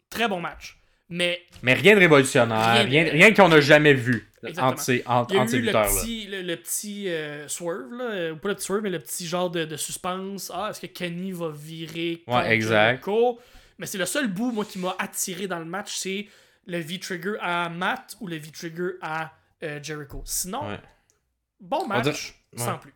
[0.10, 0.78] Très bon match.
[1.12, 4.68] Mais Mais rien de révolutionnaire, Rien rien, qu'on n'a jamais vu Exactement.
[4.68, 7.48] entre ces, entre, il y a entre ces eu le petit, le, le petit euh,
[7.48, 10.52] swerve, là, euh, ou pas le petit swerve, mais le petit genre de, de suspense.
[10.54, 13.04] Ah, est-ce que Kenny va virer contre exact.
[13.06, 13.40] Jericho?
[13.80, 16.28] Mais c'est le seul bout, moi, qui m'a attiré dans le match, c'est
[16.68, 19.32] le V-Trigger à Matt ou le V-Trigger à
[19.64, 20.22] euh, Jericho.
[20.26, 20.80] Sinon, Ouais.
[21.60, 22.80] bon match, dirait- sans ouais.
[22.80, 22.94] plus.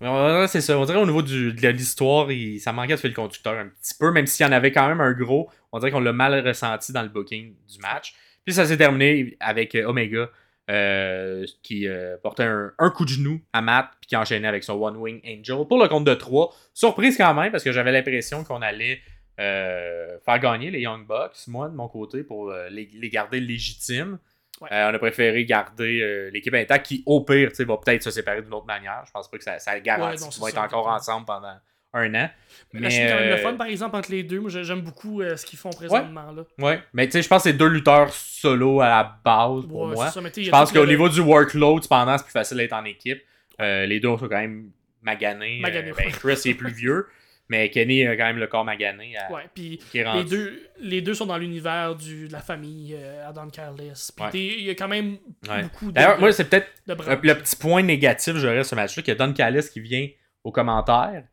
[0.00, 0.78] Mais on dirait- C'est ça.
[0.78, 3.94] On dirait au niveau du, de l'histoire, il- ça manquait de fil conducteur un petit
[3.98, 5.50] peu, même s'il y en avait quand même un gros.
[5.72, 8.14] On dirait qu'on l'a mal ressenti dans le booking du match.
[8.44, 10.28] Puis ça s'est terminé avec euh, Omega
[10.70, 14.64] euh, qui euh, portait un, un coup de genou à Matt puis qui enchaînait avec
[14.64, 16.54] son One Wing Angel pour le compte de 3.
[16.74, 19.00] Surprise quand même parce que j'avais l'impression qu'on allait
[19.40, 23.40] euh, faire gagner les Young Bucks, moi de mon côté, pour euh, les, les garder
[23.40, 24.18] légitimes.
[24.60, 24.68] Ouais.
[24.72, 28.10] Euh, on a préféré garder l'équipe intacte qui, au pire, tu sais, va peut-être se
[28.12, 29.02] séparer d'une autre manière.
[29.06, 31.56] Je pense pas que ça, ça garantit non, qu'ils c'est vont être encore ensemble pendant
[31.92, 32.30] un an.
[32.72, 34.38] Mais Mais, je trouve quand même le fun, par exemple, entre les deux.
[34.40, 36.30] Moi, j'aime beaucoup ce qu'ils font présentement.
[36.30, 36.44] Là.
[36.58, 39.82] Ouais, mais tu sais, je pense que c'est deux lutteurs solo à la base pour
[39.82, 40.10] Ouais, moi.
[40.10, 43.20] c'est ça, Je pense qu'au niveau du workload, cependant, c'est plus facile d'être en équipe.
[43.58, 44.70] Les deux sont quand même
[45.02, 45.60] maganés.
[45.60, 46.12] Maganés, ben, ouais.
[46.12, 47.06] Chris est plus vieux,
[47.48, 51.14] mais Kenny a quand même le corps magané à- Ouais, puis les deux, les deux
[51.14, 54.08] sont dans l'univers de la famille euh, Adam Carlis.
[54.16, 54.30] Puis Ouais.
[54.34, 55.18] il y a quand même
[55.48, 55.62] Ouais.
[55.64, 56.94] beaucoup de, D'ailleurs, moi, c'est peut-être le,
[57.34, 60.08] petit point négatif, j'aurais ce match-là, qu'il y a Don Callis qui vient
[60.42, 61.24] aux commentaires,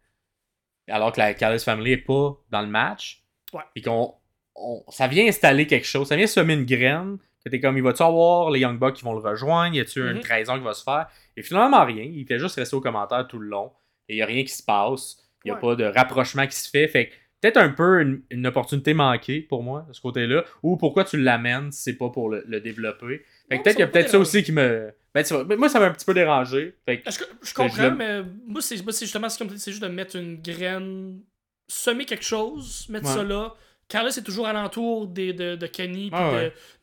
[0.89, 3.23] alors que la Callis Family est pas dans le match.
[3.53, 3.63] Ouais.
[3.75, 4.13] Et qu'on.
[4.55, 7.17] on- ça vient installer quelque chose, ça vient semer une graine.
[7.43, 9.73] Que t'es comme, il va-tu avoir les Young Bucks qui vont le rejoindre?
[9.75, 10.19] Y a-tu une Mhm.
[10.19, 11.07] trahison qui va se faire?
[11.35, 12.03] Et finalement, rien.
[12.03, 13.71] Il fait juste rester aux commentaires tout le long.
[14.07, 15.17] Et il n'y a rien qui se passe.
[15.43, 15.61] Il n'y a Ouais.
[15.61, 16.87] pas de rapprochement qui se fait.
[16.87, 20.43] Fait que peut-être un peu une, une opportunité manquée pour moi, de ce côté-là.
[20.63, 23.23] Ou pourquoi tu l'amènes si c'est pas pour le, le développer.
[23.49, 24.91] Fait que peut-être qu'il y a peut-être ça aussi qui me.
[25.13, 26.75] Ben, tu vois, moi, ça m'a un petit peu dérangé.
[26.85, 29.89] Fait que, Je, je je comprends, mais moi, c'est justement tu dis, c'est juste de
[29.89, 31.19] mettre une graine,
[31.67, 33.15] semer quelque chose, mettre Ouais.
[33.15, 33.53] ça là.
[33.89, 36.31] Carlos est toujours alentour des, de, de Kenny puis Ah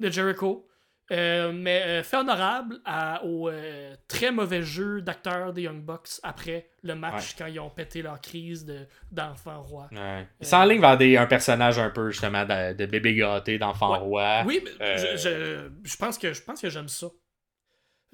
[0.00, 0.67] de, de Jericho.
[1.10, 6.20] Euh, mais euh, fait honorable à- au euh, très mauvais jeu d'acteurs des Young Bucks
[6.22, 9.88] après le match quand ils ont pété leur crise de- d'enfant roi.
[9.90, 10.28] ouais.
[10.38, 13.98] Il s'enligne vers des, un personnage un peu, justement, de, de bébé gâté, d'enfant Ouais.
[13.98, 14.42] roi.
[14.44, 17.06] Oui, mais je, je, je pense que je pense que j'aime ça.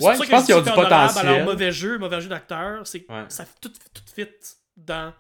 [0.01, 1.27] Ouais, ça je pense qu'il y a dis du potentiel.
[1.27, 4.29] Leur mauvais jeu, mauvais jeu d'acteur, c'est ça fait tout, tout fit
[4.77, 5.13] dans.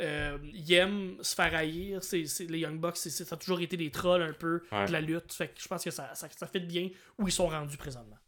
[0.00, 2.02] Euh, ils aiment se faire haïr.
[2.02, 4.86] C'est, c'est- les Young Bucks, c'est- ça a toujours été des trolls un peu Ouais.
[4.86, 5.32] de la lutte.
[5.32, 6.88] Fait que je pense que ça, ça, ça fit bien
[7.18, 8.18] où ils sont rendus présentement.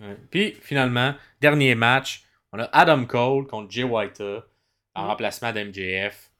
[0.00, 0.16] Ouais.
[0.30, 4.20] Puis finalement, dernier match, on a Adam Cole contre Jay White
[4.94, 5.06] en Mm.
[5.06, 6.30] remplacement d'MJF.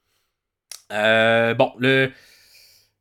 [0.92, 2.12] Euh, bon, le,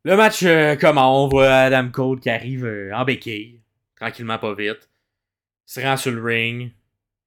[0.04, 3.62] le match euh, comment on voit Adam Cole qui arrive euh, en béquille,
[3.98, 4.90] tranquillement pas vite,
[5.66, 6.72] se rend sur le ring.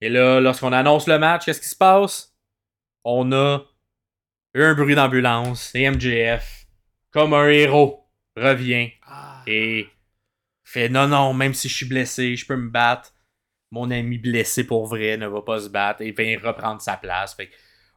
[0.01, 2.35] Et là, lorsqu'on annonce le match, qu'est-ce qui se passe?
[3.05, 3.61] On a
[4.61, 6.67] eu un bruit d'ambulance et MJF,
[7.11, 8.05] comme un héros,
[8.37, 9.43] revient Ah.
[9.47, 9.87] et
[10.65, 13.13] fait non, non, même si je suis blessé, je peux me battre.
[13.73, 17.35] Mon ami blessé pour vrai ne va pas se battre et vient reprendre sa place.
[17.35, 17.51] Fait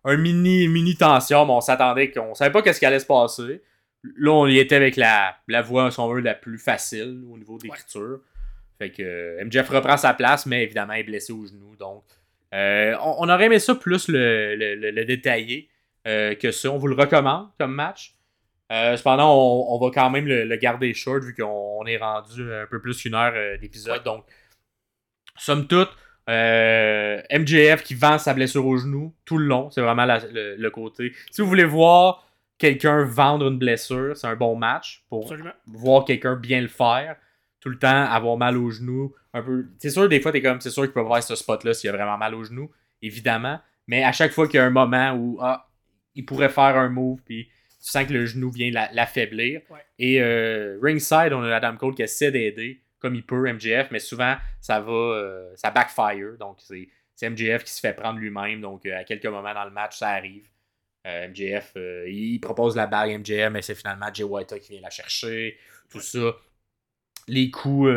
[0.03, 3.61] un mini, mini tension, mais on s'attendait qu'on savait pas qu'est-ce qui allait se passer.
[4.17, 7.37] Là, on y était avec la, la voie, si on veut, la plus facile au
[7.37, 8.19] niveau d'écriture.
[8.77, 11.75] Fait que euh, MJF reprend sa place, mais évidemment, il est blessé au genou.
[11.75, 12.03] Donc,
[12.53, 15.69] euh, on, on aurait aimé ça plus le, le, le- le détailler
[16.07, 16.69] euh, que ça.
[16.71, 18.15] On vous le recommande comme match.
[18.71, 21.45] Euh, cependant, on, on va quand même le, le garder short vu qu'on
[21.81, 24.03] on est rendu un peu plus qu'une heure euh, d'épisode.
[24.03, 24.25] Donc,
[25.37, 25.89] somme toute,
[27.31, 29.69] MJF qui vend sa blessure au genou tout le long.
[29.71, 31.13] C'est vraiment la- le, le côté.
[31.31, 32.23] Si vous voulez voir
[32.57, 35.51] quelqu'un vendre une blessure, c'est un bon match pour Absolument.
[35.67, 37.15] voir quelqu'un bien le faire.
[37.61, 39.13] Tout le temps, avoir mal au genou.
[39.33, 39.65] Un peu.
[39.79, 41.93] C'est sûr, des fois, t'es comme, c'est sûr qu'il peut voir ce spot-là s'il a
[41.93, 42.71] vraiment mal au genou,
[43.01, 43.59] évidemment.
[43.87, 45.67] Mais à chaque fois qu'il y a un moment où ah,
[46.15, 49.61] il pourrait faire un move, puis tu sens que le genou vient la- l'affaiblir.
[49.69, 49.79] Ouais.
[49.99, 53.99] Et euh, ringside, on a Adam Cole qui essaie d'aider comme il peut MJF, mais
[53.99, 56.37] souvent ça va, euh, ça backfire.
[56.39, 58.61] Donc c'est c'est MJF qui se fait prendre lui-même.
[58.61, 60.47] Donc euh, à quelques moments dans le match, ça arrive.
[61.05, 61.73] MJF,
[62.07, 65.57] il propose la bague MJF, mais c'est finalement Jay White qui vient la chercher.
[65.89, 66.35] Tout ça.
[67.27, 67.89] Les coups.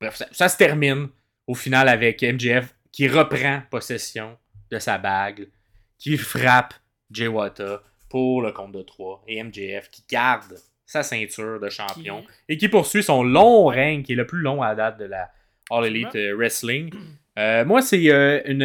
[0.00, 1.08] Bref, ça, ça se termine
[1.46, 4.36] au final avec MJF qui reprend possession
[4.70, 5.48] de sa bague,
[5.98, 6.74] qui frappe
[7.10, 12.22] Jay Wata pour le compte de 3 et MJF qui garde sa ceinture de champion
[12.22, 15.04] Qui- et qui poursuit son long règne qui est le plus long à date de
[15.04, 15.30] la
[15.70, 16.92] All Elite euh, Wrestling.
[17.38, 18.62] Euh, moi, c'est euh, une,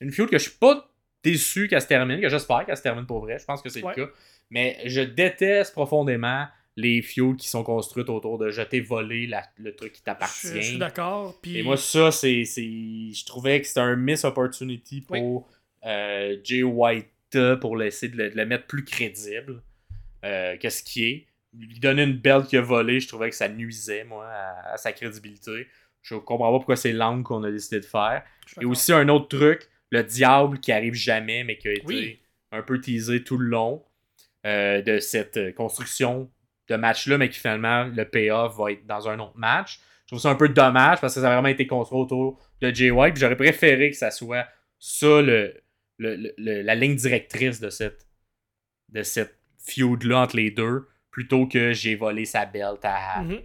[0.00, 0.90] une feud que je suis pas
[1.22, 3.38] déçu qu'elle se termine, que j'espère qu'elle se termine pour vrai.
[3.38, 3.92] Je pense que c'est Ouais.
[3.96, 4.12] le cas.
[4.50, 6.46] Mais je déteste profondément
[6.76, 10.48] les feuds qui sont construites autour de jeter voler la- le truc qui t'appartient.
[10.48, 11.38] je suis d'accord.
[11.46, 12.44] Et moi, ça, c'est.
[12.44, 12.62] c'est-
[13.14, 15.48] Je trouvais que c'était un miss opportunity pour
[15.84, 17.10] euh, Jay White
[17.60, 19.62] pour essayer de le, de le mettre plus crédible
[20.24, 21.26] euh, que ce qui est?
[21.56, 24.76] Lui donner une belt qu'il a volée, je trouvais que ça nuisait, moi, à, à
[24.76, 25.66] sa crédibilité.
[26.02, 28.22] Je comprends pas pourquoi c'est l'angle qu'on a décidé de faire.
[28.60, 32.20] Et aussi un autre truc, le diable qui arrive jamais, mais qui a été Oui.
[32.52, 33.84] un peu teasé tout le long
[34.46, 36.30] euh, de cette euh, construction
[36.68, 39.78] de match-là, mais qui finalement, le payoff va être dans un autre match.
[40.02, 42.74] Je trouve ça un peu dommage parce que ça a vraiment été construit autour de
[42.74, 43.16] Jay White.
[43.16, 44.46] J'aurais préféré que ça soit
[44.78, 45.54] ça le,
[45.98, 48.06] le- le- le- la ligne directrice de cette,
[48.92, 53.22] de cette feud-là entre les deux, plutôt que j'ai volé sa belt à Hat.
[53.22, 53.40] Mhm.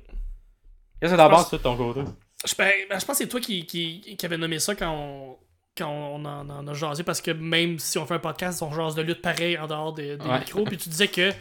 [1.00, 2.02] Qu'est-ce que t'en penses, toi, de ton côté?
[2.46, 4.92] Je, ben, ben, je pense que c'est toi qui, qui, qui avait nommé ça quand
[4.92, 5.38] on,
[5.78, 8.72] quand on en, en a jasé, parce que même si on fait un podcast, on
[8.74, 10.40] jase de lutte pareil en dehors des, des Ouais.
[10.40, 10.64] micros.
[10.66, 11.32] Puis tu disais que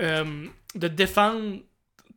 [0.00, 1.58] euh, de défendre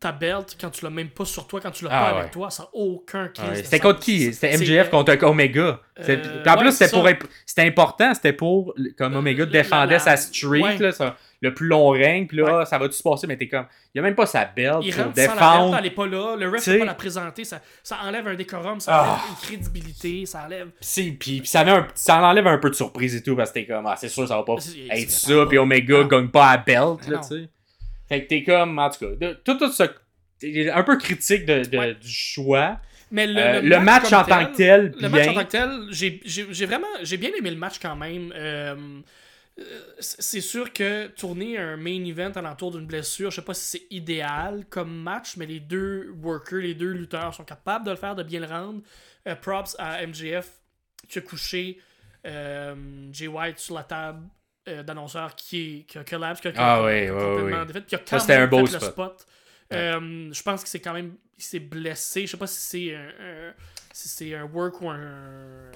[0.01, 2.19] ta belt quand tu l'as même pas sur toi, quand tu l'as Ah, pas ouais.
[2.21, 4.33] avec toi, ça n'a aucun crise Ouais, de C'était contre qui?
[4.33, 5.79] C'était MJF contre Omega.
[5.99, 7.07] Euh, en ouais, plus, c'était pour
[7.45, 10.77] c'était important, c'était pour comme Omega Euh, la- défendait la- sa streak, ouais.
[10.79, 13.65] là, ça- le plus long règne, puis là, ça va-tu se passer, mais t'es comme,
[13.95, 15.77] il a même pas sa belt Il pour rentre sans la belt, défendre.
[15.77, 18.79] elle est pas là, le ref peut pas la présenter, ça, ça enlève un décorum,
[18.79, 19.01] ça Ah.
[19.09, 20.69] enlève une crédibilité, ça enlève...
[20.79, 23.55] Puis, puis, ça, met un- ça enlève un peu de surprise et tout, parce que
[23.59, 24.55] t'es comme, ah, c'est sûr, ça va pas
[24.91, 26.07] être ça, puis Omega Ah.
[26.07, 27.49] gagne pas à belt, Ah là, tu sais.
[28.11, 29.83] Fait que t'es comme, en tout cas, de- tout, tout ce.
[30.39, 31.95] t'es un peu critique de, de- Ouais.
[31.95, 32.79] du choix.
[33.09, 35.87] Mais le, Euh, le match en tant que tel, Le match en tant que tel,
[35.91, 38.33] j'ai vraiment j'ai bien aimé le match quand même.
[38.35, 38.75] Euh,
[39.59, 39.63] euh,
[39.99, 43.87] c'est sûr que tourner un main event alentour d'une blessure, je sais pas si c'est
[43.91, 48.15] idéal comme match, mais les deux workers, les deux lutteurs sont capables de le faire,
[48.15, 48.81] de bien le rendre.
[49.27, 50.49] Euh, props à MJF
[51.09, 51.77] qui a couché
[52.25, 52.75] euh,
[53.11, 54.21] Jay White sur la table
[54.67, 58.47] euh, d'annonceur qui, est- qui a collapse, qui a Ah complètement puis a Ça, un
[58.47, 58.91] beau fait le spot.
[58.91, 59.25] spot.
[59.73, 61.15] Euh, je pense que c'est quand même.
[61.37, 62.25] Il s'est blessé.
[62.27, 63.53] Je sais pas si c'est un, un-
[63.93, 65.71] si c'est un work ou un.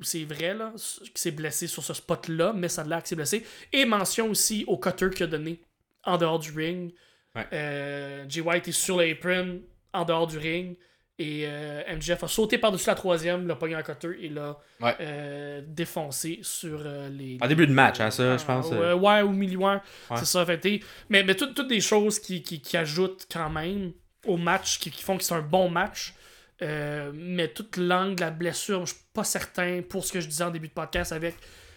[0.00, 0.72] ou c'est vrai, là.
[0.76, 3.46] Qui s'est blessé sur ce spot-là, mais ça a l'air qu'il s'est blessé.
[3.72, 5.60] Et mention aussi au cutter qu'il a donné
[6.04, 6.92] en dehors du ring.
[7.34, 7.46] Ouais.
[7.52, 10.76] Euh, Jay White est sur l'apron en dehors du ring.
[11.20, 14.94] Et euh, MJF a sauté par-dessus la troisième, l'a pogné en cutter et l'a Ouais.
[15.00, 17.38] euh, défoncé sur euh, les.
[17.40, 18.68] En début de match, hein, ça, je pense.
[18.70, 19.78] Euh, ouais, au milieu, ouais.
[20.16, 23.50] C'est ça, fait t'sais, Mais, mais toutes, toutes des choses qui, qui, qui ajoutent quand
[23.50, 23.92] même
[24.26, 26.14] au match, qui, qui font que c'est un bon match.
[26.62, 30.44] Euh, mais toute l'angle la blessure, je suis pas certain pour ce que je disais
[30.44, 31.34] en début de podcast avec.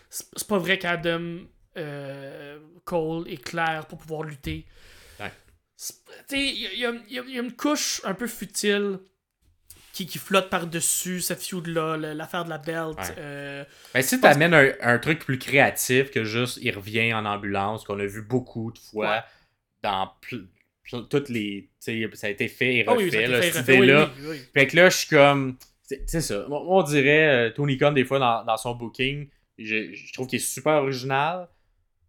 [0.09, 1.39] C'est pas vrai qu'Adam
[1.77, 4.65] euh, Cole est clair pour pouvoir lutter.
[5.19, 5.31] Ouais.
[6.31, 6.85] Il y, y
[7.39, 8.99] a une couche un peu futile
[9.93, 12.97] qui, qui flotte par-dessus cette feud-là, l'affaire de la belt.
[12.97, 13.15] Ouais.
[13.17, 13.63] euh,
[13.93, 17.99] Ben, si t'amènes un, un truc plus créatif que juste il revient en ambulance, qu'on
[17.99, 19.19] a vu beaucoup de fois Ouais.
[19.83, 20.11] dans
[21.09, 21.69] toutes les.
[21.83, 24.09] tu ça a été fait et ah refait, oui, là, cette idée-là.
[24.19, 24.41] oui, oui.
[24.53, 25.57] Fait que là, je suis comme.
[26.05, 26.45] C'est ça.
[26.49, 29.27] On dirait euh, Tony Khan, des fois, dans, dans son booking,
[29.57, 31.49] je, je trouve qu'il est super original.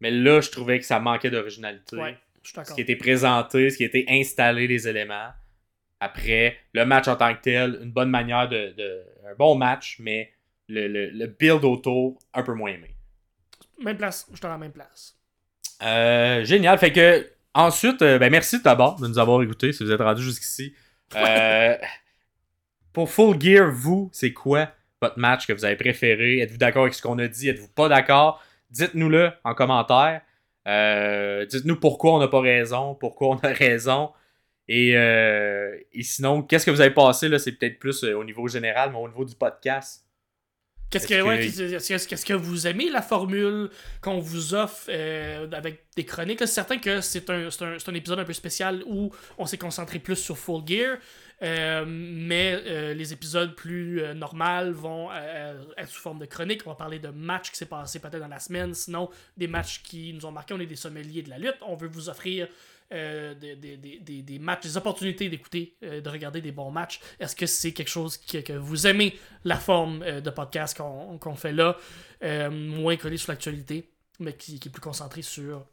[0.01, 1.97] Mais là, je trouvais que ça manquait d'originalité.
[1.97, 5.31] Ouais, je suis Ce qui était présenté, ce qui était installé, les éléments.
[6.05, 8.75] Après, le match en tant que tel, une bonne manière de.
[8.77, 10.33] de- un bon match, mais
[10.69, 12.97] le, le- le build autour, un peu moins aimé.
[13.81, 15.15] Même place, je suis dans la même place.
[15.83, 16.77] Euh, génial.
[16.79, 20.23] Fait que, ensuite, euh, ben, merci d'abord de nous avoir écoutés si vous êtes rendu
[20.23, 20.75] jusqu'ici.
[21.15, 21.77] Euh,
[22.93, 24.71] pour Full Gear, vous, c'est quoi
[25.01, 26.41] votre match que vous avez préféré?
[26.41, 27.49] Êtes-vous d'accord avec ce qu'on a dit?
[27.49, 28.43] Êtes-vous pas d'accord?
[28.71, 30.21] Dites-nous-le en commentaire.
[31.47, 34.11] Dites-nous pourquoi on n'a pas raison, pourquoi on a raison.
[34.69, 37.29] Et, euh, et sinon, qu'est-ce que vous avez passé?
[37.29, 37.39] là?
[37.39, 40.07] C'est peut-être plus euh, au niveau général, mais au niveau du podcast.
[40.93, 43.71] Qu'est-ce que, ouais, qu'est-ce que vous aimez la formule
[44.03, 46.41] qu'on vous offre euh, avec des chroniques?
[46.41, 49.47] C'est certain que c'est un, c'est un, c'est un épisode un peu spécial où on
[49.47, 50.99] s'est concentré plus sur Full Gear,
[51.43, 55.09] euh, mais euh, les épisodes plus normaux vont
[55.79, 56.61] être sous forme de chronique.
[56.67, 59.09] On va parler de matchs qui s'est passé peut-être dans la semaine, sinon
[59.39, 60.53] des matchs qui nous ont marqué.
[60.53, 61.57] On est des sommeliers de la lutte.
[61.63, 62.49] On veut vous offrir
[62.93, 67.01] euh, des, des, des, des, matchs, des opportunités d'écouter, euh, de regarder des bons matchs.
[67.19, 71.19] Est-ce que c'est quelque chose que, que vous aimez, la forme euh, de podcast qu'on
[71.19, 71.77] qu'on fait là,
[72.23, 73.89] euh, moins collé sur l'actualité,
[74.21, 75.65] mais qui, qui est plus concentré sur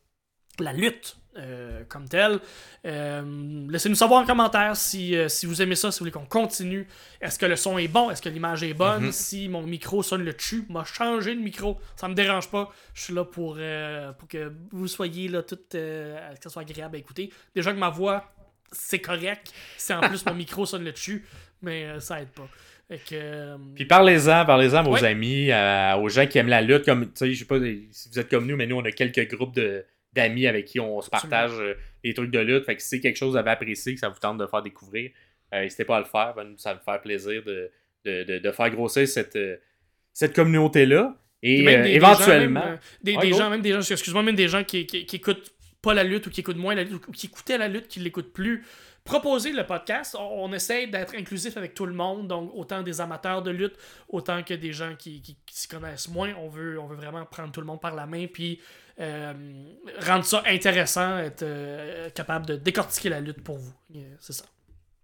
[0.64, 2.40] la lutte euh, comme telle.
[2.86, 6.26] Euh, Laissez-nous savoir en commentaire si, euh, si vous aimez ça, si vous voulez qu'on
[6.26, 6.88] continue.
[7.22, 8.10] Est-ce que le son est bon?
[8.10, 9.06] Est-ce que l'image est bonne?
[9.06, 9.12] Mhm.
[9.12, 11.80] Si mon micro sonne le dessus, m'a changé de micro.
[11.96, 12.72] Ça me dérange pas.
[12.94, 13.58] Je suis là pour,
[14.18, 17.32] pour que vous soyez là tout, que ça soit agréable à écouter.
[17.56, 18.34] Déjà que ma voix,
[18.72, 19.54] c'est correct.
[19.78, 21.26] Si en plus mon micro sonne le dessus,
[21.62, 22.48] mais ça aide pas.
[23.08, 26.86] Que, Puis parlez-en, parlez-en à vos amis, à- aux gens qui aiment la lutte.
[26.86, 29.54] Comme, je sais pas si vous êtes comme nous, mais nous, on a quelques groupes
[29.54, 32.66] de, d'amis avec qui on se partage euh, les trucs de lutte.
[32.66, 34.48] Fait que si c'est quelque chose que vous avez apprécié, que ça vous tente de
[34.48, 35.12] faire découvrir,
[35.54, 36.34] euh, n'hésitez pas à le faire.
[36.36, 37.70] Ben, nous, ça va me faire plaisir de,
[38.06, 39.58] de, de- de faire grossir cette, euh,
[40.14, 41.16] cette communauté-là.
[41.42, 42.60] Et Même euh, des éventuellement.
[42.62, 43.38] gens, même, des, Ouais, des go.
[43.38, 46.28] gens, même des gens, excuse-moi, même des gens qui, qui, qui écoutent pas la lutte
[46.28, 48.66] ou qui écoutent moins la lutte ou qui écoutaient la lutte, qui l'écoutent plus.
[49.06, 53.00] Proposer le podcast, on, on essaie d'être inclusif avec tout le monde, donc autant des
[53.00, 53.76] amateurs de lutte,
[54.10, 56.34] autant que des gens qui, qui, qui s'y connaissent moins.
[56.38, 58.60] On veut, on veut vraiment prendre tout le monde par la main, puis
[59.00, 59.34] euh,
[60.06, 63.74] rendre ça intéressant, être euh, capable de décortiquer la lutte pour vous.
[63.96, 64.46] Euh, C'est ça.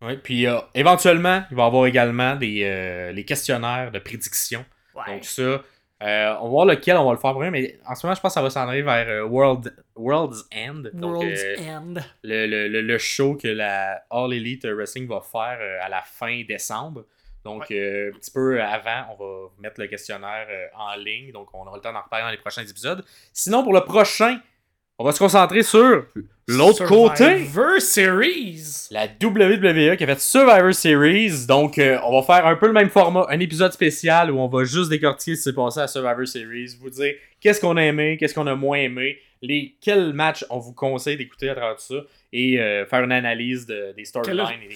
[0.02, 4.66] Ouais, puis euh, éventuellement, il va y avoir également des, les questionnaires de prédiction.
[4.94, 5.14] Ouais.
[5.16, 5.62] Donc ça,
[6.02, 8.34] on va voir lequel on va le faire premier, mais en ce moment, je pense
[8.34, 10.84] que ça va s'en aller vers World, World's End.
[10.94, 11.94] Donc, World's End.
[12.24, 16.44] le, le, le, le show que la All Elite Wrestling va faire à la fin
[16.48, 17.06] décembre.
[17.46, 21.32] Donc, euh, un petit peu avant, on va mettre le questionnaire euh, en ligne.
[21.32, 23.06] Donc, on aura le temps d'en reparler dans les prochains épisodes.
[23.32, 24.40] Sinon, pour le prochain,
[24.98, 26.06] on va se concentrer sur
[26.48, 27.24] l'autre côté.
[27.46, 28.88] Survivor Series.
[28.92, 31.46] La WWE qui a fait Survivor Series.
[31.48, 33.26] Donc, euh, on va faire un peu le même format.
[33.30, 36.76] Un épisode spécial où on va juste décortiquer ce qui s'est passé à Survivor Series.
[36.80, 40.60] Vous dire qu'est-ce qu'on a aimé, qu'est-ce qu'on a moins aimé, les, quels matchs on
[40.60, 42.02] vous conseille d'écouter à travers tout ça.
[42.34, 44.46] Et euh, faire une analyse de- des storylines.
[44.66, 44.76] et des-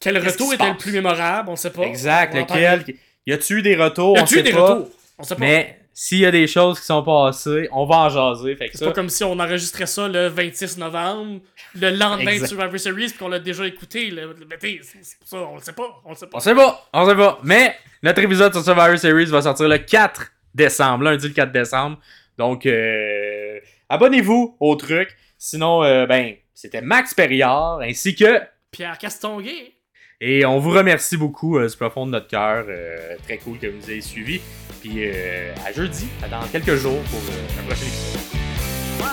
[0.00, 0.82] Quel Qu'est-ce retour qui se était le passe?
[0.82, 1.82] plus mémorable, on sait pas.
[1.82, 2.84] Exact, On lequel.
[3.26, 4.16] Y a-tu eu des retours?
[4.16, 4.74] Y On a-tu sait eu des pas.
[4.74, 4.90] retours?
[5.18, 5.40] On sait pas.
[5.40, 8.54] Mais s'il y a des choses qui sont passées, on va en jaser.
[8.54, 11.40] Fait que C'est ça, pas comme si on enregistrait ça le 26 novembre,
[11.74, 12.42] le lendemain Exact.
[12.42, 14.10] de Survivor Series, puis qu'on l'a déjà écouté.
[14.10, 16.00] Le, le- mais t'sais, c'est ça, on le sait pas.
[16.04, 16.36] On le sait pas.
[16.36, 17.38] On sait pas, on sait pas.
[17.42, 21.98] Mais notre épisode sur Survivor Series va sortir le 4 décembre, lundi le 4 décembre.
[22.38, 23.58] Donc, euh,
[23.88, 25.16] abonnez-vous au truc.
[25.36, 28.40] Sinon, euh, ben, c'était Max Perriard ainsi que.
[28.70, 29.72] Pierre Castonguay.
[30.20, 32.64] Et on vous remercie beaucoup euh, profond de notre cœur.
[32.68, 34.40] Euh, très cool que vous nous ayez suivis.
[34.80, 38.20] Puis euh, à jeudi, dans quelques jours pour euh, le prochain épisode.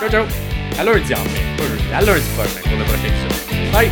[0.00, 0.24] Ciao, ciao!
[0.78, 1.94] À lundi en fait.
[1.94, 3.72] À lundi prochain pour le prochain épisode.
[3.72, 3.90] Bye!